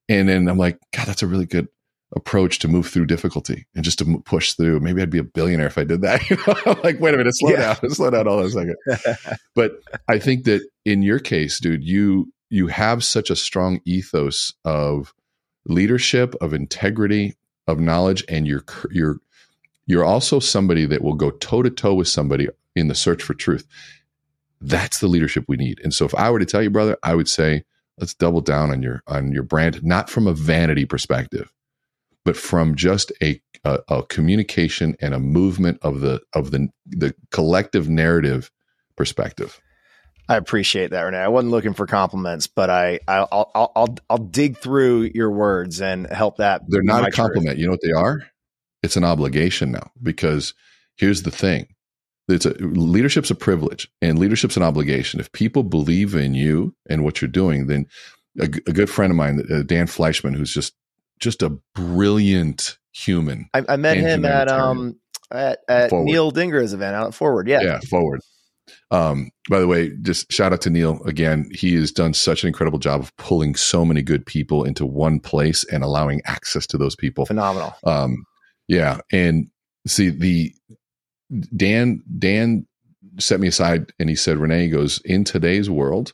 And 0.08 0.28
then 0.28 0.48
I'm 0.48 0.58
like, 0.58 0.78
God, 0.94 1.06
that's 1.06 1.22
a 1.22 1.26
really 1.26 1.46
good, 1.46 1.68
approach 2.16 2.58
to 2.60 2.68
move 2.68 2.86
through 2.86 3.06
difficulty 3.06 3.66
and 3.74 3.84
just 3.84 3.98
to 3.98 4.22
push 4.24 4.52
through. 4.54 4.80
Maybe 4.80 5.02
I'd 5.02 5.10
be 5.10 5.18
a 5.18 5.24
billionaire 5.24 5.66
if 5.66 5.78
I 5.78 5.84
did 5.84 6.02
that. 6.02 6.22
You 6.30 6.36
know? 6.46 6.80
like, 6.82 7.00
wait 7.00 7.14
a 7.14 7.18
minute, 7.18 7.34
slow 7.36 7.50
yeah. 7.50 7.74
down, 7.74 7.90
slow 7.90 8.10
down 8.10 8.28
all 8.28 8.40
a 8.40 8.50
second. 8.50 8.76
but 9.54 9.80
I 10.08 10.18
think 10.18 10.44
that 10.44 10.66
in 10.84 11.02
your 11.02 11.18
case, 11.18 11.58
dude, 11.58 11.84
you 11.84 12.32
you 12.50 12.68
have 12.68 13.04
such 13.04 13.30
a 13.30 13.36
strong 13.36 13.80
ethos 13.84 14.54
of 14.64 15.12
leadership, 15.66 16.34
of 16.40 16.54
integrity, 16.54 17.34
of 17.66 17.80
knowledge, 17.80 18.24
and 18.28 18.46
you're 18.46 18.64
you're 18.90 19.18
you're 19.86 20.04
also 20.04 20.38
somebody 20.38 20.86
that 20.86 21.02
will 21.02 21.14
go 21.14 21.30
toe 21.30 21.62
to 21.62 21.70
toe 21.70 21.94
with 21.94 22.08
somebody 22.08 22.48
in 22.74 22.88
the 22.88 22.94
search 22.94 23.22
for 23.22 23.34
truth. 23.34 23.66
That's 24.60 25.00
the 25.00 25.08
leadership 25.08 25.44
we 25.46 25.56
need. 25.56 25.80
And 25.82 25.92
so, 25.92 26.04
if 26.04 26.14
I 26.14 26.30
were 26.30 26.38
to 26.38 26.46
tell 26.46 26.62
you, 26.62 26.70
brother, 26.70 26.96
I 27.02 27.14
would 27.14 27.28
say 27.28 27.64
let's 27.98 28.14
double 28.14 28.40
down 28.40 28.70
on 28.70 28.82
your 28.82 29.02
on 29.06 29.32
your 29.32 29.42
brand, 29.42 29.82
not 29.84 30.08
from 30.08 30.26
a 30.26 30.32
vanity 30.32 30.84
perspective 30.84 31.52
but 32.24 32.36
from 32.36 32.74
just 32.74 33.12
a, 33.22 33.40
a, 33.64 33.80
a 33.88 34.02
communication 34.04 34.96
and 35.00 35.14
a 35.14 35.20
movement 35.20 35.78
of 35.82 36.00
the 36.00 36.20
of 36.32 36.50
the 36.50 36.68
the 36.86 37.14
collective 37.30 37.88
narrative 37.88 38.50
perspective. 38.96 39.60
I 40.28 40.36
appreciate 40.36 40.90
that, 40.92 41.04
René. 41.04 41.16
I 41.16 41.28
wasn't 41.28 41.50
looking 41.50 41.74
for 41.74 41.86
compliments, 41.86 42.46
but 42.46 42.70
I, 42.70 42.98
I'll, 43.06 43.28
I'll, 43.30 43.72
I'll, 43.76 43.96
I'll 44.08 44.16
dig 44.18 44.56
through 44.56 45.10
your 45.14 45.30
words 45.30 45.82
and 45.82 46.06
help 46.06 46.38
that. 46.38 46.62
They're 46.66 46.82
not 46.82 47.06
a 47.06 47.10
compliment. 47.10 47.56
Truth. 47.56 47.58
You 47.58 47.66
know 47.66 47.72
what 47.72 47.80
they 47.82 47.92
are? 47.92 48.26
It's 48.82 48.96
an 48.96 49.04
obligation 49.04 49.72
now 49.72 49.90
because 50.02 50.54
here's 50.96 51.24
the 51.24 51.30
thing. 51.30 51.66
It's 52.26 52.46
a 52.46 52.54
leadership's 52.54 53.30
a 53.30 53.34
privilege 53.34 53.86
and 54.00 54.18
leadership's 54.18 54.56
an 54.56 54.62
obligation. 54.62 55.20
If 55.20 55.30
people 55.32 55.62
believe 55.62 56.14
in 56.14 56.32
you 56.32 56.74
and 56.88 57.04
what 57.04 57.20
you're 57.20 57.28
doing, 57.28 57.66
then 57.66 57.86
a, 58.40 58.44
a 58.44 58.72
good 58.72 58.88
friend 58.88 59.10
of 59.10 59.16
mine, 59.18 59.42
uh, 59.50 59.62
Dan 59.62 59.86
Fleischman, 59.86 60.34
who's 60.34 60.54
just 60.54 60.74
just 61.24 61.42
a 61.42 61.50
brilliant 61.74 62.78
human. 62.92 63.48
I, 63.52 63.62
I 63.68 63.76
met 63.76 63.96
him 63.96 64.24
at 64.24 64.48
um 64.48 65.00
at, 65.30 65.58
at 65.68 65.90
Neil 65.90 66.30
Dinger's 66.30 66.72
event 66.72 66.94
out 66.94 67.08
at 67.08 67.14
Forward. 67.14 67.48
Yeah, 67.48 67.62
yeah, 67.62 67.80
Forward. 67.90 68.20
Um, 68.90 69.30
by 69.50 69.58
the 69.58 69.66
way, 69.66 69.90
just 70.02 70.30
shout 70.30 70.52
out 70.52 70.60
to 70.62 70.70
Neil 70.70 71.02
again. 71.04 71.50
He 71.52 71.74
has 71.74 71.90
done 71.90 72.14
such 72.14 72.44
an 72.44 72.48
incredible 72.48 72.78
job 72.78 73.00
of 73.00 73.16
pulling 73.16 73.56
so 73.56 73.84
many 73.84 74.02
good 74.02 74.24
people 74.24 74.64
into 74.64 74.86
one 74.86 75.18
place 75.18 75.64
and 75.64 75.82
allowing 75.82 76.20
access 76.26 76.66
to 76.68 76.78
those 76.78 76.94
people. 76.94 77.26
Phenomenal. 77.26 77.74
Um, 77.84 78.24
yeah, 78.68 79.00
and 79.10 79.48
see 79.86 80.10
the 80.10 80.54
Dan 81.56 82.02
Dan 82.18 82.66
set 83.18 83.40
me 83.40 83.48
aside 83.48 83.92
and 83.98 84.08
he 84.08 84.16
said, 84.16 84.38
René 84.38 84.70
goes 84.70 85.00
in 85.04 85.24
today's 85.24 85.68
world 85.68 86.12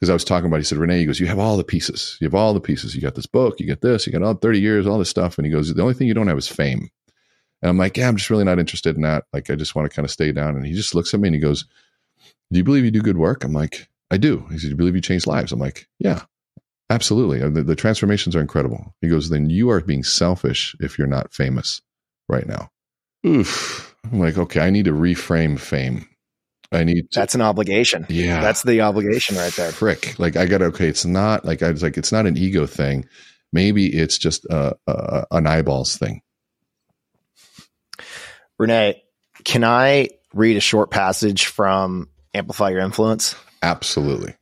because 0.00 0.08
I 0.08 0.14
was 0.14 0.24
talking 0.24 0.46
about, 0.46 0.56
he 0.56 0.64
said, 0.64 0.78
René, 0.78 0.98
he 0.98 1.04
goes, 1.04 1.20
you 1.20 1.26
have 1.26 1.38
all 1.38 1.58
the 1.58 1.64
pieces. 1.64 2.16
You 2.20 2.24
have 2.24 2.34
all 2.34 2.54
the 2.54 2.60
pieces. 2.60 2.94
You 2.94 3.02
got 3.02 3.16
this 3.16 3.26
book, 3.26 3.60
you 3.60 3.66
got 3.66 3.82
this, 3.82 4.06
you 4.06 4.12
got 4.12 4.22
all 4.22 4.32
30 4.32 4.58
years, 4.58 4.86
all 4.86 4.98
this 4.98 5.10
stuff. 5.10 5.36
And 5.36 5.44
he 5.44 5.52
goes, 5.52 5.74
the 5.74 5.82
only 5.82 5.92
thing 5.92 6.08
you 6.08 6.14
don't 6.14 6.28
have 6.28 6.38
is 6.38 6.48
fame. 6.48 6.88
And 7.60 7.68
I'm 7.68 7.76
like, 7.76 7.98
yeah, 7.98 8.08
I'm 8.08 8.16
just 8.16 8.30
really 8.30 8.44
not 8.44 8.58
interested 8.58 8.96
in 8.96 9.02
that. 9.02 9.24
Like, 9.34 9.50
I 9.50 9.56
just 9.56 9.74
want 9.74 9.90
to 9.90 9.94
kind 9.94 10.06
of 10.06 10.10
stay 10.10 10.32
down. 10.32 10.56
And 10.56 10.64
he 10.64 10.72
just 10.72 10.94
looks 10.94 11.12
at 11.12 11.20
me 11.20 11.28
and 11.28 11.34
he 11.34 11.40
goes, 11.40 11.66
do 12.50 12.58
you 12.58 12.64
believe 12.64 12.84
you 12.84 12.90
do 12.90 13.02
good 13.02 13.18
work? 13.18 13.44
I'm 13.44 13.52
like, 13.52 13.88
I 14.10 14.16
do. 14.16 14.46
He 14.50 14.58
said, 14.58 14.68
do 14.68 14.68
you 14.70 14.76
believe 14.76 14.94
you 14.94 15.02
change 15.02 15.26
lives? 15.26 15.52
I'm 15.52 15.60
like, 15.60 15.86
yeah, 15.98 16.22
absolutely. 16.88 17.46
The, 17.48 17.62
the 17.62 17.76
transformations 17.76 18.34
are 18.34 18.40
incredible. 18.40 18.94
He 19.02 19.08
goes, 19.08 19.28
then 19.28 19.50
you 19.50 19.68
are 19.68 19.80
being 19.82 20.02
selfish 20.02 20.74
if 20.80 20.96
you're 20.96 21.06
not 21.06 21.34
famous 21.34 21.82
right 22.26 22.46
now. 22.46 22.70
Oof. 23.26 23.94
I'm 24.10 24.18
like, 24.18 24.38
okay, 24.38 24.60
I 24.60 24.70
need 24.70 24.86
to 24.86 24.92
reframe 24.92 25.60
fame. 25.60 26.08
I 26.72 26.84
need 26.84 27.10
to, 27.10 27.20
That's 27.20 27.34
an 27.34 27.40
obligation. 27.40 28.06
Yeah. 28.08 28.40
That's 28.40 28.62
the 28.62 28.80
obligation 28.82 29.36
right 29.36 29.52
there. 29.52 29.72
Frick. 29.72 30.18
Like 30.18 30.36
I 30.36 30.46
got 30.46 30.62
okay, 30.62 30.86
it's 30.86 31.04
not 31.04 31.44
like 31.44 31.62
I 31.62 31.70
was 31.70 31.82
like 31.82 31.96
it's 31.96 32.12
not 32.12 32.26
an 32.26 32.36
ego 32.36 32.66
thing. 32.66 33.06
Maybe 33.52 33.86
it's 33.86 34.16
just 34.18 34.46
uh, 34.48 34.74
uh, 34.86 35.24
an 35.32 35.46
eyeballs 35.46 35.96
thing. 35.96 36.22
René, 38.60 38.96
can 39.44 39.64
I 39.64 40.10
read 40.32 40.56
a 40.56 40.60
short 40.60 40.90
passage 40.90 41.46
from 41.46 42.08
Amplify 42.34 42.70
Your 42.70 42.80
Influence? 42.80 43.34
Absolutely. 43.62 44.34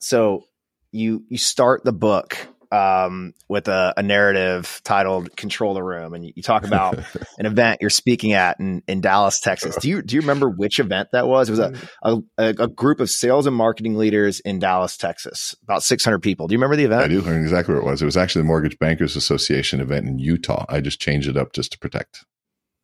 So 0.00 0.44
you 0.92 1.24
you 1.28 1.38
start 1.38 1.84
the 1.84 1.92
book 1.92 2.36
um, 2.74 3.34
with 3.48 3.68
a, 3.68 3.94
a, 3.96 4.02
narrative 4.02 4.80
titled 4.84 5.36
"Control 5.36 5.74
the 5.74 5.82
Room," 5.82 6.12
and 6.12 6.26
you, 6.26 6.32
you 6.34 6.42
talk 6.42 6.64
about 6.64 6.98
an 7.38 7.46
event 7.46 7.78
you're 7.80 7.90
speaking 7.90 8.32
at 8.32 8.58
in, 8.58 8.82
in 8.88 9.00
Dallas, 9.00 9.38
Texas. 9.38 9.76
Do 9.76 9.88
you 9.88 10.02
do 10.02 10.16
you 10.16 10.22
remember 10.22 10.48
which 10.50 10.80
event 10.80 11.10
that 11.12 11.28
was? 11.28 11.48
It 11.48 11.52
was 11.52 11.60
a, 11.60 11.72
a, 12.02 12.22
a 12.38 12.68
group 12.68 12.98
of 12.98 13.08
sales 13.10 13.46
and 13.46 13.54
marketing 13.54 13.94
leaders 13.94 14.40
in 14.40 14.58
Dallas, 14.58 14.96
Texas, 14.96 15.54
about 15.62 15.84
600 15.84 16.18
people. 16.20 16.48
Do 16.48 16.54
you 16.54 16.58
remember 16.58 16.76
the 16.76 16.84
event? 16.84 17.02
I 17.02 17.08
do. 17.08 17.24
I 17.24 17.34
exactly 17.34 17.74
what 17.74 17.84
it 17.84 17.86
was. 17.86 18.02
It 18.02 18.06
was 18.06 18.16
actually 18.16 18.42
the 18.42 18.48
Mortgage 18.48 18.78
Bankers 18.78 19.14
Association 19.14 19.80
event 19.80 20.06
in 20.06 20.18
Utah. 20.18 20.64
I 20.68 20.80
just 20.80 21.00
changed 21.00 21.28
it 21.28 21.36
up 21.36 21.52
just 21.52 21.72
to 21.72 21.78
protect. 21.78 22.24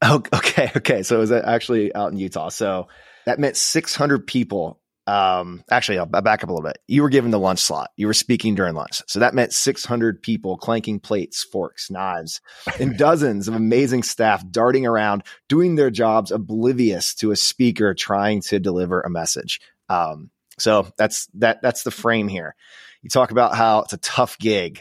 Oh, 0.03 0.23
okay, 0.35 0.71
okay. 0.77 1.03
So 1.03 1.17
it 1.17 1.21
was 1.21 1.33
actually 1.33 1.95
out 1.95 2.13
in 2.13 2.19
Utah. 2.19 2.49
So 2.49 2.87
that 3.27 3.39
meant 3.39 3.57
600 3.57 4.27
people 4.27 4.80
um, 5.07 5.65
actually, 5.71 5.99
I'll, 5.99 6.07
back 6.07 6.45
up 6.45 6.51
a 6.51 6.53
little 6.53 6.67
bit. 6.67 6.79
You 6.87 7.03
were 7.03 7.09
given 7.09 7.31
the 7.31 7.39
lunch 7.39 7.61
slot. 7.61 7.91
You 7.97 8.07
were 8.07 8.15
speaking 8.15 8.55
during 8.55 8.75
lunch. 8.75 9.03
So 9.07 9.19
that 9.21 9.35
meant 9.35 9.53
600 9.53 10.23
people 10.23 10.57
clanking 10.57 11.01
plates, 11.01 11.43
forks, 11.43 11.91
knives, 11.91 12.41
and 12.79 12.97
dozens 12.99 13.49
of 13.49 13.55
amazing 13.55 14.03
staff 14.03 14.45
darting 14.51 14.87
around, 14.87 15.25
doing 15.49 15.75
their 15.75 15.91
jobs 15.91 16.31
oblivious 16.31 17.15
to 17.17 17.31
a 17.33 17.37
speaker 17.37 17.95
trying 17.95 18.43
to 18.43 18.61
deliver 18.61 19.01
a 19.01 19.11
message. 19.11 19.61
Um, 19.89 20.31
so 20.59 20.87
that's, 20.97 21.27
that, 21.35 21.63
that's 21.63 21.83
the 21.83 21.91
frame 21.91 22.29
here. 22.29 22.55
You 23.03 23.09
talk 23.09 23.31
about 23.31 23.55
how 23.55 23.81
it's 23.81 23.95
a 23.95 23.99
tough 23.99 24.39
gig. 24.39 24.81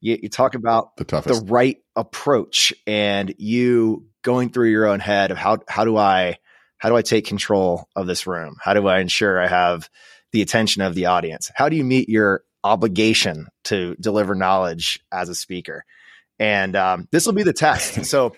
You, 0.00 0.18
you 0.24 0.28
talk 0.28 0.56
about 0.56 0.96
the 0.96 1.04
toughest, 1.04 1.46
the 1.46 1.52
right 1.52 1.78
approach 1.94 2.74
and 2.86 3.32
you 3.38 4.08
going 4.22 4.50
through 4.50 4.70
your 4.70 4.86
own 4.86 4.98
head 4.98 5.30
of 5.30 5.38
how, 5.38 5.58
how 5.68 5.84
do 5.84 5.96
I, 5.96 6.38
how 6.82 6.88
do 6.88 6.96
I 6.96 7.02
take 7.02 7.24
control 7.26 7.88
of 7.94 8.08
this 8.08 8.26
room? 8.26 8.56
How 8.60 8.74
do 8.74 8.88
I 8.88 8.98
ensure 8.98 9.40
I 9.40 9.46
have 9.46 9.88
the 10.32 10.42
attention 10.42 10.82
of 10.82 10.96
the 10.96 11.06
audience? 11.06 11.48
How 11.54 11.68
do 11.68 11.76
you 11.76 11.84
meet 11.84 12.08
your 12.08 12.42
obligation 12.64 13.46
to 13.66 13.94
deliver 14.00 14.34
knowledge 14.34 14.98
as 15.12 15.28
a 15.28 15.34
speaker? 15.36 15.84
And 16.40 16.74
um, 16.74 17.06
this 17.12 17.24
will 17.24 17.34
be 17.34 17.44
the 17.44 17.52
test. 17.52 18.04
So, 18.04 18.34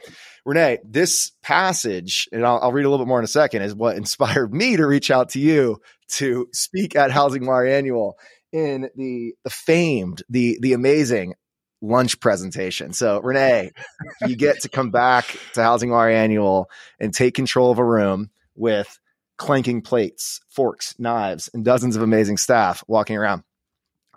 René, 0.46 0.76
this 0.84 1.32
passage, 1.42 2.28
and 2.32 2.44
I'll, 2.44 2.58
I'll, 2.60 2.72
read 2.72 2.84
a 2.84 2.90
little 2.90 3.02
bit 3.02 3.08
more 3.08 3.18
in 3.18 3.24
a 3.24 3.28
second, 3.28 3.62
is 3.62 3.74
what 3.74 3.96
inspired 3.96 4.52
me 4.52 4.76
to 4.76 4.86
reach 4.86 5.10
out 5.10 5.30
to 5.30 5.40
you 5.40 5.80
to 6.08 6.48
speak 6.52 6.96
at 6.96 7.10
HousingWire 7.10 7.70
Annual 7.70 8.18
in 8.52 8.90
the 8.94 9.32
the 9.44 9.50
famed, 9.50 10.22
the 10.28 10.58
the 10.60 10.74
amazing 10.74 11.32
lunch 11.80 12.20
presentation. 12.20 12.92
So, 12.92 13.22
René, 13.22 13.70
you 14.26 14.36
get 14.36 14.60
to 14.60 14.68
come 14.68 14.90
back 14.90 15.24
to 15.54 15.60
HousingWire 15.60 16.12
Annual 16.12 16.68
and 17.00 17.14
take 17.14 17.32
control 17.32 17.70
of 17.70 17.78
a 17.78 17.84
room 17.84 18.28
with 18.54 18.98
clanking 19.36 19.82
plates, 19.82 20.40
forks, 20.48 20.94
knives, 20.98 21.50
and 21.52 21.64
dozens 21.64 21.96
of 21.96 22.02
amazing 22.02 22.36
staff 22.36 22.84
walking 22.86 23.16
around. 23.16 23.42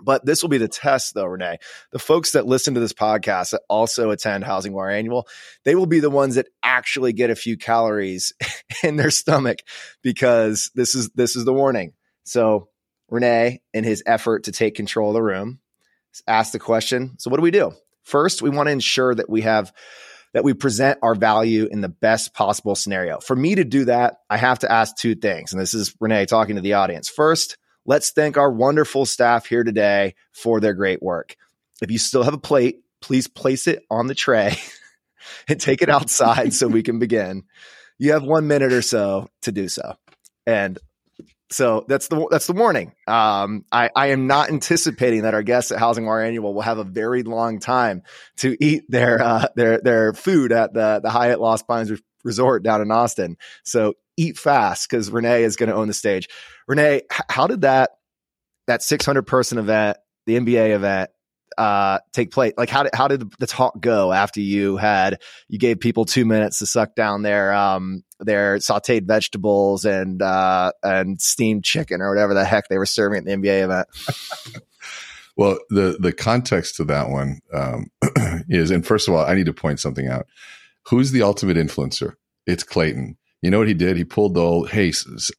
But 0.01 0.25
this 0.25 0.41
will 0.41 0.49
be 0.49 0.59
the 0.59 0.67
test, 0.67 1.13
though, 1.13 1.25
René. 1.25 1.57
The 1.91 1.99
folks 1.99 2.31
that 2.31 2.45
listen 2.45 2.75
to 2.75 2.79
this 2.79 2.93
podcast 2.93 3.51
that 3.51 3.61
also 3.67 4.11
attend 4.11 4.43
HousingWire 4.43 4.93
Annual, 4.93 5.27
they 5.63 5.75
will 5.75 5.88
be 5.88 5.99
the 5.99 6.09
ones 6.09 6.35
that 6.35 6.47
actually 6.61 7.13
get 7.13 7.31
a 7.31 7.35
few 7.35 7.57
calories 7.57 8.33
in 8.83 8.95
their 8.95 9.11
stomach 9.11 9.59
because 10.03 10.71
this 10.75 10.93
is 10.93 11.09
this 11.15 11.35
is 11.35 11.45
the 11.45 11.53
warning. 11.53 11.93
So 12.25 12.69
René, 13.11 13.61
in 13.73 13.83
his 13.83 14.03
effort 14.05 14.43
to 14.43 14.51
take 14.51 14.75
control 14.75 15.09
of 15.09 15.15
the 15.15 15.23
room, 15.23 15.59
asked 16.27 16.53
the 16.53 16.59
question. 16.59 17.15
So 17.17 17.29
what 17.29 17.38
do 17.38 17.43
we 17.43 17.51
do? 17.51 17.73
First, 18.03 18.41
we 18.41 18.49
want 18.49 18.67
to 18.67 18.71
ensure 18.71 19.13
that 19.15 19.29
we 19.29 19.41
have 19.41 19.73
that 20.34 20.43
we 20.43 20.53
present 20.53 20.99
our 21.01 21.15
value 21.15 21.67
in 21.69 21.82
the 21.82 21.89
best 21.89 22.34
possible 22.34 22.75
scenario. 22.75 23.19
For 23.19 23.36
me 23.36 23.55
to 23.55 23.63
do 23.63 23.86
that, 23.86 24.17
I 24.30 24.38
have 24.38 24.59
to 24.59 24.71
ask 24.71 24.95
two 24.95 25.15
things. 25.15 25.51
And 25.51 25.61
this 25.61 25.73
is 25.73 25.93
René 26.01 26.28
talking 26.28 26.55
to 26.55 26.61
the 26.61 26.73
audience. 26.73 27.09
First, 27.09 27.57
let's 27.86 28.11
thank 28.11 28.38
our 28.38 28.51
wonderful 28.51 29.05
staff 29.05 29.45
here 29.45 29.63
today 29.63 30.15
for 30.34 30.59
their 30.59 30.73
great 30.73 31.01
work. 31.01 31.36
If 31.82 31.91
you 31.91 31.97
still 31.97 32.23
have 32.23 32.34
a 32.34 32.39
plate, 32.39 32.82
please 33.01 33.28
place 33.28 33.67
it 33.67 33.84
on 33.89 34.07
the 34.07 34.15
tray 34.15 34.57
and 35.47 35.59
take 35.59 35.82
it 35.82 35.89
outside 35.89 36.53
so 36.53 36.67
we 36.67 36.84
can 36.84 36.99
begin. 36.99 37.43
You 37.97 38.13
have 38.13 38.23
one 38.23 38.47
minute 38.47 38.73
or 38.73 38.82
so 38.82 39.30
to 39.43 39.51
do 39.51 39.67
so. 39.69 39.95
And 40.45 40.78
so 41.49 41.85
that's 41.87 42.07
the 42.09 42.27
that's 42.29 42.47
the 42.47 42.53
warning. 42.53 42.93
Um, 43.07 43.65
I, 43.71 43.89
I 43.95 44.07
am 44.07 44.27
not 44.27 44.49
anticipating 44.49 45.21
that 45.21 45.33
our 45.33 45.43
guests 45.43 45.71
at 45.71 45.79
HousingWire 45.79 46.25
Annual 46.25 46.53
will 46.53 46.61
have 46.61 46.77
a 46.77 46.83
very 46.83 47.23
long 47.23 47.59
time 47.59 48.03
to 48.37 48.57
eat 48.59 48.83
their 48.89 49.21
uh, 49.21 49.47
their 49.55 49.79
their 49.79 50.13
food 50.13 50.51
at 50.51 50.73
the 50.73 50.99
the 51.01 51.09
Hyatt 51.09 51.39
Lost 51.39 51.67
Pines 51.67 51.91
Resort 52.23 52.63
down 52.63 52.81
in 52.81 52.91
Austin. 52.91 53.37
So 53.63 53.93
eat 54.17 54.37
fast 54.37 54.89
because 54.89 55.09
René 55.09 55.41
is 55.41 55.55
going 55.55 55.69
to 55.69 55.75
own 55.75 55.87
the 55.87 55.93
stage. 55.93 56.27
René, 56.69 57.01
how 57.29 57.47
did 57.47 57.61
that 57.61 57.91
that 58.65 58.83
600 58.83 59.23
person 59.23 59.57
event, 59.57 59.97
the 60.25 60.37
MBA 60.37 60.75
event, 60.75 61.09
uh, 61.58 61.99
take 62.14 62.32
place? 62.32 62.53
Like, 62.58 62.70
how 62.70 62.84
did 62.84 62.95
how 62.95 63.08
did 63.08 63.32
the 63.39 63.47
talk 63.47 63.80
go 63.80 64.12
after 64.12 64.39
you 64.39 64.78
had 64.78 65.22
you 65.47 65.60
gave 65.60 65.80
people 65.80 66.05
two 66.05 66.26
minutes 66.26 66.60
to 66.60 66.66
suck 66.66 66.95
down 66.95 67.24
their 67.24 67.53
um, 67.53 68.03
their 68.20 68.58
sautéed 68.58 69.05
vegetables 69.05 69.86
and 69.86 70.22
uh, 70.22 70.72
and 70.84 71.22
steamed 71.22 71.64
chicken 71.64 72.01
or 72.01 72.10
whatever 72.10 72.34
the 72.34 72.45
heck 72.45 72.68
they 72.70 72.78
were 72.78 72.86
serving 72.86 73.20
at 73.20 73.26
the 73.26 73.32
MBA 73.32 73.64
event? 73.64 74.64
well, 75.38 75.60
the 75.70 75.97
the 75.99 76.14
context 76.14 76.76
to 76.76 76.84
that 76.86 77.10
one 77.10 77.39
um, 77.53 77.91
is, 78.49 78.72
and 78.72 78.86
first 78.86 79.08
of 79.08 79.14
all, 79.14 79.26
I 79.26 79.36
need 79.36 79.47
to 79.47 79.53
point 79.53 79.80
something 79.80 80.08
out. 80.08 80.28
Who's 80.89 81.12
the 81.12 81.22
ultimate 81.22 81.58
influencer? 81.58 82.14
It's 82.45 82.64
Clayton. 82.64 83.18
You 83.41 83.51
know 83.51 83.60
what 83.60 83.68
he 83.68 83.74
did? 83.76 83.97
He 83.97 84.03
pulled 84.03 84.34
the 84.34 84.41
old, 84.41 84.70
hey, 84.72 84.91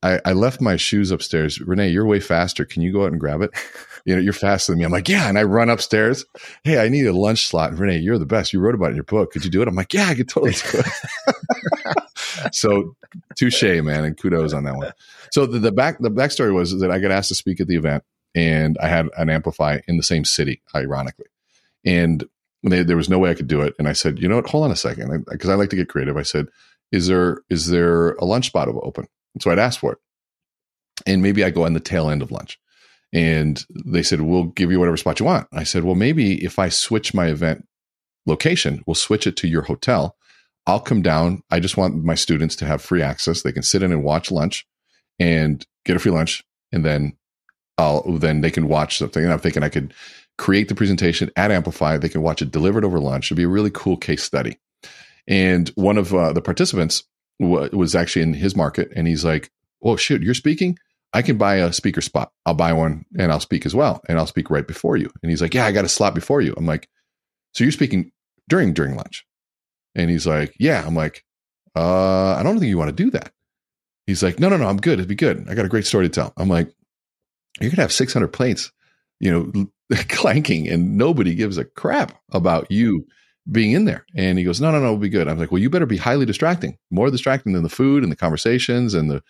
I, 0.02 0.20
I 0.24 0.32
left 0.32 0.60
my 0.60 0.76
shoes 0.76 1.10
upstairs. 1.10 1.58
René, 1.58 1.92
you're 1.92 2.06
way 2.06 2.20
faster. 2.20 2.64
Can 2.64 2.82
you 2.82 2.92
go 2.92 3.04
out 3.04 3.10
and 3.10 3.20
grab 3.20 3.42
it? 3.42 3.50
You 4.08 4.16
know, 4.16 4.22
you're 4.22 4.32
faster 4.32 4.72
than 4.72 4.78
me. 4.78 4.86
I'm 4.86 4.90
like, 4.90 5.06
yeah. 5.06 5.28
And 5.28 5.38
I 5.38 5.42
run 5.42 5.68
upstairs. 5.68 6.24
Hey, 6.64 6.82
I 6.82 6.88
need 6.88 7.06
a 7.06 7.12
lunch 7.12 7.46
slot. 7.46 7.72
And 7.72 7.78
René, 7.78 8.02
you're 8.02 8.16
the 8.16 8.24
best. 8.24 8.54
You 8.54 8.58
wrote 8.58 8.74
about 8.74 8.86
it 8.86 8.90
in 8.92 8.96
your 8.96 9.04
book. 9.04 9.32
Could 9.32 9.44
you 9.44 9.50
do 9.50 9.60
it? 9.60 9.68
I'm 9.68 9.74
like, 9.74 9.92
yeah, 9.92 10.06
I 10.06 10.14
could 10.14 10.30
totally 10.30 10.52
do 10.52 10.80
it. 10.80 12.54
so 12.54 12.96
touche, 13.36 13.62
man. 13.62 14.06
And 14.06 14.16
kudos 14.18 14.54
on 14.54 14.64
that 14.64 14.76
one. 14.76 14.94
So 15.30 15.44
the, 15.44 15.58
the 15.58 15.72
back, 15.72 15.98
the 15.98 16.10
backstory 16.10 16.54
was 16.54 16.80
that 16.80 16.90
I 16.90 17.00
got 17.00 17.10
asked 17.10 17.28
to 17.28 17.34
speak 17.34 17.60
at 17.60 17.66
the 17.66 17.76
event 17.76 18.02
and 18.34 18.78
I 18.78 18.88
had 18.88 19.10
an 19.18 19.28
Amplify 19.28 19.80
in 19.86 19.98
the 19.98 20.02
same 20.02 20.24
city, 20.24 20.62
ironically. 20.74 21.26
And 21.84 22.24
they, 22.62 22.84
there 22.84 22.96
was 22.96 23.10
no 23.10 23.18
way 23.18 23.28
I 23.28 23.34
could 23.34 23.46
do 23.46 23.60
it. 23.60 23.74
And 23.78 23.86
I 23.86 23.92
said, 23.92 24.20
you 24.20 24.26
know 24.26 24.36
what? 24.36 24.48
Hold 24.48 24.64
on 24.64 24.70
a 24.70 24.76
second. 24.76 25.26
Because 25.30 25.50
I, 25.50 25.52
I 25.52 25.56
like 25.56 25.68
to 25.68 25.76
get 25.76 25.90
creative. 25.90 26.16
I 26.16 26.22
said, 26.22 26.46
is 26.92 27.08
there 27.08 27.42
is 27.50 27.66
there 27.66 28.12
a 28.12 28.24
lunch 28.24 28.46
spot 28.46 28.68
open? 28.68 29.06
So 29.38 29.50
I'd 29.50 29.58
ask 29.58 29.78
for 29.78 29.92
it, 29.92 29.98
and 31.06 31.22
maybe 31.22 31.44
I 31.44 31.50
go 31.50 31.66
on 31.66 31.74
the 31.74 31.80
tail 31.80 32.08
end 32.08 32.22
of 32.22 32.32
lunch. 32.32 32.58
And 33.12 33.64
they 33.86 34.02
said, 34.02 34.20
"We'll 34.20 34.44
give 34.44 34.70
you 34.70 34.78
whatever 34.78 34.96
spot 34.96 35.20
you 35.20 35.26
want." 35.26 35.46
I 35.52 35.64
said, 35.64 35.84
"Well, 35.84 35.94
maybe 35.94 36.44
if 36.44 36.58
I 36.58 36.68
switch 36.68 37.14
my 37.14 37.26
event 37.26 37.66
location, 38.26 38.82
we'll 38.86 38.94
switch 38.94 39.26
it 39.26 39.36
to 39.38 39.48
your 39.48 39.62
hotel. 39.62 40.16
I'll 40.66 40.80
come 40.80 41.00
down. 41.00 41.42
I 41.50 41.60
just 41.60 41.78
want 41.78 42.04
my 42.04 42.14
students 42.14 42.54
to 42.56 42.66
have 42.66 42.82
free 42.82 43.02
access. 43.02 43.42
They 43.42 43.52
can 43.52 43.62
sit 43.62 43.82
in 43.82 43.92
and 43.92 44.04
watch 44.04 44.30
lunch, 44.30 44.66
and 45.18 45.64
get 45.84 45.96
a 45.96 45.98
free 45.98 46.12
lunch, 46.12 46.44
and 46.72 46.84
then 46.84 47.16
I'll 47.78 48.02
then 48.18 48.42
they 48.42 48.50
can 48.50 48.68
watch 48.68 48.98
something. 48.98 49.24
And 49.24 49.32
I'm 49.32 49.38
thinking 49.38 49.62
I 49.62 49.68
could 49.70 49.94
create 50.36 50.68
the 50.68 50.74
presentation 50.74 51.30
at 51.36 51.50
Amplify. 51.50 51.96
They 51.96 52.08
can 52.08 52.22
watch 52.22 52.42
it 52.42 52.50
delivered 52.50 52.84
over 52.84 53.00
lunch. 53.00 53.28
It'd 53.28 53.36
be 53.36 53.44
a 53.44 53.48
really 53.48 53.70
cool 53.70 53.96
case 53.96 54.22
study. 54.22 54.58
And 55.26 55.68
one 55.70 55.98
of 55.98 56.14
uh, 56.14 56.32
the 56.32 56.40
participants 56.42 57.04
w- 57.40 57.76
was 57.76 57.94
actually 57.94 58.22
in 58.22 58.34
his 58.34 58.56
market, 58.56 58.90
and 58.94 59.06
he's 59.06 59.24
like, 59.24 59.50
"Oh 59.82 59.96
shoot, 59.96 60.22
you're 60.22 60.34
speaking." 60.34 60.78
I 61.12 61.22
can 61.22 61.38
buy 61.38 61.56
a 61.56 61.72
speaker 61.72 62.00
spot. 62.00 62.32
I'll 62.44 62.54
buy 62.54 62.72
one 62.72 63.04
and 63.18 63.32
I'll 63.32 63.40
speak 63.40 63.64
as 63.64 63.74
well. 63.74 64.02
And 64.08 64.18
I'll 64.18 64.26
speak 64.26 64.50
right 64.50 64.66
before 64.66 64.96
you. 64.96 65.10
And 65.22 65.30
he's 65.30 65.40
like, 65.40 65.54
Yeah, 65.54 65.66
I 65.66 65.72
got 65.72 65.84
a 65.84 65.88
slot 65.88 66.14
before 66.14 66.40
you. 66.40 66.54
I'm 66.56 66.66
like, 66.66 66.88
So 67.54 67.64
you're 67.64 67.72
speaking 67.72 68.12
during 68.48 68.72
during 68.74 68.96
lunch? 68.96 69.26
And 69.94 70.10
he's 70.10 70.26
like, 70.26 70.54
Yeah. 70.58 70.84
I'm 70.86 70.94
like, 70.94 71.24
uh, 71.74 72.34
I 72.34 72.42
don't 72.42 72.58
think 72.58 72.68
you 72.68 72.78
want 72.78 72.94
to 72.96 73.04
do 73.04 73.10
that. 73.12 73.32
He's 74.06 74.22
like, 74.22 74.38
No, 74.38 74.48
no, 74.48 74.56
no, 74.56 74.68
I'm 74.68 74.76
good. 74.76 74.98
It'd 74.98 75.08
be 75.08 75.14
good. 75.14 75.46
I 75.48 75.54
got 75.54 75.64
a 75.64 75.70
great 75.70 75.86
story 75.86 76.06
to 76.06 76.14
tell. 76.14 76.32
I'm 76.36 76.48
like, 76.48 76.70
You're 77.60 77.70
gonna 77.70 77.82
have 77.82 77.92
600 77.92 78.28
plates, 78.28 78.70
you 79.20 79.30
know, 79.30 79.96
clanking, 80.08 80.68
and 80.68 80.98
nobody 80.98 81.34
gives 81.34 81.56
a 81.56 81.64
crap 81.64 82.20
about 82.32 82.70
you 82.70 83.06
being 83.50 83.72
in 83.72 83.84
there. 83.86 84.04
And 84.14 84.38
he 84.38 84.44
goes, 84.44 84.60
no, 84.60 84.70
no, 84.70 84.78
no, 84.78 84.86
it'll 84.86 84.98
be 84.98 85.08
good. 85.08 85.28
I'm 85.28 85.38
like, 85.38 85.50
well, 85.50 85.60
you 85.60 85.70
better 85.70 85.86
be 85.86 85.96
highly 85.96 86.26
distracting, 86.26 86.76
more 86.90 87.10
distracting 87.10 87.54
than 87.54 87.62
the 87.62 87.68
food 87.68 88.02
and 88.02 88.12
the 88.12 88.16
conversations 88.16 88.94
and 88.94 89.10
the 89.10 89.22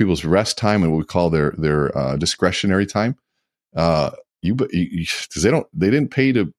people's 0.00 0.24
rest 0.24 0.56
time 0.56 0.82
and 0.82 0.90
what 0.90 0.98
we 0.98 1.04
call 1.04 1.28
their 1.28 1.52
their 1.58 1.96
uh, 1.96 2.16
discretionary 2.16 2.86
time. 2.86 3.16
Uh, 3.76 4.10
you, 4.42 4.54
because 4.54 5.42
they 5.42 5.50
don't, 5.50 5.66
they 5.74 5.90
didn't 5.90 6.10
pay 6.10 6.32
to 6.32 6.52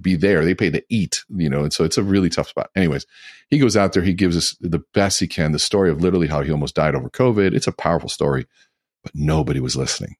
be 0.00 0.16
there. 0.16 0.44
They 0.44 0.54
pay 0.54 0.70
to 0.70 0.82
eat, 0.88 1.22
you 1.28 1.50
know, 1.50 1.62
and 1.62 1.72
so 1.72 1.84
it's 1.84 1.98
a 1.98 2.02
really 2.02 2.30
tough 2.30 2.48
spot. 2.48 2.70
Anyways, 2.74 3.06
he 3.50 3.58
goes 3.58 3.76
out 3.76 3.92
there, 3.92 4.02
he 4.02 4.14
gives 4.14 4.36
us 4.36 4.56
the 4.60 4.82
best 4.94 5.20
he 5.20 5.26
can, 5.26 5.52
the 5.52 5.58
story 5.58 5.90
of 5.90 6.00
literally 6.00 6.26
how 6.26 6.42
he 6.42 6.50
almost 6.50 6.74
died 6.74 6.94
over 6.94 7.10
COVID. 7.10 7.54
It's 7.54 7.66
a 7.66 7.72
powerful 7.72 8.08
story, 8.08 8.46
but 9.02 9.12
nobody 9.14 9.60
was 9.60 9.76
listening 9.76 10.16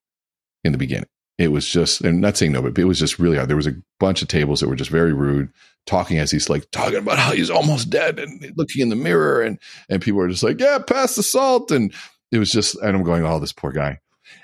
in 0.62 0.72
the 0.72 0.78
beginning. 0.78 1.08
It 1.38 1.52
was 1.52 1.66
just, 1.66 2.02
and 2.02 2.20
not 2.20 2.36
saying 2.36 2.52
nobody, 2.52 2.72
but 2.72 2.82
it 2.82 2.88
was 2.88 2.98
just 2.98 3.18
really 3.18 3.36
hard. 3.36 3.48
There 3.48 3.56
was 3.56 3.66
a 3.66 3.76
bunch 3.98 4.20
of 4.20 4.28
tables 4.28 4.60
that 4.60 4.68
were 4.68 4.76
just 4.76 4.90
very 4.90 5.14
rude, 5.14 5.50
talking 5.86 6.18
as 6.18 6.30
he's 6.30 6.50
like 6.50 6.70
talking 6.70 6.98
about 6.98 7.18
how 7.18 7.32
he's 7.32 7.50
almost 7.50 7.88
dead 7.88 8.18
and 8.18 8.52
looking 8.56 8.82
in 8.82 8.90
the 8.90 8.96
mirror, 8.96 9.40
and 9.40 9.58
and 9.88 10.02
people 10.02 10.18
were 10.18 10.28
just 10.28 10.42
like, 10.42 10.60
yeah, 10.60 10.78
pass 10.78 11.14
the 11.14 11.22
salt, 11.22 11.70
and 11.70 11.94
it 12.32 12.38
was 12.38 12.50
just, 12.50 12.76
and 12.76 12.96
I'm 12.96 13.02
going, 13.02 13.24
oh, 13.24 13.38
this 13.38 13.52
poor 13.52 13.72
guy, 13.72 14.00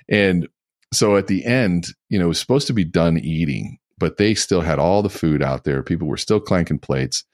and 0.09 0.49
so 0.95 1.16
at 1.16 1.26
the 1.26 1.45
end, 1.45 1.89
you 2.09 2.18
know, 2.18 2.26
it 2.26 2.28
was 2.28 2.41
supposed 2.41 2.66
to 2.68 2.72
be 2.72 2.85
done 2.85 3.18
eating, 3.18 3.78
but 3.99 4.16
they 4.16 4.35
still 4.35 4.61
had 4.61 4.78
all 4.78 5.03
the 5.03 5.11
food 5.11 5.43
out 5.43 5.64
there. 5.64 5.82
People 5.82 6.09
were 6.09 6.16
still 6.16 6.41
clanking 6.41 6.78
plates. 6.78 7.24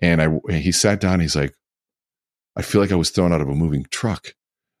And 0.00 0.22
I, 0.22 0.52
he 0.52 0.72
sat 0.72 1.00
down. 1.00 1.20
He's 1.20 1.36
like, 1.36 1.54
I 2.56 2.62
feel 2.62 2.80
like 2.80 2.92
I 2.92 2.96
was 2.96 3.10
thrown 3.10 3.32
out 3.32 3.40
of 3.40 3.48
a 3.48 3.54
moving 3.54 3.86
truck. 3.90 4.34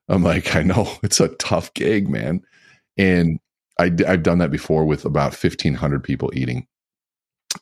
I'm 0.08 0.22
like, 0.22 0.54
I 0.54 0.62
know 0.62 0.88
it's 1.02 1.20
a 1.20 1.28
tough 1.28 1.74
gig, 1.74 2.08
man. 2.08 2.42
And 2.96 3.40
I, 3.78 3.92
I've 4.06 4.22
done 4.22 4.38
that 4.38 4.50
before 4.50 4.84
with 4.84 5.04
about 5.04 5.32
1500 5.32 6.02
people 6.02 6.30
eating. 6.34 6.66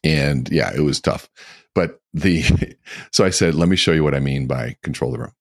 And 0.05 0.49
yeah, 0.51 0.73
it 0.75 0.81
was 0.81 1.01
tough. 1.01 1.29
But 1.75 2.01
the, 2.13 2.43
so 3.13 3.25
I 3.25 3.31
said, 3.31 3.55
let 3.55 3.69
me 3.69 3.77
show 3.77 3.93
you 3.93 4.05
what 4.05 4.15
I 4.15 4.21
mean 4.21 4.47
by 4.47 4.77
control 4.83 5.13
the 5.13 5.19
room. 5.19 5.33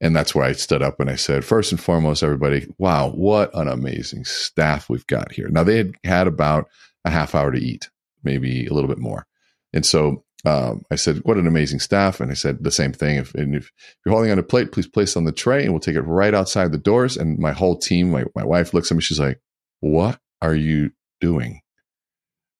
And 0.00 0.16
that's 0.16 0.34
where 0.34 0.44
I 0.44 0.52
stood 0.52 0.82
up 0.82 0.98
and 0.98 1.10
I 1.10 1.16
said, 1.16 1.44
first 1.44 1.72
and 1.72 1.80
foremost, 1.80 2.22
everybody, 2.22 2.66
wow, 2.78 3.10
what 3.10 3.54
an 3.54 3.68
amazing 3.68 4.24
staff 4.24 4.88
we've 4.88 5.06
got 5.06 5.32
here. 5.32 5.48
Now 5.48 5.62
they 5.62 5.76
had 5.76 5.94
had 6.04 6.26
about 6.26 6.68
a 7.04 7.10
half 7.10 7.34
hour 7.34 7.50
to 7.50 7.58
eat, 7.58 7.90
maybe 8.24 8.66
a 8.66 8.72
little 8.72 8.88
bit 8.88 8.98
more. 8.98 9.26
And 9.72 9.84
so 9.84 10.24
um, 10.44 10.84
I 10.90 10.96
said, 10.96 11.18
"What 11.18 11.36
an 11.36 11.46
amazing 11.46 11.80
staff!" 11.80 12.20
And 12.20 12.30
I 12.30 12.34
said 12.34 12.64
the 12.64 12.70
same 12.70 12.92
thing. 12.92 13.16
If, 13.16 13.34
and 13.34 13.54
if 13.54 13.70
you're 14.04 14.14
holding 14.14 14.32
on 14.32 14.38
a 14.38 14.42
plate, 14.42 14.72
please 14.72 14.86
place 14.86 15.16
on 15.16 15.24
the 15.24 15.32
tray, 15.32 15.62
and 15.62 15.72
we'll 15.72 15.80
take 15.80 15.96
it 15.96 16.02
right 16.02 16.34
outside 16.34 16.72
the 16.72 16.78
doors. 16.78 17.16
And 17.16 17.38
my 17.38 17.52
whole 17.52 17.76
team, 17.76 18.10
my 18.10 18.24
my 18.34 18.44
wife 18.44 18.72
looks 18.72 18.90
at 18.90 18.96
me. 18.96 19.02
She's 19.02 19.20
like, 19.20 19.40
"What 19.80 20.18
are 20.40 20.54
you 20.54 20.92
doing?" 21.20 21.60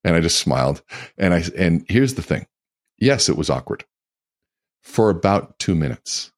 And 0.04 0.14
I 0.14 0.20
just 0.20 0.38
smiled. 0.38 0.82
And 1.16 1.32
I 1.32 1.42
and 1.56 1.84
here's 1.88 2.14
the 2.14 2.22
thing: 2.22 2.46
yes, 2.98 3.28
it 3.28 3.36
was 3.36 3.48
awkward 3.48 3.84
for 4.82 5.08
about 5.08 5.58
two 5.58 5.74
minutes, 5.74 6.32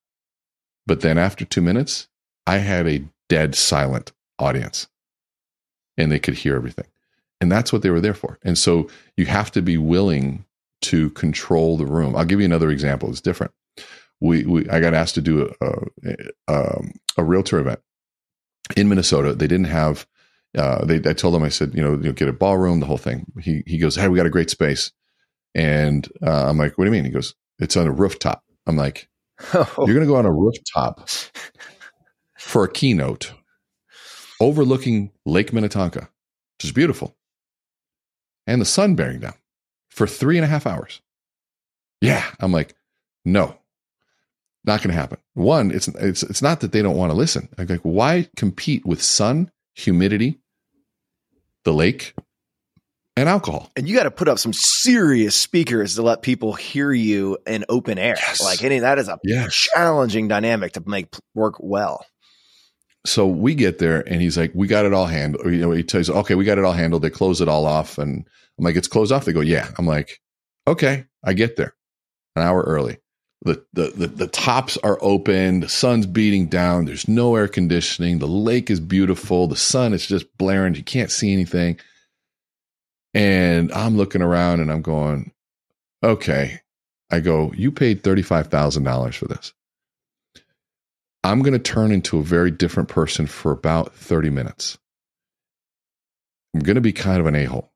but 0.87 1.01
then 1.01 1.19
after 1.19 1.45
two 1.45 1.63
minutes, 1.63 2.09
I 2.47 2.59
had 2.59 2.87
a 2.87 3.05
dead 3.29 3.55
silent 3.55 4.13
audience, 4.39 4.89
and 5.97 6.11
they 6.11 6.19
could 6.19 6.35
hear 6.35 6.57
everything. 6.57 6.87
And 7.41 7.51
that's 7.51 7.73
what 7.73 7.83
they 7.83 7.91
were 7.91 8.01
there 8.01 8.15
for. 8.15 8.39
And 8.45 8.57
so 8.57 8.89
you 9.17 9.27
have 9.27 9.51
to 9.53 9.63
be 9.63 9.77
willing 9.77 10.45
to 10.83 11.11
control 11.11 11.77
the 11.77 11.87
room. 11.87 12.15
I'll 12.17 12.25
give 12.25 12.41
you 12.41 12.45
another 12.45 12.71
example. 12.71 13.11
It's 13.11 13.21
different. 13.21 13.53
We, 14.21 14.45
we 14.45 14.69
I 14.69 14.81
got 14.81 14.95
asked 14.95 15.17
to 15.17 15.21
do 15.21 15.53
a, 15.61 15.67
a, 15.67 16.15
um, 16.49 16.93
a 17.17 17.25
realtor 17.25 17.59
event 17.59 17.81
in 18.77 18.89
Minnesota. 18.89 19.35
They 19.35 19.47
didn't 19.47 19.67
have. 19.67 20.07
Uh, 20.57 20.85
they, 20.85 20.97
I 21.09 21.15
told 21.15 21.35
them, 21.35 21.43
I 21.43 21.49
said, 21.49 21.75
you 21.75 21.83
know, 21.83 21.99
you 22.01 22.13
get 22.13 22.29
a 22.29 22.33
ballroom, 22.33 22.81
the 22.81 22.87
whole 22.87 22.99
thing. 22.99 23.25
He 23.41 23.63
he 23.67 23.79
goes, 23.79 23.97
hey, 23.97 24.09
we 24.09 24.19
got 24.19 24.27
a 24.27 24.31
great 24.31 24.51
space, 24.51 24.93
and 25.55 26.07
uh, 26.25 26.49
I'm 26.49 26.59
like, 26.59 26.77
what 26.77 26.85
do 26.85 26.91
you 26.91 26.93
mean? 26.93 27.05
He 27.05 27.11
goes, 27.11 27.35
it's 27.59 27.77
on 27.77 27.87
a 27.87 27.93
rooftop. 27.93 28.45
I'm 28.67 28.77
like, 28.77 29.09
you're 29.55 29.65
going 29.87 30.01
to 30.01 30.07
go 30.07 30.17
on 30.17 30.27
a 30.27 30.33
rooftop 30.33 31.09
for 32.39 32.65
a 32.65 32.73
keynote 32.73 33.33
overlooking 34.41 35.11
Lake 35.25 35.53
Minnetonka, 35.53 36.01
which 36.59 36.65
is 36.65 36.73
beautiful 36.73 37.17
and 38.47 38.61
the 38.61 38.67
sun 38.67 38.95
bearing 38.95 39.21
down 39.21 39.35
for 39.89 40.07
three 40.07 40.37
and 40.37 40.45
a 40.45 40.49
half 40.49 40.67
hours. 40.67 41.01
Yeah. 42.01 42.25
I'm 42.41 42.53
like, 42.53 42.75
no, 43.25 43.57
not 44.65 44.83
going 44.83 44.95
to 44.95 45.01
happen. 45.01 45.19
One, 45.35 45.71
it's, 45.71 45.89
it's, 45.89 46.23
it's 46.23 46.43
not 46.43 46.61
that 46.61 46.73
they 46.73 46.83
don't 46.83 46.97
want 46.97 47.11
to 47.11 47.17
listen. 47.17 47.49
I'm 47.59 47.67
like, 47.67 47.81
why 47.81 48.29
compete 48.37 48.85
with 48.85 49.03
sun, 49.03 49.51
humidity, 49.75 50.41
the 51.65 51.73
lake, 51.73 52.15
and 53.17 53.29
alcohol. 53.29 53.71
And 53.77 53.89
you 53.89 53.97
got 53.97 54.05
to 54.05 54.11
put 54.11 54.29
up 54.29 54.39
some 54.39 54.53
serious 54.53 55.37
speakers 55.37 55.97
to 55.97 56.03
let 56.03 56.23
people 56.23 56.55
hear 56.55 56.93
you 56.93 57.39
in 57.47 57.65
open 57.69 57.99
air. 57.99 58.17
Yes. 58.17 58.43
Like 58.43 58.63
any 58.65 58.79
that 58.81 58.99
is 58.99 59.09
a 59.09 59.19
yes. 59.25 59.55
challenging 59.55 60.29
dynamic 60.29 60.73
to 60.73 60.83
make 60.87 61.15
work 61.35 61.57
well 61.59 62.05
so 63.05 63.27
we 63.27 63.55
get 63.55 63.79
there 63.79 64.01
and 64.09 64.21
he's 64.21 64.39
like, 64.39 64.53
we 64.55 64.67
got 64.67 64.85
it 64.85 64.93
all 64.93 65.07
handled. 65.07 65.47
You 65.47 65.59
know, 65.59 65.71
he 65.73 65.83
tells, 65.83 66.09
okay, 66.09 66.35
we 66.35 66.45
got 66.45 66.59
it 66.59 66.65
all 66.65 66.73
handled. 66.73 67.03
They 67.03 67.11
close 67.11 67.41
it 67.41 67.49
all 67.49 67.67
off. 67.67 67.99
And 67.99 68.27
I'm 68.59 68.65
like, 68.65 68.77
it's 68.77 68.89
closed 68.89 69.13
off. 69.13 69.25
They 69.25 69.33
go, 69.33 69.41
yeah. 69.41 69.69
I'm 69.79 69.87
like, 69.87 70.21
okay, 70.69 71.07
I 71.25 71.33
get 71.33 71.57
there 71.57 71.75
an 72.37 72.43
hour 72.43 72.63
early. 72.63 72.99
The, 73.45 73.65
the, 73.73 73.93
the, 73.97 74.07
the 74.07 74.27
tops 74.29 74.77
are 74.79 74.99
open. 75.01 75.61
The 75.61 75.69
sun's 75.69 76.07
beating 76.07 76.47
down. 76.47 76.85
There's 76.85 77.09
no 77.09 77.35
air 77.35 77.49
conditioning. 77.49 78.21
The 78.21 78.29
lake 78.29 78.71
is 78.71 78.79
beautiful. 78.79 79.49
The 79.49 79.57
sun 79.57 79.93
is 79.93 80.07
just 80.07 80.27
blaring. 80.39 80.77
You 80.77 80.85
can't 80.85 81.11
see 81.11 81.33
anything. 81.33 81.81
And 83.15 83.71
I'm 83.73 83.97
looking 83.97 84.23
around 84.23 84.61
and 84.61 84.71
I'm 84.71 84.83
going, 84.83 85.33
okay. 86.03 86.61
I 87.11 87.21
go, 87.21 87.53
you 87.55 87.71
paid 87.71 88.03
$35,000 88.03 89.15
for 89.15 89.27
this. 89.27 89.53
I'm 91.23 91.43
going 91.43 91.53
to 91.53 91.59
turn 91.59 91.93
into 91.93 92.19
a 92.19 92.23
very 92.23 92.51
different 92.51 92.89
person 92.89 93.27
for 93.27 93.53
about 93.53 93.95
30 93.95 94.31
minutes. 94.31 94.79
I'm 96.55 96.61
going 96.61 96.75
to 96.77 96.81
be 96.81 96.93
kind 96.93 97.21
of 97.21 97.27
an 97.27 97.37
a 97.37 97.45
hole, 97.45 97.71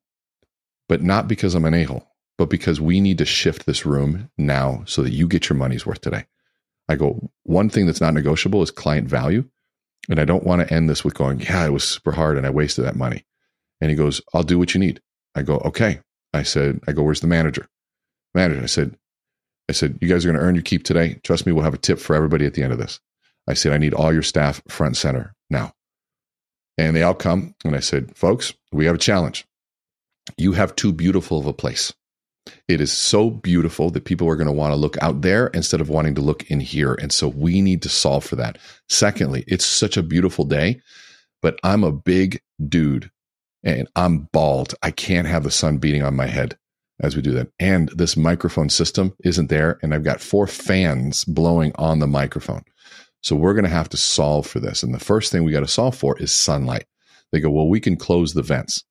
but 0.89 1.03
not 1.03 1.28
because 1.28 1.55
I'm 1.55 1.64
an 1.64 1.74
a 1.74 1.84
hole, 1.84 2.07
but 2.39 2.51
because 2.51 2.80
we 2.80 3.01
need 3.01 3.18
to 3.18 3.24
shift 3.24 3.66
this 3.66 3.87
room 3.87 4.30
now 4.37 4.82
so 4.87 5.03
that 5.03 5.12
you 5.12 5.28
get 5.28 5.49
your 5.49 5.57
money's 5.57 5.87
worth 5.87 6.01
today. 6.01 6.24
I 6.89 6.97
go, 6.97 7.30
one 7.45 7.68
thing 7.68 7.87
that's 7.87 8.01
not 8.01 8.14
negotiable 8.14 8.62
is 8.62 8.70
client 8.70 9.09
value. 9.09 9.45
And 10.09 10.20
I 10.20 10.24
don't 10.24 10.45
want 10.45 10.66
to 10.66 10.72
end 10.72 10.89
this 10.89 11.05
with 11.05 11.14
going, 11.14 11.41
yeah, 11.41 11.66
it 11.66 11.72
was 11.72 11.84
super 11.84 12.12
hard 12.12 12.37
and 12.37 12.47
I 12.47 12.51
wasted 12.51 12.84
that 12.84 12.97
money. 12.97 13.24
And 13.80 13.91
he 13.91 13.97
goes, 13.97 14.20
I'll 14.32 14.45
do 14.45 14.59
what 14.59 14.72
you 14.74 14.80
need. 14.80 15.01
I 15.37 15.43
go, 15.43 15.59
okay. 15.59 16.01
I 16.32 16.43
said, 16.43 16.80
I 16.89 16.93
go, 16.93 17.03
where's 17.03 17.20
the 17.20 17.26
manager? 17.26 17.68
Manager, 18.34 18.62
I 18.62 18.66
said, 18.66 18.97
I 19.68 19.72
said, 19.72 19.99
you 20.01 20.09
guys 20.09 20.24
are 20.24 20.28
going 20.28 20.41
to 20.41 20.45
earn 20.45 20.55
your 20.55 20.62
keep 20.62 20.82
today. 20.82 21.20
Trust 21.22 21.47
me, 21.47 21.53
we'll 21.53 21.64
have 21.64 21.74
a 21.74 21.78
tip 21.78 21.99
for 21.99 22.16
everybody 22.16 22.47
at 22.47 22.55
the 22.55 22.62
end 22.62 22.72
of 22.72 22.78
this. 22.78 23.01
I 23.47 23.55
said, 23.55 23.72
I 23.72 23.78
need 23.78 23.95
all 23.95 24.12
your 24.12 24.22
staff 24.22 24.62
front 24.68 24.97
center 24.97 25.34
now. 25.51 25.72
And 26.78 26.97
they 26.97 27.03
all 27.03 27.14
come. 27.14 27.55
And 27.64 27.76
I 27.76 27.80
said, 27.80 28.16
folks, 28.16 28.55
we 28.72 28.87
have 28.87 28.97
a 28.97 28.99
challenge. 28.99 29.47
You 30.37 30.53
have 30.53 30.74
too 30.74 30.93
beautiful 30.93 31.39
of 31.39 31.47
a 31.47 31.53
place. 31.53 31.93
It 32.68 32.80
is 32.80 32.93
so 32.93 33.30
beautiful 33.30 33.91
that 33.91 34.05
people 34.05 34.28
are 34.28 34.37
going 34.37 34.47
to 34.47 34.53
want 34.53 34.72
to 34.72 34.76
look 34.76 34.97
out 35.03 35.22
there 35.22 35.49
instead 35.49 35.80
of 35.80 35.89
wanting 35.89 36.14
to 36.16 36.20
look 36.20 36.51
in 36.51 36.61
here. 36.61 36.95
And 36.95 37.12
so 37.12 37.28
we 37.28 37.61
need 37.61 37.82
to 37.82 37.89
solve 37.89 38.24
for 38.24 38.37
that. 38.37 38.59
Secondly, 38.89 39.45
it's 39.47 39.64
such 39.64 39.97
a 39.97 40.03
beautiful 40.03 40.45
day, 40.45 40.80
but 41.43 41.59
I'm 41.64 41.82
a 41.82 41.93
big 41.93 42.41
dude 42.68 43.11
and 43.67 43.89
I'm 43.97 44.29
bald. 44.33 44.75
I 44.83 44.93
can't 44.93 45.27
have 45.27 45.43
the 45.43 45.51
sun 45.51 45.79
beating 45.79 46.05
on 46.05 46.14
my 46.14 46.27
head 46.27 46.57
as 47.01 47.17
we 47.17 47.21
do 47.21 47.33
that. 47.33 47.49
And 47.59 47.91
this 47.91 48.17
microphone 48.17 48.71
system 48.71 49.14
isn't 49.25 49.51
there. 49.51 49.79
And 49.83 49.93
I've 49.93 50.05
got 50.05 50.21
four 50.21 50.47
fans 50.47 51.25
blowing 51.25 51.73
on 51.75 51.99
the 51.99 52.07
microphone. 52.07 52.62
So 53.23 53.35
we're 53.35 53.55
going 53.55 53.64
to 53.64 53.71
have 53.71 53.89
to 53.89 53.97
solve 53.97 54.47
for 54.47 54.61
this. 54.61 54.85
And 54.85 54.95
the 54.95 55.01
first 55.01 55.33
thing 55.33 55.43
we 55.43 55.51
got 55.51 55.61
to 55.61 55.69
solve 55.69 55.97
for 55.97 56.17
is 56.19 56.33
sunlight. 56.33 56.87
They 57.33 57.41
go, 57.41 57.51
well, 57.51 57.69
we 57.69 57.81
can 57.81 57.97
close 57.97 58.33
the 58.33 58.43
vents. 58.43 58.85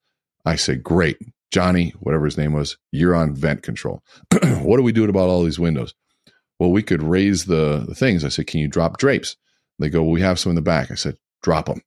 I 0.46 0.58
say, 0.58 0.76
great. 0.76 1.18
Johnny, 1.52 1.94
whatever 2.00 2.26
his 2.26 2.38
name 2.38 2.52
was, 2.52 2.78
you're 2.92 3.16
on 3.16 3.34
vent 3.34 3.64
control. 3.64 4.04
what 4.62 4.78
are 4.78 4.84
we 4.84 4.92
doing 4.92 5.10
about 5.10 5.30
all 5.30 5.44
these 5.44 5.58
windows? 5.58 5.96
Well, 6.60 6.72
we 6.72 6.84
could 6.84 7.02
raise 7.02 7.46
the, 7.46 7.86
the 7.88 7.96
things. 7.96 8.26
I 8.26 8.30
said, 8.30 8.48
can 8.48 8.60
you 8.60 8.68
drop 8.68 8.98
drapes? 8.98 9.38
They 9.80 9.90
go, 9.90 10.02
well, 10.02 10.12
we 10.12 10.22
have 10.22 10.38
some 10.38 10.50
in 10.50 10.56
the 10.56 10.62
back. 10.62 10.92
I 10.92 10.96
said, 10.96 11.18
drop 11.42 11.68
them. 11.68 11.82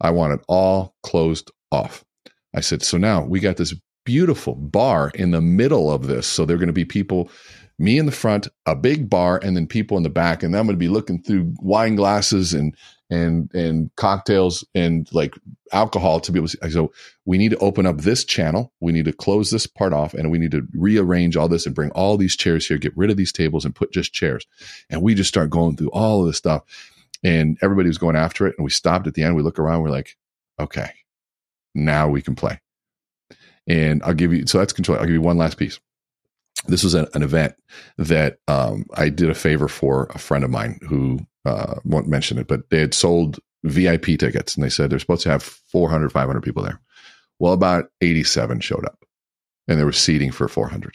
I 0.00 0.10
want 0.10 0.32
it 0.32 0.44
all 0.48 0.96
closed 1.04 1.52
off. 1.74 2.04
I 2.54 2.60
said, 2.60 2.82
so 2.82 2.96
now 2.96 3.24
we 3.24 3.40
got 3.40 3.56
this 3.56 3.74
beautiful 4.04 4.54
bar 4.54 5.10
in 5.14 5.32
the 5.32 5.40
middle 5.40 5.90
of 5.90 6.06
this. 6.06 6.26
So 6.26 6.44
there 6.44 6.56
are 6.56 6.58
going 6.58 6.68
to 6.68 6.72
be 6.72 6.84
people 6.84 7.30
me 7.78 7.98
in 7.98 8.06
the 8.06 8.12
front, 8.12 8.46
a 8.66 8.76
big 8.76 9.10
bar, 9.10 9.40
and 9.42 9.56
then 9.56 9.66
people 9.66 9.96
in 9.96 10.04
the 10.04 10.10
back. 10.10 10.42
And 10.42 10.54
I'm 10.56 10.66
going 10.66 10.76
to 10.76 10.78
be 10.78 10.88
looking 10.88 11.22
through 11.22 11.52
wine 11.58 11.96
glasses 11.96 12.54
and 12.54 12.76
and 13.10 13.52
and 13.52 13.90
cocktails 13.96 14.64
and 14.74 15.08
like 15.12 15.34
alcohol 15.72 16.20
to 16.20 16.32
be 16.32 16.38
able 16.38 16.48
to. 16.48 16.70
So 16.70 16.92
we 17.24 17.36
need 17.36 17.50
to 17.50 17.58
open 17.58 17.86
up 17.86 17.98
this 17.98 18.24
channel. 18.24 18.72
We 18.80 18.92
need 18.92 19.04
to 19.06 19.12
close 19.12 19.50
this 19.50 19.66
part 19.66 19.92
off, 19.92 20.14
and 20.14 20.30
we 20.30 20.38
need 20.38 20.52
to 20.52 20.66
rearrange 20.74 21.36
all 21.36 21.48
this 21.48 21.66
and 21.66 21.74
bring 21.74 21.90
all 21.90 22.16
these 22.16 22.36
chairs 22.36 22.66
here. 22.66 22.78
Get 22.78 22.96
rid 22.96 23.10
of 23.10 23.16
these 23.16 23.32
tables 23.32 23.64
and 23.64 23.74
put 23.74 23.92
just 23.92 24.12
chairs. 24.12 24.46
And 24.88 25.02
we 25.02 25.14
just 25.14 25.28
start 25.28 25.50
going 25.50 25.76
through 25.76 25.90
all 25.90 26.20
of 26.20 26.26
this 26.26 26.38
stuff, 26.38 26.62
and 27.22 27.58
everybody 27.60 27.88
was 27.88 27.98
going 27.98 28.16
after 28.16 28.46
it. 28.46 28.54
And 28.56 28.64
we 28.64 28.70
stopped 28.70 29.06
at 29.06 29.14
the 29.14 29.24
end. 29.24 29.34
We 29.36 29.42
look 29.42 29.58
around. 29.58 29.82
We're 29.82 29.90
like, 29.90 30.16
okay, 30.60 30.90
now 31.74 32.08
we 32.08 32.22
can 32.22 32.34
play. 32.34 32.60
And 33.66 34.02
I'll 34.02 34.14
give 34.14 34.32
you. 34.32 34.46
So 34.46 34.58
that's 34.58 34.72
control. 34.72 34.98
I'll 34.98 35.04
give 35.04 35.14
you 35.14 35.22
one 35.22 35.38
last 35.38 35.56
piece 35.56 35.80
this 36.66 36.84
was 36.84 36.94
an, 36.94 37.06
an 37.14 37.22
event 37.22 37.54
that 37.98 38.38
um, 38.48 38.86
I 38.94 39.08
did 39.08 39.30
a 39.30 39.34
favor 39.34 39.68
for 39.68 40.06
a 40.14 40.18
friend 40.18 40.44
of 40.44 40.50
mine 40.50 40.78
who 40.88 41.20
uh, 41.44 41.76
won't 41.84 42.08
mention 42.08 42.38
it, 42.38 42.46
but 42.46 42.70
they 42.70 42.80
had 42.80 42.94
sold 42.94 43.38
VIP 43.64 44.18
tickets 44.18 44.54
and 44.54 44.64
they 44.64 44.68
said 44.68 44.90
they're 44.90 44.98
supposed 44.98 45.22
to 45.22 45.30
have 45.30 45.42
400, 45.42 46.10
500 46.10 46.40
people 46.42 46.62
there. 46.62 46.80
Well, 47.38 47.52
about 47.52 47.86
87 48.00 48.60
showed 48.60 48.84
up 48.84 49.04
and 49.68 49.78
there 49.78 49.86
was 49.86 49.98
seating 49.98 50.30
for 50.30 50.48
400. 50.48 50.94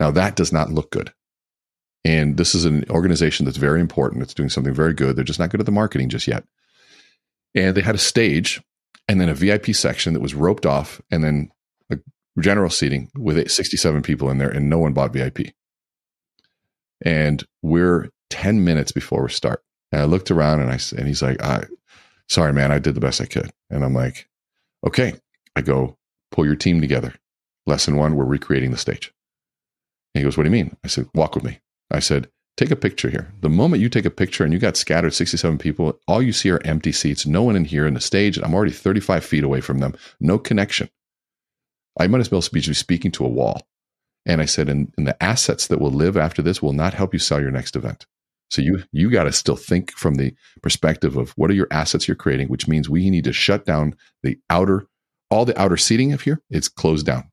Now 0.00 0.10
that 0.10 0.36
does 0.36 0.52
not 0.52 0.70
look 0.70 0.90
good. 0.90 1.12
And 2.04 2.36
this 2.36 2.54
is 2.54 2.66
an 2.66 2.84
organization 2.90 3.46
that's 3.46 3.56
very 3.56 3.80
important. 3.80 4.22
It's 4.22 4.34
doing 4.34 4.50
something 4.50 4.74
very 4.74 4.92
good. 4.92 5.16
They're 5.16 5.24
just 5.24 5.38
not 5.38 5.50
good 5.50 5.60
at 5.60 5.66
the 5.66 5.72
marketing 5.72 6.10
just 6.10 6.28
yet. 6.28 6.44
And 7.54 7.74
they 7.74 7.80
had 7.80 7.94
a 7.94 7.98
stage 7.98 8.62
and 9.08 9.20
then 9.20 9.28
a 9.28 9.34
VIP 9.34 9.74
section 9.74 10.12
that 10.14 10.20
was 10.20 10.34
roped 10.34 10.66
off 10.66 11.00
and 11.10 11.22
then 11.22 11.50
a 11.90 11.98
general 12.40 12.70
seating 12.70 13.10
with 13.16 13.50
67 13.50 14.02
people 14.02 14.30
in 14.30 14.38
there 14.38 14.50
and 14.50 14.70
no 14.70 14.78
one 14.78 14.92
bought 14.92 15.12
VIP. 15.12 15.52
And 17.04 17.44
we're 17.62 18.10
10 18.30 18.64
minutes 18.64 18.92
before 18.92 19.22
we 19.22 19.30
start. 19.30 19.62
And 19.92 20.00
I 20.00 20.04
looked 20.04 20.30
around 20.30 20.60
and 20.60 20.70
I 20.70 20.78
and 20.96 21.06
he's 21.06 21.22
like, 21.22 21.42
I, 21.42 21.66
sorry, 22.28 22.52
man, 22.52 22.72
I 22.72 22.78
did 22.78 22.94
the 22.94 23.00
best 23.00 23.20
I 23.20 23.26
could. 23.26 23.50
And 23.70 23.84
I'm 23.84 23.94
like, 23.94 24.28
okay. 24.86 25.14
I 25.56 25.60
go, 25.60 25.96
pull 26.30 26.44
your 26.44 26.56
team 26.56 26.80
together. 26.80 27.14
Lesson 27.66 27.96
one, 27.96 28.16
we're 28.16 28.24
recreating 28.24 28.70
the 28.70 28.76
stage. 28.76 29.12
And 30.14 30.20
he 30.20 30.24
goes, 30.24 30.36
What 30.36 30.44
do 30.44 30.48
you 30.48 30.64
mean? 30.64 30.76
I 30.84 30.88
said, 30.88 31.08
Walk 31.14 31.34
with 31.34 31.44
me. 31.44 31.60
I 31.90 32.00
said, 32.00 32.28
Take 32.56 32.70
a 32.70 32.76
picture 32.76 33.10
here. 33.10 33.32
The 33.40 33.48
moment 33.48 33.82
you 33.82 33.88
take 33.88 34.04
a 34.04 34.10
picture 34.10 34.44
and 34.44 34.52
you 34.52 34.60
got 34.60 34.76
scattered 34.76 35.12
67 35.12 35.58
people, 35.58 35.98
all 36.06 36.22
you 36.22 36.32
see 36.32 36.50
are 36.50 36.60
empty 36.64 36.92
seats, 36.92 37.26
no 37.26 37.42
one 37.42 37.56
in 37.56 37.64
here 37.64 37.86
in 37.86 37.94
the 37.94 38.00
stage. 38.00 38.38
I'm 38.38 38.54
already 38.54 38.70
35 38.70 39.24
feet 39.24 39.42
away 39.42 39.60
from 39.60 39.78
them, 39.78 39.96
no 40.20 40.38
connection. 40.38 40.88
I 41.98 42.06
might 42.06 42.20
as 42.20 42.30
well 42.30 42.42
be 42.52 42.60
speaking 42.62 43.10
to 43.12 43.24
a 43.24 43.28
wall. 43.28 43.66
And 44.26 44.40
I 44.40 44.46
said, 44.46 44.68
and, 44.68 44.92
and 44.96 45.06
the 45.06 45.20
assets 45.22 45.66
that 45.66 45.80
will 45.80 45.90
live 45.90 46.16
after 46.16 46.42
this 46.42 46.62
will 46.62 46.72
not 46.72 46.94
help 46.94 47.12
you 47.12 47.18
sell 47.18 47.40
your 47.40 47.50
next 47.50 47.76
event. 47.76 48.06
So 48.50 48.62
you 48.62 48.84
you 48.92 49.10
got 49.10 49.24
to 49.24 49.32
still 49.32 49.56
think 49.56 49.90
from 49.92 50.14
the 50.14 50.34
perspective 50.62 51.16
of 51.16 51.32
what 51.32 51.50
are 51.50 51.54
your 51.54 51.68
assets 51.70 52.06
you're 52.06 52.14
creating, 52.14 52.48
which 52.48 52.68
means 52.68 52.88
we 52.88 53.10
need 53.10 53.24
to 53.24 53.32
shut 53.32 53.64
down 53.64 53.96
the 54.22 54.38
outer 54.48 54.86
all 55.30 55.44
the 55.44 55.60
outer 55.60 55.76
seating 55.76 56.12
of 56.12 56.20
here. 56.20 56.40
It's 56.50 56.68
closed 56.68 57.06
down. 57.06 57.30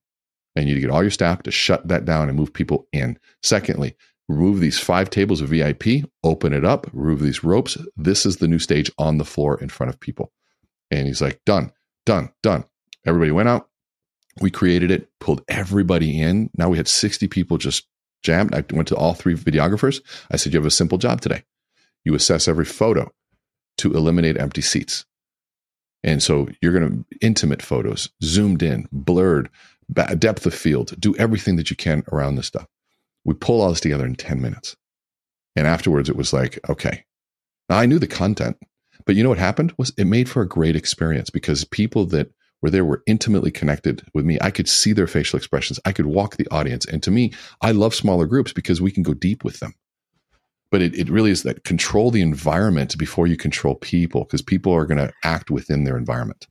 And 0.56 0.66
you 0.66 0.74
need 0.74 0.80
to 0.80 0.86
get 0.86 0.92
all 0.92 1.02
your 1.02 1.10
staff 1.10 1.42
to 1.44 1.50
shut 1.50 1.86
that 1.88 2.04
down 2.04 2.28
and 2.28 2.36
move 2.36 2.52
people 2.52 2.86
in. 2.92 3.18
Secondly, 3.42 3.96
remove 4.32 4.60
these 4.60 4.78
five 4.78 5.10
tables 5.10 5.40
of 5.40 5.50
VIP, 5.50 6.04
open 6.24 6.52
it 6.52 6.64
up, 6.64 6.86
remove 6.92 7.20
these 7.20 7.44
ropes. 7.44 7.76
This 7.96 8.26
is 8.26 8.36
the 8.36 8.48
new 8.48 8.58
stage 8.58 8.90
on 8.98 9.18
the 9.18 9.24
floor 9.24 9.60
in 9.60 9.68
front 9.68 9.90
of 9.90 10.00
people. 10.00 10.32
And 10.90 11.06
he's 11.06 11.20
like, 11.20 11.40
done, 11.44 11.72
done, 12.06 12.32
done. 12.42 12.64
Everybody 13.06 13.30
went 13.30 13.48
out. 13.48 13.68
We 14.40 14.50
created 14.50 14.90
it, 14.90 15.08
pulled 15.20 15.42
everybody 15.48 16.20
in. 16.20 16.50
Now 16.56 16.70
we 16.70 16.76
had 16.76 16.88
60 16.88 17.28
people 17.28 17.58
just 17.58 17.86
jammed. 18.22 18.54
I 18.54 18.64
went 18.72 18.88
to 18.88 18.96
all 18.96 19.14
three 19.14 19.34
videographers. 19.34 20.00
I 20.30 20.36
said, 20.36 20.52
You 20.52 20.58
have 20.58 20.66
a 20.66 20.70
simple 20.70 20.98
job 20.98 21.20
today. 21.20 21.42
You 22.04 22.14
assess 22.14 22.48
every 22.48 22.64
photo 22.64 23.10
to 23.78 23.92
eliminate 23.92 24.38
empty 24.38 24.62
seats. 24.62 25.04
And 26.02 26.22
so 26.22 26.48
you're 26.60 26.72
going 26.72 27.04
to 27.04 27.16
intimate 27.20 27.62
photos, 27.62 28.08
zoomed 28.22 28.62
in, 28.62 28.88
blurred, 28.90 29.50
depth 30.18 30.46
of 30.46 30.54
field, 30.54 30.98
do 30.98 31.14
everything 31.16 31.56
that 31.56 31.70
you 31.70 31.76
can 31.76 32.02
around 32.10 32.36
this 32.36 32.46
stuff. 32.46 32.66
We 33.24 33.34
pull 33.34 33.60
all 33.60 33.70
this 33.70 33.80
together 33.80 34.06
in 34.06 34.14
10 34.14 34.40
minutes. 34.40 34.76
And 35.56 35.66
afterwards, 35.66 36.08
it 36.08 36.16
was 36.16 36.32
like, 36.32 36.58
okay. 36.68 37.04
Now, 37.68 37.78
I 37.78 37.86
knew 37.86 37.98
the 37.98 38.06
content, 38.06 38.56
but 39.04 39.14
you 39.14 39.22
know 39.22 39.28
what 39.28 39.38
happened 39.38 39.72
was 39.78 39.92
it 39.96 40.06
made 40.06 40.28
for 40.28 40.42
a 40.42 40.48
great 40.48 40.76
experience 40.76 41.30
because 41.30 41.64
people 41.64 42.06
that 42.06 42.30
were 42.62 42.70
there 42.70 42.84
were 42.84 43.02
intimately 43.06 43.50
connected 43.50 44.02
with 44.14 44.24
me. 44.24 44.38
I 44.40 44.50
could 44.50 44.68
see 44.68 44.92
their 44.92 45.06
facial 45.06 45.36
expressions. 45.36 45.80
I 45.84 45.92
could 45.92 46.06
walk 46.06 46.36
the 46.36 46.48
audience. 46.50 46.86
And 46.86 47.02
to 47.02 47.10
me, 47.10 47.32
I 47.60 47.72
love 47.72 47.94
smaller 47.94 48.26
groups 48.26 48.52
because 48.52 48.80
we 48.80 48.92
can 48.92 49.02
go 49.02 49.14
deep 49.14 49.44
with 49.44 49.60
them. 49.60 49.74
But 50.70 50.80
it, 50.80 50.94
it 50.94 51.10
really 51.10 51.30
is 51.30 51.42
that 51.42 51.64
control 51.64 52.10
the 52.10 52.22
environment 52.22 52.96
before 52.96 53.26
you 53.26 53.36
control 53.36 53.74
people 53.74 54.24
because 54.24 54.40
people 54.40 54.72
are 54.72 54.86
going 54.86 54.98
to 54.98 55.12
act 55.22 55.50
within 55.50 55.84
their 55.84 55.98
environment. 55.98 56.46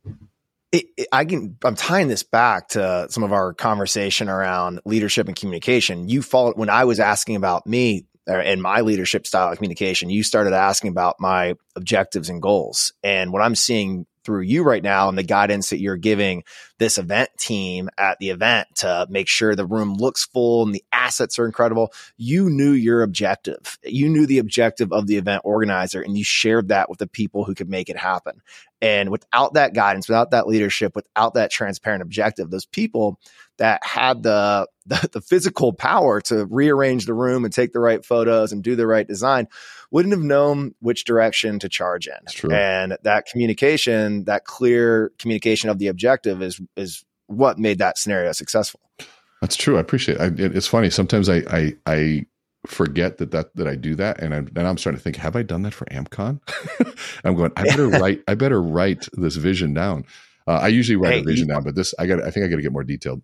It, 0.71 0.85
it, 0.97 1.07
I 1.11 1.25
can. 1.25 1.57
I'm 1.63 1.75
tying 1.75 2.07
this 2.07 2.23
back 2.23 2.69
to 2.69 3.07
some 3.09 3.23
of 3.23 3.33
our 3.33 3.53
conversation 3.53 4.29
around 4.29 4.79
leadership 4.85 5.27
and 5.27 5.35
communication. 5.35 6.07
You 6.07 6.21
followed 6.21 6.57
when 6.57 6.69
I 6.69 6.85
was 6.85 6.99
asking 6.99 7.35
about 7.35 7.67
me 7.67 8.05
uh, 8.27 8.33
and 8.33 8.61
my 8.61 8.81
leadership 8.81 9.27
style 9.27 9.51
of 9.51 9.57
communication. 9.57 10.09
You 10.09 10.23
started 10.23 10.53
asking 10.53 10.91
about 10.91 11.17
my 11.19 11.55
objectives 11.75 12.29
and 12.29 12.41
goals, 12.41 12.93
and 13.03 13.33
what 13.33 13.41
I'm 13.41 13.55
seeing 13.55 14.05
through 14.23 14.41
you 14.41 14.63
right 14.63 14.83
now 14.83 15.09
and 15.09 15.17
the 15.17 15.23
guidance 15.23 15.71
that 15.71 15.79
you're 15.79 15.97
giving 15.97 16.43
this 16.81 16.97
event 16.97 17.29
team 17.37 17.91
at 17.95 18.17
the 18.17 18.31
event 18.31 18.67
to 18.73 19.05
make 19.07 19.27
sure 19.27 19.55
the 19.55 19.67
room 19.67 19.93
looks 19.93 20.25
full 20.25 20.63
and 20.63 20.73
the 20.73 20.83
assets 20.91 21.37
are 21.37 21.45
incredible. 21.45 21.93
You 22.17 22.49
knew 22.49 22.71
your 22.71 23.03
objective. 23.03 23.77
You 23.83 24.09
knew 24.09 24.25
the 24.25 24.39
objective 24.39 24.91
of 24.91 25.05
the 25.05 25.17
event 25.17 25.43
organizer 25.45 26.01
and 26.01 26.17
you 26.17 26.23
shared 26.23 26.69
that 26.69 26.89
with 26.89 26.97
the 26.97 27.05
people 27.05 27.43
who 27.43 27.53
could 27.53 27.69
make 27.69 27.89
it 27.89 27.97
happen. 27.97 28.41
And 28.81 29.11
without 29.11 29.53
that 29.53 29.75
guidance, 29.75 30.09
without 30.09 30.31
that 30.31 30.47
leadership, 30.47 30.95
without 30.95 31.35
that 31.35 31.51
transparent 31.51 32.01
objective, 32.01 32.49
those 32.49 32.65
people 32.65 33.19
that 33.57 33.85
had 33.85 34.23
the, 34.23 34.67
the, 34.87 35.07
the 35.13 35.21
physical 35.21 35.71
power 35.71 36.19
to 36.21 36.47
rearrange 36.47 37.05
the 37.05 37.13
room 37.13 37.45
and 37.45 37.53
take 37.53 37.73
the 37.73 37.79
right 37.79 38.03
photos 38.03 38.51
and 38.51 38.63
do 38.63 38.75
the 38.75 38.87
right 38.87 39.07
design 39.07 39.47
wouldn't 39.91 40.13
have 40.13 40.23
known 40.23 40.73
which 40.79 41.03
direction 41.03 41.59
to 41.59 41.69
charge 41.69 42.07
in. 42.07 42.13
And 42.55 42.97
that 43.03 43.27
communication, 43.27 44.23
that 44.23 44.45
clear 44.45 45.11
communication 45.19 45.69
of 45.69 45.77
the 45.77 45.87
objective 45.87 46.41
is 46.41 46.59
is 46.75 47.03
what 47.27 47.57
made 47.57 47.79
that 47.79 47.97
scenario 47.97 48.31
successful. 48.31 48.79
That's 49.41 49.55
true. 49.55 49.77
I 49.77 49.79
appreciate 49.79 50.19
it. 50.19 50.21
I, 50.21 50.43
it's 50.43 50.67
funny. 50.67 50.89
Sometimes 50.89 51.29
I, 51.29 51.37
I, 51.49 51.73
I 51.85 52.25
forget 52.67 53.17
that 53.17 53.31
that 53.31 53.55
that 53.55 53.67
I 53.67 53.75
do 53.75 53.95
that, 53.95 54.21
and 54.21 54.35
I'm, 54.35 54.45
then 54.51 54.65
I'm 54.65 54.77
starting 54.77 54.99
to 54.99 55.03
think, 55.03 55.15
have 55.15 55.35
I 55.35 55.41
done 55.41 55.63
that 55.63 55.73
for 55.73 55.85
AmpCon? 55.85 56.39
I'm 57.23 57.35
going. 57.35 57.51
I 57.55 57.63
better 57.63 57.87
write. 57.89 58.21
I 58.27 58.35
better 58.35 58.61
write 58.61 59.07
this 59.13 59.35
vision 59.35 59.73
down. 59.73 60.05
Uh, 60.47 60.59
I 60.61 60.67
usually 60.67 60.95
write 60.95 61.13
hey, 61.13 61.19
a 61.21 61.23
vision 61.23 61.47
you, 61.47 61.53
down, 61.53 61.63
but 61.63 61.75
this 61.75 61.95
I 61.97 62.05
got. 62.05 62.21
I 62.21 62.29
think 62.29 62.45
I 62.45 62.49
got 62.49 62.57
to 62.57 62.61
get 62.61 62.71
more 62.71 62.83
detailed 62.83 63.21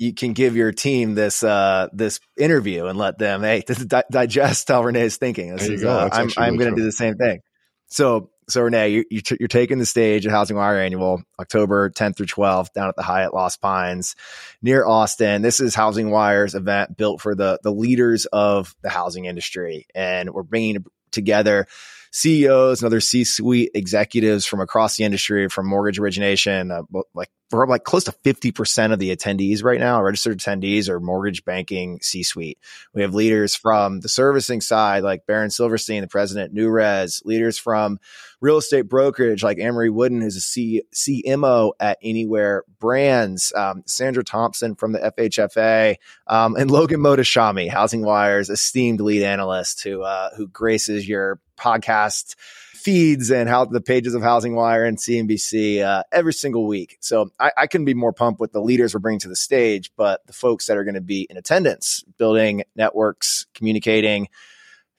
you 0.00 0.14
can 0.14 0.32
give 0.32 0.56
your 0.56 0.72
team 0.72 1.14
this 1.14 1.42
uh, 1.42 1.88
this 1.92 2.20
interview 2.38 2.86
and 2.86 2.98
let 2.98 3.18
them 3.18 3.42
hey 3.42 3.62
di- 3.86 4.02
digest 4.10 4.68
how 4.68 4.82
René 4.82 5.02
is 5.02 5.18
thinking. 5.18 5.54
This 5.54 5.68
is, 5.68 5.84
uh, 5.84 6.08
I'm 6.10 6.30
I'm 6.38 6.54
really 6.54 6.64
going 6.64 6.74
to 6.74 6.80
do 6.80 6.84
the 6.84 6.92
same 6.92 7.16
thing. 7.16 7.40
So 7.88 8.30
so 8.50 8.62
René, 8.62 9.04
you, 9.10 9.22
are 9.44 9.48
taking 9.48 9.78
the 9.78 9.86
stage 9.86 10.26
at 10.26 10.32
HousingWire 10.32 10.84
Annual 10.84 11.22
October 11.38 11.90
10th 11.90 12.16
through 12.16 12.26
12th 12.26 12.72
down 12.72 12.88
at 12.88 12.96
the 12.96 13.02
Hyatt 13.02 13.34
Lost 13.34 13.60
Pines 13.60 14.16
near 14.62 14.86
Austin. 14.86 15.42
This 15.42 15.60
is 15.60 15.74
HousingWire's 15.74 16.54
event 16.54 16.96
built 16.96 17.20
for 17.20 17.34
the 17.34 17.58
the 17.62 17.72
leaders 17.72 18.26
of 18.26 18.74
the 18.82 18.90
housing 18.90 19.24
industry, 19.26 19.86
and 19.94 20.30
we're 20.30 20.42
bringing 20.42 20.84
together 21.10 21.66
CEOs 22.12 22.82
and 22.82 22.86
other 22.86 23.00
C-suite 23.00 23.70
executives 23.74 24.44
from 24.44 24.60
across 24.60 24.96
the 24.96 25.04
industry, 25.04 25.48
from 25.48 25.68
mortgage 25.68 26.00
origination, 26.00 26.70
uh, 26.72 26.82
like 27.14 27.30
for 27.50 27.66
like 27.66 27.84
close 27.84 28.04
to 28.04 28.12
50% 28.24 28.92
of 28.92 28.98
the 28.98 29.14
attendees 29.14 29.62
right 29.62 29.78
now, 29.78 30.02
registered 30.02 30.38
attendees 30.38 30.88
are 30.88 30.98
mortgage 30.98 31.44
banking 31.44 32.00
C-suite. 32.02 32.58
We 32.94 33.02
have 33.02 33.14
leaders 33.14 33.54
from 33.54 34.00
the 34.00 34.08
servicing 34.08 34.60
side, 34.60 35.04
like 35.04 35.26
Baron 35.26 35.50
Silverstein, 35.50 36.02
the 36.02 36.08
president, 36.08 36.52
New 36.52 36.68
NewRez, 36.68 37.24
leaders 37.24 37.58
from 37.58 37.98
real 38.40 38.58
estate 38.58 38.88
brokerage, 38.88 39.42
like 39.42 39.58
Amory 39.58 39.90
Wooden, 39.90 40.20
who's 40.20 40.36
a 40.36 40.40
C- 40.40 40.82
CMO 40.94 41.72
at 41.78 41.98
Anywhere 42.02 42.64
Brands, 42.78 43.52
um, 43.54 43.82
Sandra 43.86 44.24
Thompson 44.24 44.74
from 44.74 44.92
the 44.92 44.98
FHFA, 44.98 45.96
um, 46.26 46.56
and 46.56 46.70
Logan 46.70 47.00
Mohtashami, 47.00 47.70
HousingWire's 47.70 48.50
esteemed 48.50 49.00
lead 49.00 49.22
analyst 49.22 49.82
who, 49.82 50.02
uh, 50.02 50.30
who 50.36 50.48
graces 50.48 51.08
your 51.08 51.40
podcast 51.58 52.36
feeds 52.80 53.30
and 53.30 53.48
how 53.48 53.66
the 53.66 53.80
pages 53.80 54.14
of 54.14 54.22
HousingWire 54.22 54.88
and 54.88 54.96
CNBC 54.96 55.82
uh, 55.82 56.02
every 56.10 56.32
single 56.32 56.66
week. 56.66 56.96
So 57.00 57.30
I, 57.38 57.52
I 57.56 57.66
couldn't 57.66 57.84
be 57.84 57.94
more 57.94 58.12
pumped 58.12 58.40
with 58.40 58.52
the 58.52 58.60
leaders 58.62 58.94
we're 58.94 59.00
bringing 59.00 59.20
to 59.20 59.28
the 59.28 59.36
stage, 59.36 59.92
but 59.96 60.26
the 60.26 60.32
folks 60.32 60.66
that 60.66 60.78
are 60.78 60.84
going 60.84 60.94
to 60.94 61.02
be 61.02 61.26
in 61.28 61.36
attendance, 61.36 62.02
building 62.16 62.62
networks, 62.74 63.46
communicating, 63.54 64.28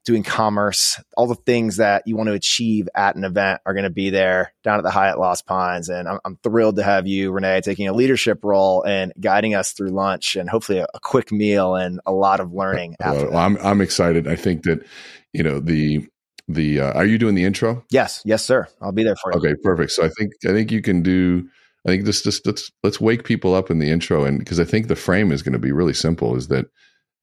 doing 0.04 0.24
commerce, 0.24 1.00
all 1.16 1.28
the 1.28 1.36
things 1.36 1.78
that 1.78 2.04
you 2.06 2.16
want 2.16 2.28
to 2.28 2.34
achieve 2.34 2.90
at 2.96 3.16
an 3.16 3.24
event 3.24 3.62
are 3.66 3.74
going 3.74 3.84
to 3.84 3.90
be 3.90 4.10
there 4.10 4.54
down 4.64 4.78
at 4.78 4.84
the 4.84 4.90
Hyatt 4.90 5.20
Lost 5.20 5.46
Pines. 5.46 5.90
And 5.90 6.08
I'm, 6.08 6.20
I'm 6.26 6.38
thrilled 6.38 6.78
to 6.78 6.84
have 6.84 7.08
you, 7.08 7.32
René, 7.32 7.62
taking 7.62 7.88
a 7.88 7.94
leadership 7.94 8.44
role 8.44 8.84
and 8.84 9.14
guiding 9.20 9.54
us 9.54 9.74
through 9.74 9.90
lunch 9.90 10.36
and 10.36 10.50
hopefully 10.50 10.80
a, 10.80 10.88
a 10.94 11.00
quick 11.00 11.32
meal 11.32 11.76
and 11.76 12.00
a 12.06 12.12
lot 12.12 12.40
of 12.40 12.54
learning. 12.54 12.96
After 13.00 13.30
well, 13.30 13.38
I'm, 13.38 13.58
I'm 13.58 13.82
excited. 13.82 14.28
I 14.28 14.36
think 14.36 14.64
that, 14.64 14.84
you 15.34 15.44
know, 15.44 15.60
the, 15.60 16.08
the 16.48 16.80
uh, 16.82 16.94
are 16.94 17.06
you 17.06 17.18
doing 17.18 17.36
the 17.36 17.46
intro 17.46 17.86
yes 17.92 18.22
yes 18.26 18.44
sir 18.44 18.68
i'll 18.82 18.92
be 18.92 19.04
there 19.04 19.16
for 19.16 19.32
you 19.32 19.38
okay 19.38 19.54
perfect 19.64 19.92
so 19.92 20.04
i 20.04 20.10
think 20.18 20.34
i 20.46 20.50
think 20.50 20.72
you 20.72 20.82
can 20.82 21.02
do 21.02 21.48
i 21.86 21.90
think 21.90 22.04
this 22.04 22.24
just 22.24 22.46
let's 22.46 22.72
let's 22.84 23.00
wake 23.00 23.24
people 23.24 23.54
up 23.54 23.70
in 23.70 23.80
the 23.80 23.90
intro 23.90 24.26
and 24.26 24.40
because 24.40 24.60
i 24.60 24.66
think 24.66 24.88
the 24.88 24.96
frame 24.96 25.32
is 25.32 25.44
going 25.44 25.54
to 25.54 25.60
be 25.60 25.72
really 25.72 25.94
simple 25.94 26.36
is 26.36 26.50
that 26.50 26.66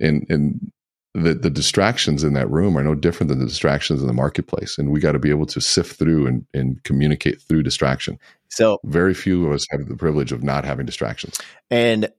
in 0.01 0.24
in 0.31 0.72
the 1.14 1.34
the 1.34 1.50
distractions 1.50 2.22
in 2.22 2.34
that 2.34 2.50
room 2.50 2.76
are 2.76 2.82
no 2.82 2.94
different 2.94 3.28
than 3.28 3.38
the 3.38 3.46
distractions 3.46 4.00
in 4.00 4.06
the 4.06 4.12
marketplace 4.12 4.78
and 4.78 4.90
we 4.90 5.00
got 5.00 5.12
to 5.12 5.18
be 5.18 5.30
able 5.30 5.46
to 5.46 5.61
sift 5.61 5.98
through 5.98 6.26
and 6.26 6.46
and 6.54 6.82
communicate 6.84 7.40
through 7.40 7.62
distraction 7.62 8.18
so 8.48 8.78
very 8.84 9.14
few 9.14 9.46
of 9.46 9.52
us 9.52 9.66
have 9.70 9.88
the 9.88 9.96
privilege 9.96 10.32
of 10.32 10.42
not 10.42 10.64
having 10.64 10.86
distractions 10.86 11.40
and 11.70 12.11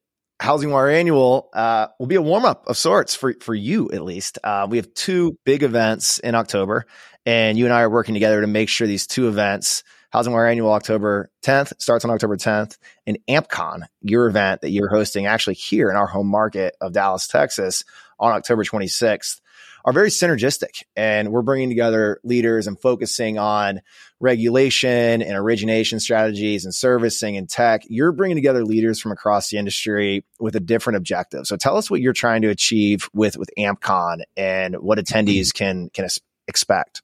HousingWire 0.41 0.93
Annual 0.93 1.49
uh, 1.53 1.87
will 1.99 2.07
be 2.07 2.15
a 2.15 2.21
warm 2.21 2.45
up 2.45 2.65
of 2.67 2.77
sorts 2.77 3.13
for 3.13 3.33
for 3.41 3.53
you 3.53 3.89
at 3.91 4.03
least. 4.03 4.39
Uh, 4.43 4.67
we 4.69 4.77
have 4.77 4.93
two 4.93 5.37
big 5.43 5.63
events 5.63 6.19
in 6.19 6.33
October, 6.33 6.85
and 7.25 7.57
you 7.57 7.65
and 7.65 7.73
I 7.73 7.81
are 7.81 7.89
working 7.89 8.13
together 8.13 8.39
to 8.39 8.47
make 8.47 8.69
sure 8.69 8.87
these 8.87 9.07
two 9.07 9.27
events. 9.27 9.83
HousingWire 10.13 10.49
Annual 10.49 10.71
October 10.71 11.29
10th 11.45 11.73
starts 11.79 12.03
on 12.03 12.09
October 12.09 12.35
10th, 12.35 12.77
and 13.05 13.19
AmpCon, 13.29 13.81
your 14.01 14.27
event 14.27 14.61
that 14.61 14.71
you're 14.71 14.89
hosting 14.89 15.27
actually 15.27 15.53
here 15.53 15.91
in 15.91 15.95
our 15.95 16.07
home 16.07 16.25
market 16.25 16.75
of 16.81 16.93
Dallas, 16.93 17.27
Texas, 17.27 17.83
on 18.19 18.31
October 18.33 18.63
26th 18.63 19.41
are 19.85 19.93
very 19.93 20.09
synergistic. 20.09 20.83
And 20.95 21.31
we're 21.31 21.41
bringing 21.41 21.69
together 21.69 22.19
leaders 22.23 22.67
and 22.67 22.79
focusing 22.79 23.37
on 23.37 23.81
regulation 24.19 25.21
and 25.21 25.35
origination 25.35 25.99
strategies 25.99 26.65
and 26.65 26.75
servicing 26.75 27.37
and 27.37 27.49
tech. 27.49 27.83
You're 27.87 28.11
bringing 28.11 28.35
together 28.35 28.65
leaders 28.65 28.99
from 28.99 29.11
across 29.11 29.49
the 29.49 29.57
industry 29.57 30.25
with 30.39 30.55
a 30.55 30.59
different 30.59 30.97
objective. 30.97 31.47
So 31.47 31.55
tell 31.55 31.77
us 31.77 31.89
what 31.89 32.01
you're 32.01 32.13
trying 32.13 32.41
to 32.41 32.49
achieve 32.49 33.09
with, 33.13 33.37
with 33.37 33.49
AmpCon 33.57 34.21
and 34.35 34.75
what 34.75 34.99
attendees 34.99 35.53
can, 35.53 35.89
can 35.93 36.07
expect. 36.47 37.01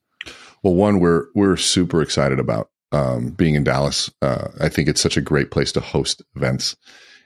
Well, 0.63 0.73
one, 0.73 0.99
we're, 0.99 1.27
we're 1.35 1.57
super 1.57 2.01
excited 2.01 2.39
about 2.39 2.69
um, 2.91 3.29
being 3.29 3.55
in 3.55 3.63
Dallas. 3.63 4.11
Uh, 4.21 4.49
I 4.59 4.69
think 4.69 4.89
it's 4.89 5.01
such 5.01 5.17
a 5.17 5.21
great 5.21 5.51
place 5.51 5.71
to 5.73 5.79
host 5.79 6.21
events. 6.35 6.75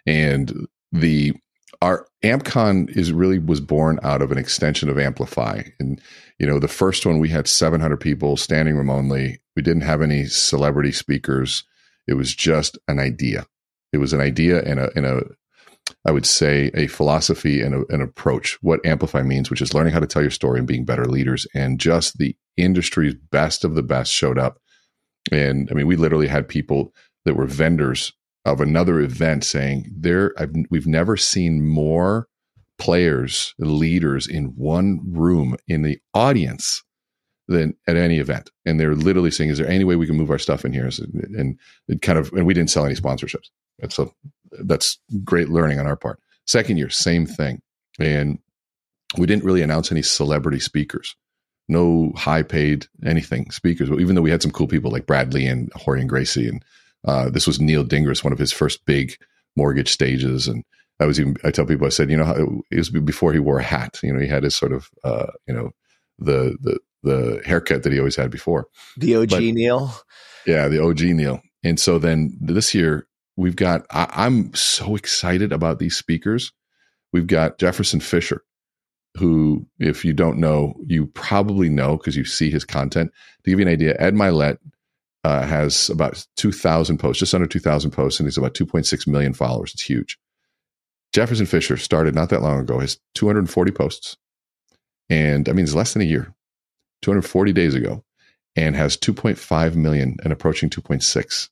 And 0.06 0.68
the 0.92 1.34
our 1.82 2.06
AmpCon 2.24 2.90
is 2.96 3.14
really 3.14 3.40
was 3.40 3.62
born 3.62 4.00
out 4.04 4.22
of 4.22 4.32
an 4.32 4.38
extension 4.38 4.90
of 4.90 5.00
Amplify. 5.00 5.64
And, 5.80 6.02
you 6.38 6.46
know, 6.46 6.60
the 6.60 6.68
first 6.68 7.06
one 7.06 7.20
we 7.20 7.30
had 7.30 7.48
700 7.48 7.98
people 7.98 8.36
standing 8.36 8.76
room 8.76 8.90
only. 8.90 9.40
We 9.56 9.62
didn't 9.62 9.84
have 9.84 10.02
any 10.02 10.26
celebrity 10.26 10.92
speakers. 10.92 11.64
It 12.08 12.16
was 12.16 12.36
just 12.36 12.78
an 12.88 13.00
idea. 13.00 13.46
It 13.94 13.98
was 13.98 14.14
an 14.14 14.20
idea 14.20 14.62
and 14.64 14.80
a, 14.80 14.92
and 14.96 15.06
a, 15.06 15.24
I 16.06 16.12
would 16.12 16.26
say 16.26 16.70
a 16.74 16.88
philosophy 16.88 17.62
and 17.62 17.74
a, 17.74 17.94
an 17.94 18.02
approach, 18.02 18.58
what 18.62 18.86
Amplify 18.86 19.24
means, 19.24 19.50
which 19.50 19.62
is 19.62 19.74
learning 19.74 19.94
how 19.94 20.00
to 20.00 20.08
tell 20.08 20.22
your 20.22 20.32
story 20.32 20.60
and 20.60 20.68
being 20.68 20.86
better 20.86 21.06
leaders. 21.06 21.48
And 21.56 21.80
just 21.80 22.18
the 22.18 22.36
industry's 22.58 23.16
best 23.16 23.64
of 23.64 23.76
the 23.76 23.84
best 23.84 24.12
showed 24.14 24.38
up. 24.38 24.60
And 25.32 25.70
I 25.72 25.76
mean, 25.76 25.88
we 25.88 25.96
literally 25.96 26.28
had 26.28 26.48
people 26.48 26.94
that 27.24 27.36
were 27.36 27.46
vendors 27.46 28.14
of 28.54 28.62
another 28.62 29.00
event 29.00 29.44
saying 29.44 29.92
there 29.96 30.34
I've, 30.38 30.54
we've 30.70 30.88
never 30.88 31.18
seen 31.18 31.68
more 31.68 32.28
players 32.78 33.54
leaders 33.60 34.28
in 34.28 34.46
one 34.56 35.02
room 35.06 35.56
in 35.68 35.84
the 35.84 36.00
audience 36.14 36.84
than 37.48 37.76
at 37.88 37.98
any 37.98 38.20
event. 38.20 38.50
And 38.66 38.80
they're 38.80 38.96
literally 38.96 39.32
saying 39.32 39.50
is 39.50 39.58
there 39.58 39.68
any 39.68 39.84
way 39.84 39.96
we 39.96 40.08
can 40.08 40.16
move 40.16 40.30
our 40.30 40.40
stuff 40.40 40.64
in 40.64 40.72
here? 40.72 40.90
And 41.14 41.60
it 41.88 42.02
kind 42.02 42.18
of 42.18 42.32
and 42.34 42.46
we 42.46 42.54
didn't 42.54 42.70
sell 42.70 42.86
any 42.86 42.96
sponsorships. 42.96 43.50
And 43.82 43.92
so 43.92 44.14
that's 44.64 45.00
great 45.24 45.50
learning 45.50 45.80
on 45.80 45.88
our 45.88 45.96
part. 45.96 46.20
Second 46.46 46.78
year 46.78 46.90
same 46.90 47.26
thing. 47.26 47.62
And 48.00 48.40
we 49.18 49.28
didn't 49.28 49.44
really 49.44 49.62
announce 49.62 49.92
any 49.92 50.02
celebrity 50.02 50.60
speakers. 50.60 51.16
No 51.68 52.12
high 52.16 52.44
paid 52.44 52.88
anything 53.06 53.52
speakers. 53.52 53.90
Even 53.90 54.16
though 54.16 54.22
we 54.22 54.32
had 54.32 54.42
some 54.42 54.52
cool 54.52 54.68
people 54.68 54.92
like 54.92 55.06
bradley 55.06 55.46
and 55.46 55.72
Rorion 55.74 56.08
Gracie 56.08 56.48
and 56.48 56.64
uh, 57.06 57.30
this 57.30 57.48
was 57.48 57.60
Neil 57.60 57.86
Dingres, 57.86 58.24
one 58.24 58.34
of 58.34 58.40
his 58.40 58.52
first 58.52 58.86
big 58.86 59.16
mortgage 59.56 59.90
stages, 59.90 60.48
and 60.48 60.64
I 61.00 61.06
was 61.06 61.20
even 61.20 61.38
I 61.44 61.52
tell 61.52 61.66
people 61.66 61.88
I 61.88 61.90
said 61.90 62.10
you 62.10 62.18
know 62.18 62.62
it 62.72 62.78
was 62.78 62.90
before 62.90 63.34
he 63.34 63.40
wore 63.40 63.60
a 63.60 63.64
hat. 63.64 64.00
You 64.04 64.14
know 64.14 64.20
he 64.20 64.28
had 64.28 64.44
his 64.44 64.56
sort 64.56 64.74
of 64.74 64.90
uh, 65.04 65.28
you 65.48 65.54
know 65.54 65.72
the 66.18 66.58
the 66.62 66.80
the 67.04 67.42
haircut 67.46 67.84
that 67.84 67.94
he 67.94 68.00
always 68.00 68.16
had 68.16 68.32
before. 68.32 68.68
The 68.98 69.16
OG 69.16 69.30
but, 69.30 69.42
Neil. 69.42 69.94
Yeah, 70.46 70.68
the 70.68 70.84
OG 70.84 71.02
Neil. 71.02 71.42
And 71.64 71.80
so 71.80 72.00
then 72.00 72.38
this 72.40 72.74
year 72.74 73.08
we've 73.38 73.56
got 73.56 73.86
I, 73.92 74.08
I'm 74.12 74.54
so 74.54 74.96
excited 74.96 75.52
about 75.52 75.80
these 75.80 75.98
speakers. 75.98 76.52
We've 77.12 77.28
got 77.28 77.58
Jefferson 77.58 78.02
Fisher, 78.02 78.44
who, 79.18 79.66
if 79.80 80.06
you 80.06 80.14
don't 80.14 80.38
know, 80.38 80.76
you 80.86 81.08
probably 81.08 81.70
know 81.70 81.98
because 81.98 82.16
you 82.16 82.26
see 82.26 82.52
his 82.52 82.66
content. 82.66 83.12
To 83.44 83.50
give 83.50 83.60
you 83.60 83.66
an 83.66 83.72
idea, 83.72 83.96
Ed 83.98 84.14
Mylett 84.14 84.58
uh, 85.24 85.46
has 85.46 85.90
about 85.90 86.26
2,000 86.38 86.98
posts, 86.98 87.20
just 87.20 87.34
under 87.34 87.48
2,000 87.48 87.92
posts, 87.92 88.20
and 88.20 88.28
he's 88.28 88.38
about 88.38 88.54
2.6 88.54 89.08
million 89.08 89.34
followers. 89.34 89.74
It's 89.74 89.84
huge. 89.84 90.18
Jefferson 91.14 91.46
Fisher 91.46 91.78
started 91.78 92.16
not 92.16 92.30
that 92.30 92.42
long 92.42 92.60
ago, 92.60 92.80
has 92.80 93.00
240 93.16 93.72
posts. 93.72 94.18
And 95.10 95.50
I 95.50 95.54
mean, 95.54 95.66
it's 95.66 95.74
less 95.74 95.94
than 95.94 96.04
a 96.04 96.06
year, 96.06 96.34
240 97.02 97.52
days 97.52 97.74
ago, 97.74 98.04
and 98.56 98.76
has 98.76 98.96
2.5 98.96 99.76
million 99.76 100.18
and 100.24 100.32
approaching 100.32 100.70
2.6 100.70 101.50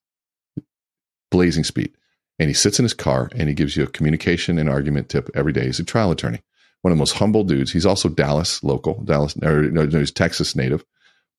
blazing 1.32 1.64
speed. 1.64 1.94
And 2.40 2.50
he 2.50 2.54
sits 2.54 2.80
in 2.80 2.84
his 2.84 2.94
car 2.94 3.30
and 3.36 3.50
he 3.50 3.56
gives 3.56 3.76
you 3.76 3.84
a 3.84 3.88
communication 3.88 4.60
and 4.60 4.70
argument 4.70 5.10
tip 5.10 5.30
every 5.34 5.52
day. 5.52 5.66
He's 5.66 5.80
a 5.80 5.84
trial 5.84 6.12
attorney, 6.12 6.44
one 6.84 6.92
of 6.92 6.98
the 6.98 7.02
most 7.02 7.14
humble 7.14 7.44
dudes. 7.44 7.72
He's 7.72 7.86
also 7.86 8.10
Dallas 8.10 8.64
local, 8.64 9.02
Dallas, 9.04 9.36
or 9.42 9.64
no, 9.64 9.88
he's 9.88 10.12
Texas 10.12 10.56
native, 10.56 10.86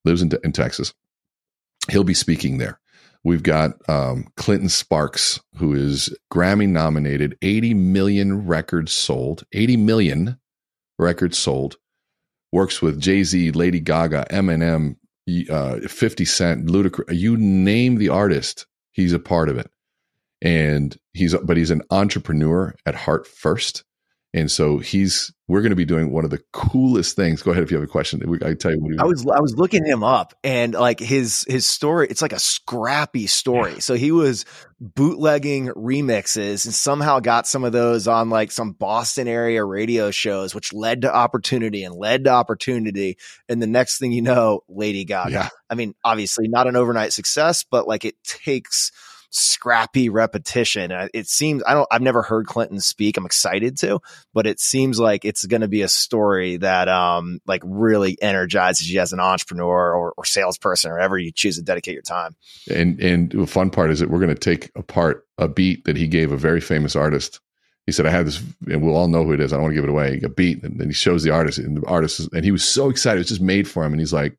lives 0.05 0.23
in, 0.23 0.33
in 0.43 0.51
Texas 0.51 0.93
he'll 1.91 2.05
be 2.05 2.15
speaking 2.15 2.59
there. 2.59 2.81
We've 3.25 3.43
got 3.43 3.73
um, 3.89 4.29
Clinton 4.37 4.69
Sparks, 4.69 5.41
who 5.57 5.75
is 5.75 6.15
Grammy 6.33 6.69
nominated, 6.69 7.37
80 7.43 7.75
million 7.75 8.47
records 8.47 8.93
sold, 8.93 9.45
80 9.53 9.77
million 9.77 10.39
records 10.99 11.37
sold. 11.37 11.77
Works 12.53 12.81
with 12.81 13.01
Jay 13.01 13.25
Z, 13.25 13.51
Lady 13.51 13.81
Gaga, 13.81 14.27
Eminem, 14.31 14.97
uh, 15.51 15.81
50 15.81 16.25
Cent, 16.25 16.67
Ludacris. 16.67 17.15
You 17.15 17.37
name 17.37 17.97
the 17.97 18.09
artist, 18.09 18.67
he's 18.93 19.13
a 19.13 19.19
part 19.19 19.49
of 19.49 19.59
it. 19.59 19.71
And 20.41 20.97
he's, 21.13 21.35
but 21.35 21.57
he's 21.57 21.73
an 21.73 21.83
entrepreneur 21.91 22.75
at 22.87 22.95
heart 22.95 23.27
first. 23.27 23.85
And 24.35 24.51
so 24.51 24.79
he's 24.79 25.33
we're 25.47 25.63
going 25.63 25.71
to 25.71 25.77
be 25.77 25.87
doing 25.87 26.13
one 26.13 26.25
of 26.25 26.31
the 26.31 26.43
coolest 26.53 27.17
things. 27.17 27.41
Go 27.41 27.51
ahead 27.51 27.63
if 27.63 27.71
you 27.71 27.79
have 27.79 27.85
a 27.85 27.91
question. 27.91 28.23
I 28.45 28.53
tell 28.53 28.73
you 28.73 28.79
what. 28.79 29.01
I 29.01 29.05
was 29.05 29.27
I 29.27 29.41
was 29.41 29.55
looking 29.57 29.87
him 29.87 30.05
up 30.05 30.35
and 30.45 30.75
like 30.75 31.01
his 31.01 31.47
his 31.49 31.65
story. 31.65 32.09
It's 32.11 32.21
like 32.21 32.35
a 32.35 32.39
scrappy 32.39 33.27
story. 33.27 33.73
Yeah. 33.73 33.79
So 33.79 33.95
he 33.95 34.13
was 34.13 34.45
bootlegging 34.79 35.69
remixes 35.69 36.67
and 36.67 36.75
somehow 36.75 37.21
got 37.21 37.47
some 37.47 37.65
of 37.65 37.73
those 37.73 38.07
on 38.07 38.29
like 38.29 38.51
some 38.51 38.73
Boston 38.73 39.29
area 39.29 39.65
radio 39.65 40.11
shows, 40.11 40.55
which 40.55 40.75
led 40.75 41.03
to 41.03 41.15
opportunity 41.15 41.83
and 41.83 41.95
led 41.95 42.25
to 42.25 42.31
opportunity. 42.31 43.17
And 43.49 43.63
the 43.63 43.67
next 43.67 43.99
thing 43.99 44.13
you 44.13 44.23
know, 44.23 44.61
Lady 44.69 45.07
Gaga. 45.07 45.31
Yeah. 45.31 45.49
I 45.71 45.75
mean, 45.75 45.95
obviously 46.05 46.49
not 46.49 46.67
an 46.67 46.77
overnight 46.77 47.15
success, 47.15 47.65
but 47.65 47.89
like 47.89 48.05
it 48.05 48.23
takes 48.23 48.93
scrappy 49.31 50.09
repetition. 50.09 50.93
It 51.13 51.27
seems 51.27 51.63
I 51.67 51.75
don't 51.75 51.87
I've 51.91 52.03
never 52.03 52.23
heard 52.23 52.47
Clinton 52.47 52.81
speak. 52.81 53.17
I'm 53.17 53.27
excited 53.27 53.79
to, 53.79 54.01
but 54.33 54.47
it 54.47 54.61
seems 54.61 54.99
like 54.99 55.25
it's 55.25 55.45
going 55.45 55.61
to 55.61 55.69
be 55.69 55.83
a 55.83 55.89
story 55.89 56.57
that 56.59 56.89
um 56.89 57.41
like 57.47 57.63
really 57.65 58.17
energizes 58.23 58.91
you 58.91 59.01
as 59.01 59.13
an 59.13 59.21
entrepreneur 59.21 59.95
or, 59.95 60.15
or 60.17 60.25
salesperson 60.25 60.91
or 60.91 60.95
whatever 60.95 61.19
you 61.19 61.33
choose 61.33 61.57
to 61.57 61.63
dedicate 61.63 61.95
your 61.95 62.03
time. 62.03 62.37
And 62.73 63.01
and 63.01 63.31
the 63.31 63.47
fun 63.47 63.71
part 63.71 63.91
is 63.91 64.01
that 64.01 64.11
we're 64.11 64.21
going 64.21 64.35
to 64.35 64.35
take 64.35 64.71
apart 64.75 65.27
a 65.37 65.49
beat 65.49 65.85
that 65.85 65.97
he 65.97 66.09
gave 66.09 66.33
a 66.33 66.37
very 66.37 66.61
famous 66.61 66.97
artist. 66.97 67.41
He 67.87 67.93
said, 67.93 68.05
"I 68.05 68.11
have 68.11 68.27
this, 68.27 68.43
and 68.69 68.83
we'll 68.83 68.97
all 68.97 69.09
know 69.09 69.25
who 69.25 69.33
it 69.33 69.41
is. 69.41 69.51
I 69.51 69.57
don't 69.57 69.63
want 69.63 69.73
to 69.73 69.81
give 69.81 69.89
it 69.89 69.91
away." 69.91 70.21
A 70.23 70.29
beat, 70.29 70.63
and 70.63 70.79
then 70.79 70.89
he 70.89 70.93
shows 70.93 71.23
the 71.23 71.31
artist, 71.31 71.59
and 71.59 71.79
the 71.79 71.87
artist, 71.87 72.21
is, 72.21 72.29
and 72.35 72.45
he 72.45 72.51
was 72.51 72.63
so 72.63 72.91
excited. 72.91 73.21
It's 73.21 73.31
just 73.31 73.41
made 73.41 73.67
for 73.67 73.83
him, 73.83 73.93
and 73.93 74.01
he's 74.01 74.13
like, 74.13 74.37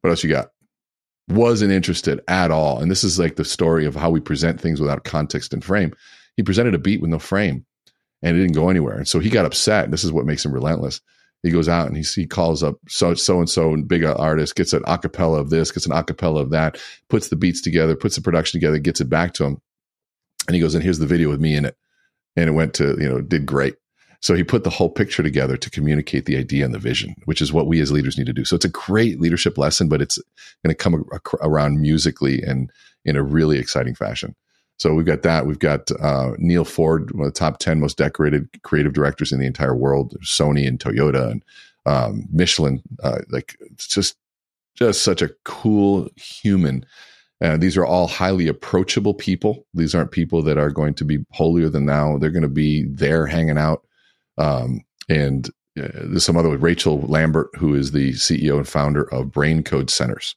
"What 0.00 0.10
else 0.10 0.24
you 0.24 0.30
got?" 0.30 0.50
Wasn't 1.28 1.72
interested 1.72 2.20
at 2.28 2.50
all. 2.50 2.78
And 2.78 2.90
this 2.90 3.04
is 3.04 3.18
like 3.18 3.36
the 3.36 3.44
story 3.44 3.84
of 3.84 3.94
how 3.94 4.10
we 4.10 4.20
present 4.20 4.60
things 4.60 4.80
without 4.80 5.04
context 5.04 5.52
and 5.52 5.64
frame. 5.64 5.92
He 6.36 6.42
presented 6.42 6.74
a 6.74 6.78
beat 6.78 7.00
with 7.00 7.10
no 7.10 7.18
frame 7.18 7.64
and 8.22 8.36
it 8.36 8.40
didn't 8.40 8.54
go 8.54 8.68
anywhere. 8.68 8.96
And 8.96 9.08
so 9.08 9.18
he 9.18 9.30
got 9.30 9.44
upset. 9.44 9.90
This 9.90 10.04
is 10.04 10.12
what 10.12 10.26
makes 10.26 10.44
him 10.44 10.52
relentless. 10.52 11.00
He 11.42 11.50
goes 11.50 11.68
out 11.68 11.86
and 11.86 11.96
he, 11.96 12.02
he 12.02 12.26
calls 12.26 12.62
up 12.62 12.76
so 12.88 13.14
so 13.14 13.38
and 13.38 13.48
so 13.48 13.76
big 13.76 14.04
artist, 14.04 14.56
gets 14.56 14.72
an 14.72 14.82
acapella 14.82 15.38
of 15.38 15.50
this, 15.50 15.70
gets 15.70 15.86
an 15.86 15.92
acapella 15.92 16.40
of 16.40 16.50
that, 16.50 16.80
puts 17.08 17.28
the 17.28 17.36
beats 17.36 17.60
together, 17.60 17.94
puts 17.94 18.16
the 18.16 18.22
production 18.22 18.58
together, 18.58 18.78
gets 18.78 19.00
it 19.00 19.08
back 19.08 19.34
to 19.34 19.44
him. 19.44 19.60
And 20.48 20.54
he 20.54 20.60
goes, 20.60 20.74
and 20.74 20.82
here's 20.82 20.98
the 20.98 21.06
video 21.06 21.28
with 21.28 21.40
me 21.40 21.54
in 21.54 21.64
it. 21.64 21.76
And 22.36 22.48
it 22.48 22.52
went 22.52 22.74
to, 22.74 22.96
you 23.00 23.08
know, 23.08 23.20
did 23.20 23.46
great. 23.46 23.76
So 24.20 24.34
he 24.34 24.42
put 24.42 24.64
the 24.64 24.70
whole 24.70 24.90
picture 24.90 25.22
together 25.22 25.56
to 25.56 25.70
communicate 25.70 26.24
the 26.24 26.36
idea 26.36 26.64
and 26.64 26.74
the 26.74 26.78
vision, 26.78 27.14
which 27.24 27.40
is 27.40 27.52
what 27.52 27.66
we 27.66 27.80
as 27.80 27.92
leaders 27.92 28.18
need 28.18 28.26
to 28.26 28.32
do. 28.32 28.44
So 28.44 28.56
it's 28.56 28.64
a 28.64 28.70
great 28.70 29.20
leadership 29.20 29.58
lesson, 29.58 29.88
but 29.88 30.02
it's 30.02 30.18
going 30.64 30.74
to 30.74 30.74
come 30.74 31.04
around 31.42 31.80
musically 31.80 32.42
and 32.42 32.70
in 33.04 33.16
a 33.16 33.22
really 33.22 33.58
exciting 33.58 33.94
fashion. 33.94 34.34
So 34.78 34.92
we've 34.94 35.06
got 35.06 35.22
that. 35.22 35.46
We've 35.46 35.58
got 35.58 35.90
uh, 36.00 36.32
Neil 36.38 36.64
Ford, 36.64 37.10
one 37.12 37.26
of 37.26 37.32
the 37.32 37.38
top 37.38 37.58
10 37.58 37.80
most 37.80 37.96
decorated 37.96 38.48
creative 38.62 38.92
directors 38.92 39.32
in 39.32 39.40
the 39.40 39.46
entire 39.46 39.74
world, 39.74 40.16
Sony 40.22 40.66
and 40.68 40.78
Toyota 40.78 41.30
and 41.30 41.44
um, 41.86 42.26
Michelin. 42.30 42.82
Uh, 43.02 43.20
like 43.30 43.56
it's 43.60 43.86
just, 43.86 44.16
just 44.74 45.02
such 45.02 45.22
a 45.22 45.30
cool 45.44 46.10
human. 46.16 46.84
Uh, 47.42 47.56
these 47.56 47.76
are 47.76 47.86
all 47.86 48.06
highly 48.06 48.48
approachable 48.48 49.14
people. 49.14 49.66
These 49.72 49.94
aren't 49.94 50.10
people 50.10 50.42
that 50.42 50.58
are 50.58 50.70
going 50.70 50.94
to 50.94 51.04
be 51.04 51.24
holier 51.32 51.68
than 51.68 51.86
thou. 51.86 52.18
They're 52.18 52.30
going 52.30 52.42
to 52.42 52.48
be 52.48 52.84
there 52.84 53.26
hanging 53.26 53.58
out 53.58 53.86
um, 54.38 54.80
and 55.08 55.48
uh, 55.78 55.88
there's 55.94 56.24
some 56.24 56.36
other 56.36 56.56
Rachel 56.56 57.00
Lambert, 57.02 57.50
who 57.56 57.74
is 57.74 57.92
the 57.92 58.12
CEO 58.12 58.56
and 58.56 58.68
founder 58.68 59.12
of 59.12 59.32
Brain 59.32 59.62
Code 59.62 59.90
Centers. 59.90 60.34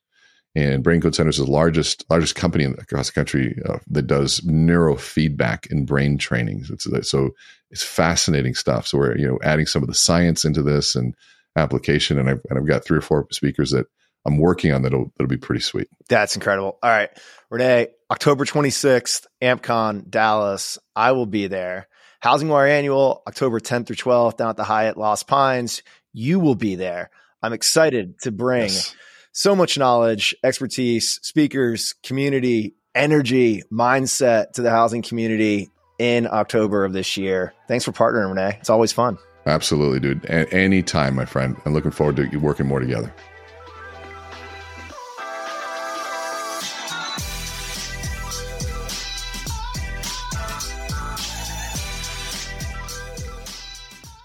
And 0.56 0.84
Brain 0.84 1.00
Code 1.00 1.16
Centers 1.16 1.39
is 1.39 1.45
the 1.45 1.52
largest 1.52 2.04
largest 2.10 2.36
company 2.36 2.66
across 2.66 3.08
the 3.08 3.14
country 3.14 3.56
uh, 3.68 3.78
that 3.88 4.08
does 4.08 4.41
neurofeedback 4.41 5.70
and 5.70 5.86
brain 5.86 6.18
training. 6.18 6.66
It's, 6.70 7.10
so 7.10 7.30
it's 7.70 7.84
fascinating 7.84 8.56
stuff. 8.56 8.88
So 8.88 8.97
we're 8.97 9.18
you 9.18 9.28
know 9.28 9.39
adding 9.43 9.68
some 9.68 9.84
of 9.84 9.88
the 9.88 9.95
science 9.95 10.43
into 10.43 10.64
this 10.64 10.95
and 10.95 11.16
application, 11.56 12.18
and 12.18 12.30
I've 12.30 12.41
and 12.50 12.58
I've 12.58 12.68
got 12.68 12.84
three 12.84 12.97
or 12.97 13.02
four 13.02 13.28
speakers 13.32 13.72
that 13.72 13.86
I'm 14.26 14.38
working 14.38 14.74
on 14.74 14.82
that'll 14.82 15.14
that'll 15.18 15.30
be 15.30 15.38
pretty 15.38 15.62
sweet. 15.62 15.88
That's 16.10 16.36
incredible. 16.36 16.80
All 16.82 16.89
right, 16.89 17.10
René, 17.52 17.89
October 18.10 18.45
26th, 18.45 19.28
AmpCon 19.41 20.10
Dallas. 20.10 20.80
I 20.95 21.12
will 21.12 21.28
be 21.28 21.47
there. 21.47 21.88
HousingWire 22.24 22.70
Annual, 22.70 23.24
October 23.28 23.60
10th 23.60 23.88
through 23.88 23.96
12th, 23.96 24.38
down 24.38 24.50
at 24.50 24.58
the 24.58 24.64
Hyatt 24.64 24.98
Lost 24.98 25.28
Pines. 25.28 25.84
You 26.12 26.40
will 26.40 26.56
be 26.56 26.76
there. 26.76 27.12
I'm 27.42 27.54
excited 27.54 28.20
to 28.22 28.32
bring 28.32 28.64
yes. 28.64 28.94
so 29.32 29.56
much 29.56 29.78
knowledge, 29.78 30.36
expertise, 30.44 31.20
speakers, 31.22 31.96
community, 32.04 32.76
energy, 32.94 33.64
mindset 33.72 34.52
to 34.54 34.62
the 34.62 34.72
housing 34.72 35.02
community 35.02 35.70
in 35.98 36.28
October 36.28 36.84
of 36.84 36.92
this 36.92 37.16
year. 37.16 37.54
Thanks 37.68 37.86
for 37.86 37.94
partnering, 37.94 38.34
René. 38.36 38.60
It's 38.60 38.70
always 38.70 38.92
fun. 38.92 39.18
Absolutely, 39.46 40.02
dude. 40.02 40.26
A- 40.26 40.54
anytime, 40.54 41.16
my 41.16 41.26
friend. 41.26 41.56
I'm 41.66 41.74
looking 41.74 41.92
forward 41.92 42.18
to 42.18 42.38
working 42.38 42.68
more 42.68 42.80
together. 42.80 43.14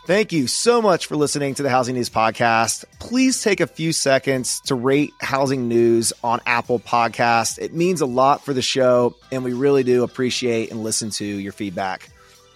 Thank 0.07 0.33
you 0.33 0.49
so 0.49 0.83
much 0.83 1.07
for 1.07 1.17
listening 1.17 1.55
to 1.55 1.63
the 1.63 1.71
Housing 1.71 1.95
News 1.95 2.11
Podcast. 2.11 2.85
Please 2.99 3.43
take 3.43 3.61
a 3.61 3.67
few 3.67 3.91
seconds 3.91 4.61
to 4.67 4.75
rate 4.75 5.15
Housing 5.23 5.67
News 5.67 6.13
on 6.23 6.43
Apple 6.45 6.79
Podcast. 6.79 7.59
It 7.59 7.73
means 7.73 8.03
a 8.03 8.07
lot 8.07 8.45
for 8.45 8.53
the 8.53 8.61
show, 8.61 9.17
and 9.33 9.43
we 9.43 9.55
really 9.55 9.83
do 9.83 10.03
appreciate 10.03 10.71
and 10.71 10.83
listen 10.83 11.09
to 11.13 11.25
your 11.25 11.53
feedback. 11.53 12.11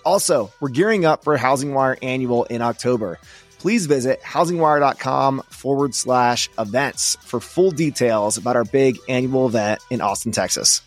Also, 0.04 0.52
we're 0.60 0.68
gearing 0.68 1.06
up 1.06 1.24
for 1.24 1.38
HousingWire 1.38 1.96
Annual 2.02 2.44
in 2.44 2.60
October. 2.60 3.18
Please 3.58 3.86
visit 3.86 4.20
housingwire.com 4.22 5.40
forward 5.48 5.94
slash 5.94 6.50
events 6.58 7.16
for 7.22 7.40
full 7.40 7.70
details 7.70 8.36
about 8.36 8.56
our 8.56 8.64
big 8.64 8.98
annual 9.08 9.46
event 9.46 9.80
in 9.90 10.02
Austin, 10.02 10.32
Texas. 10.32 10.82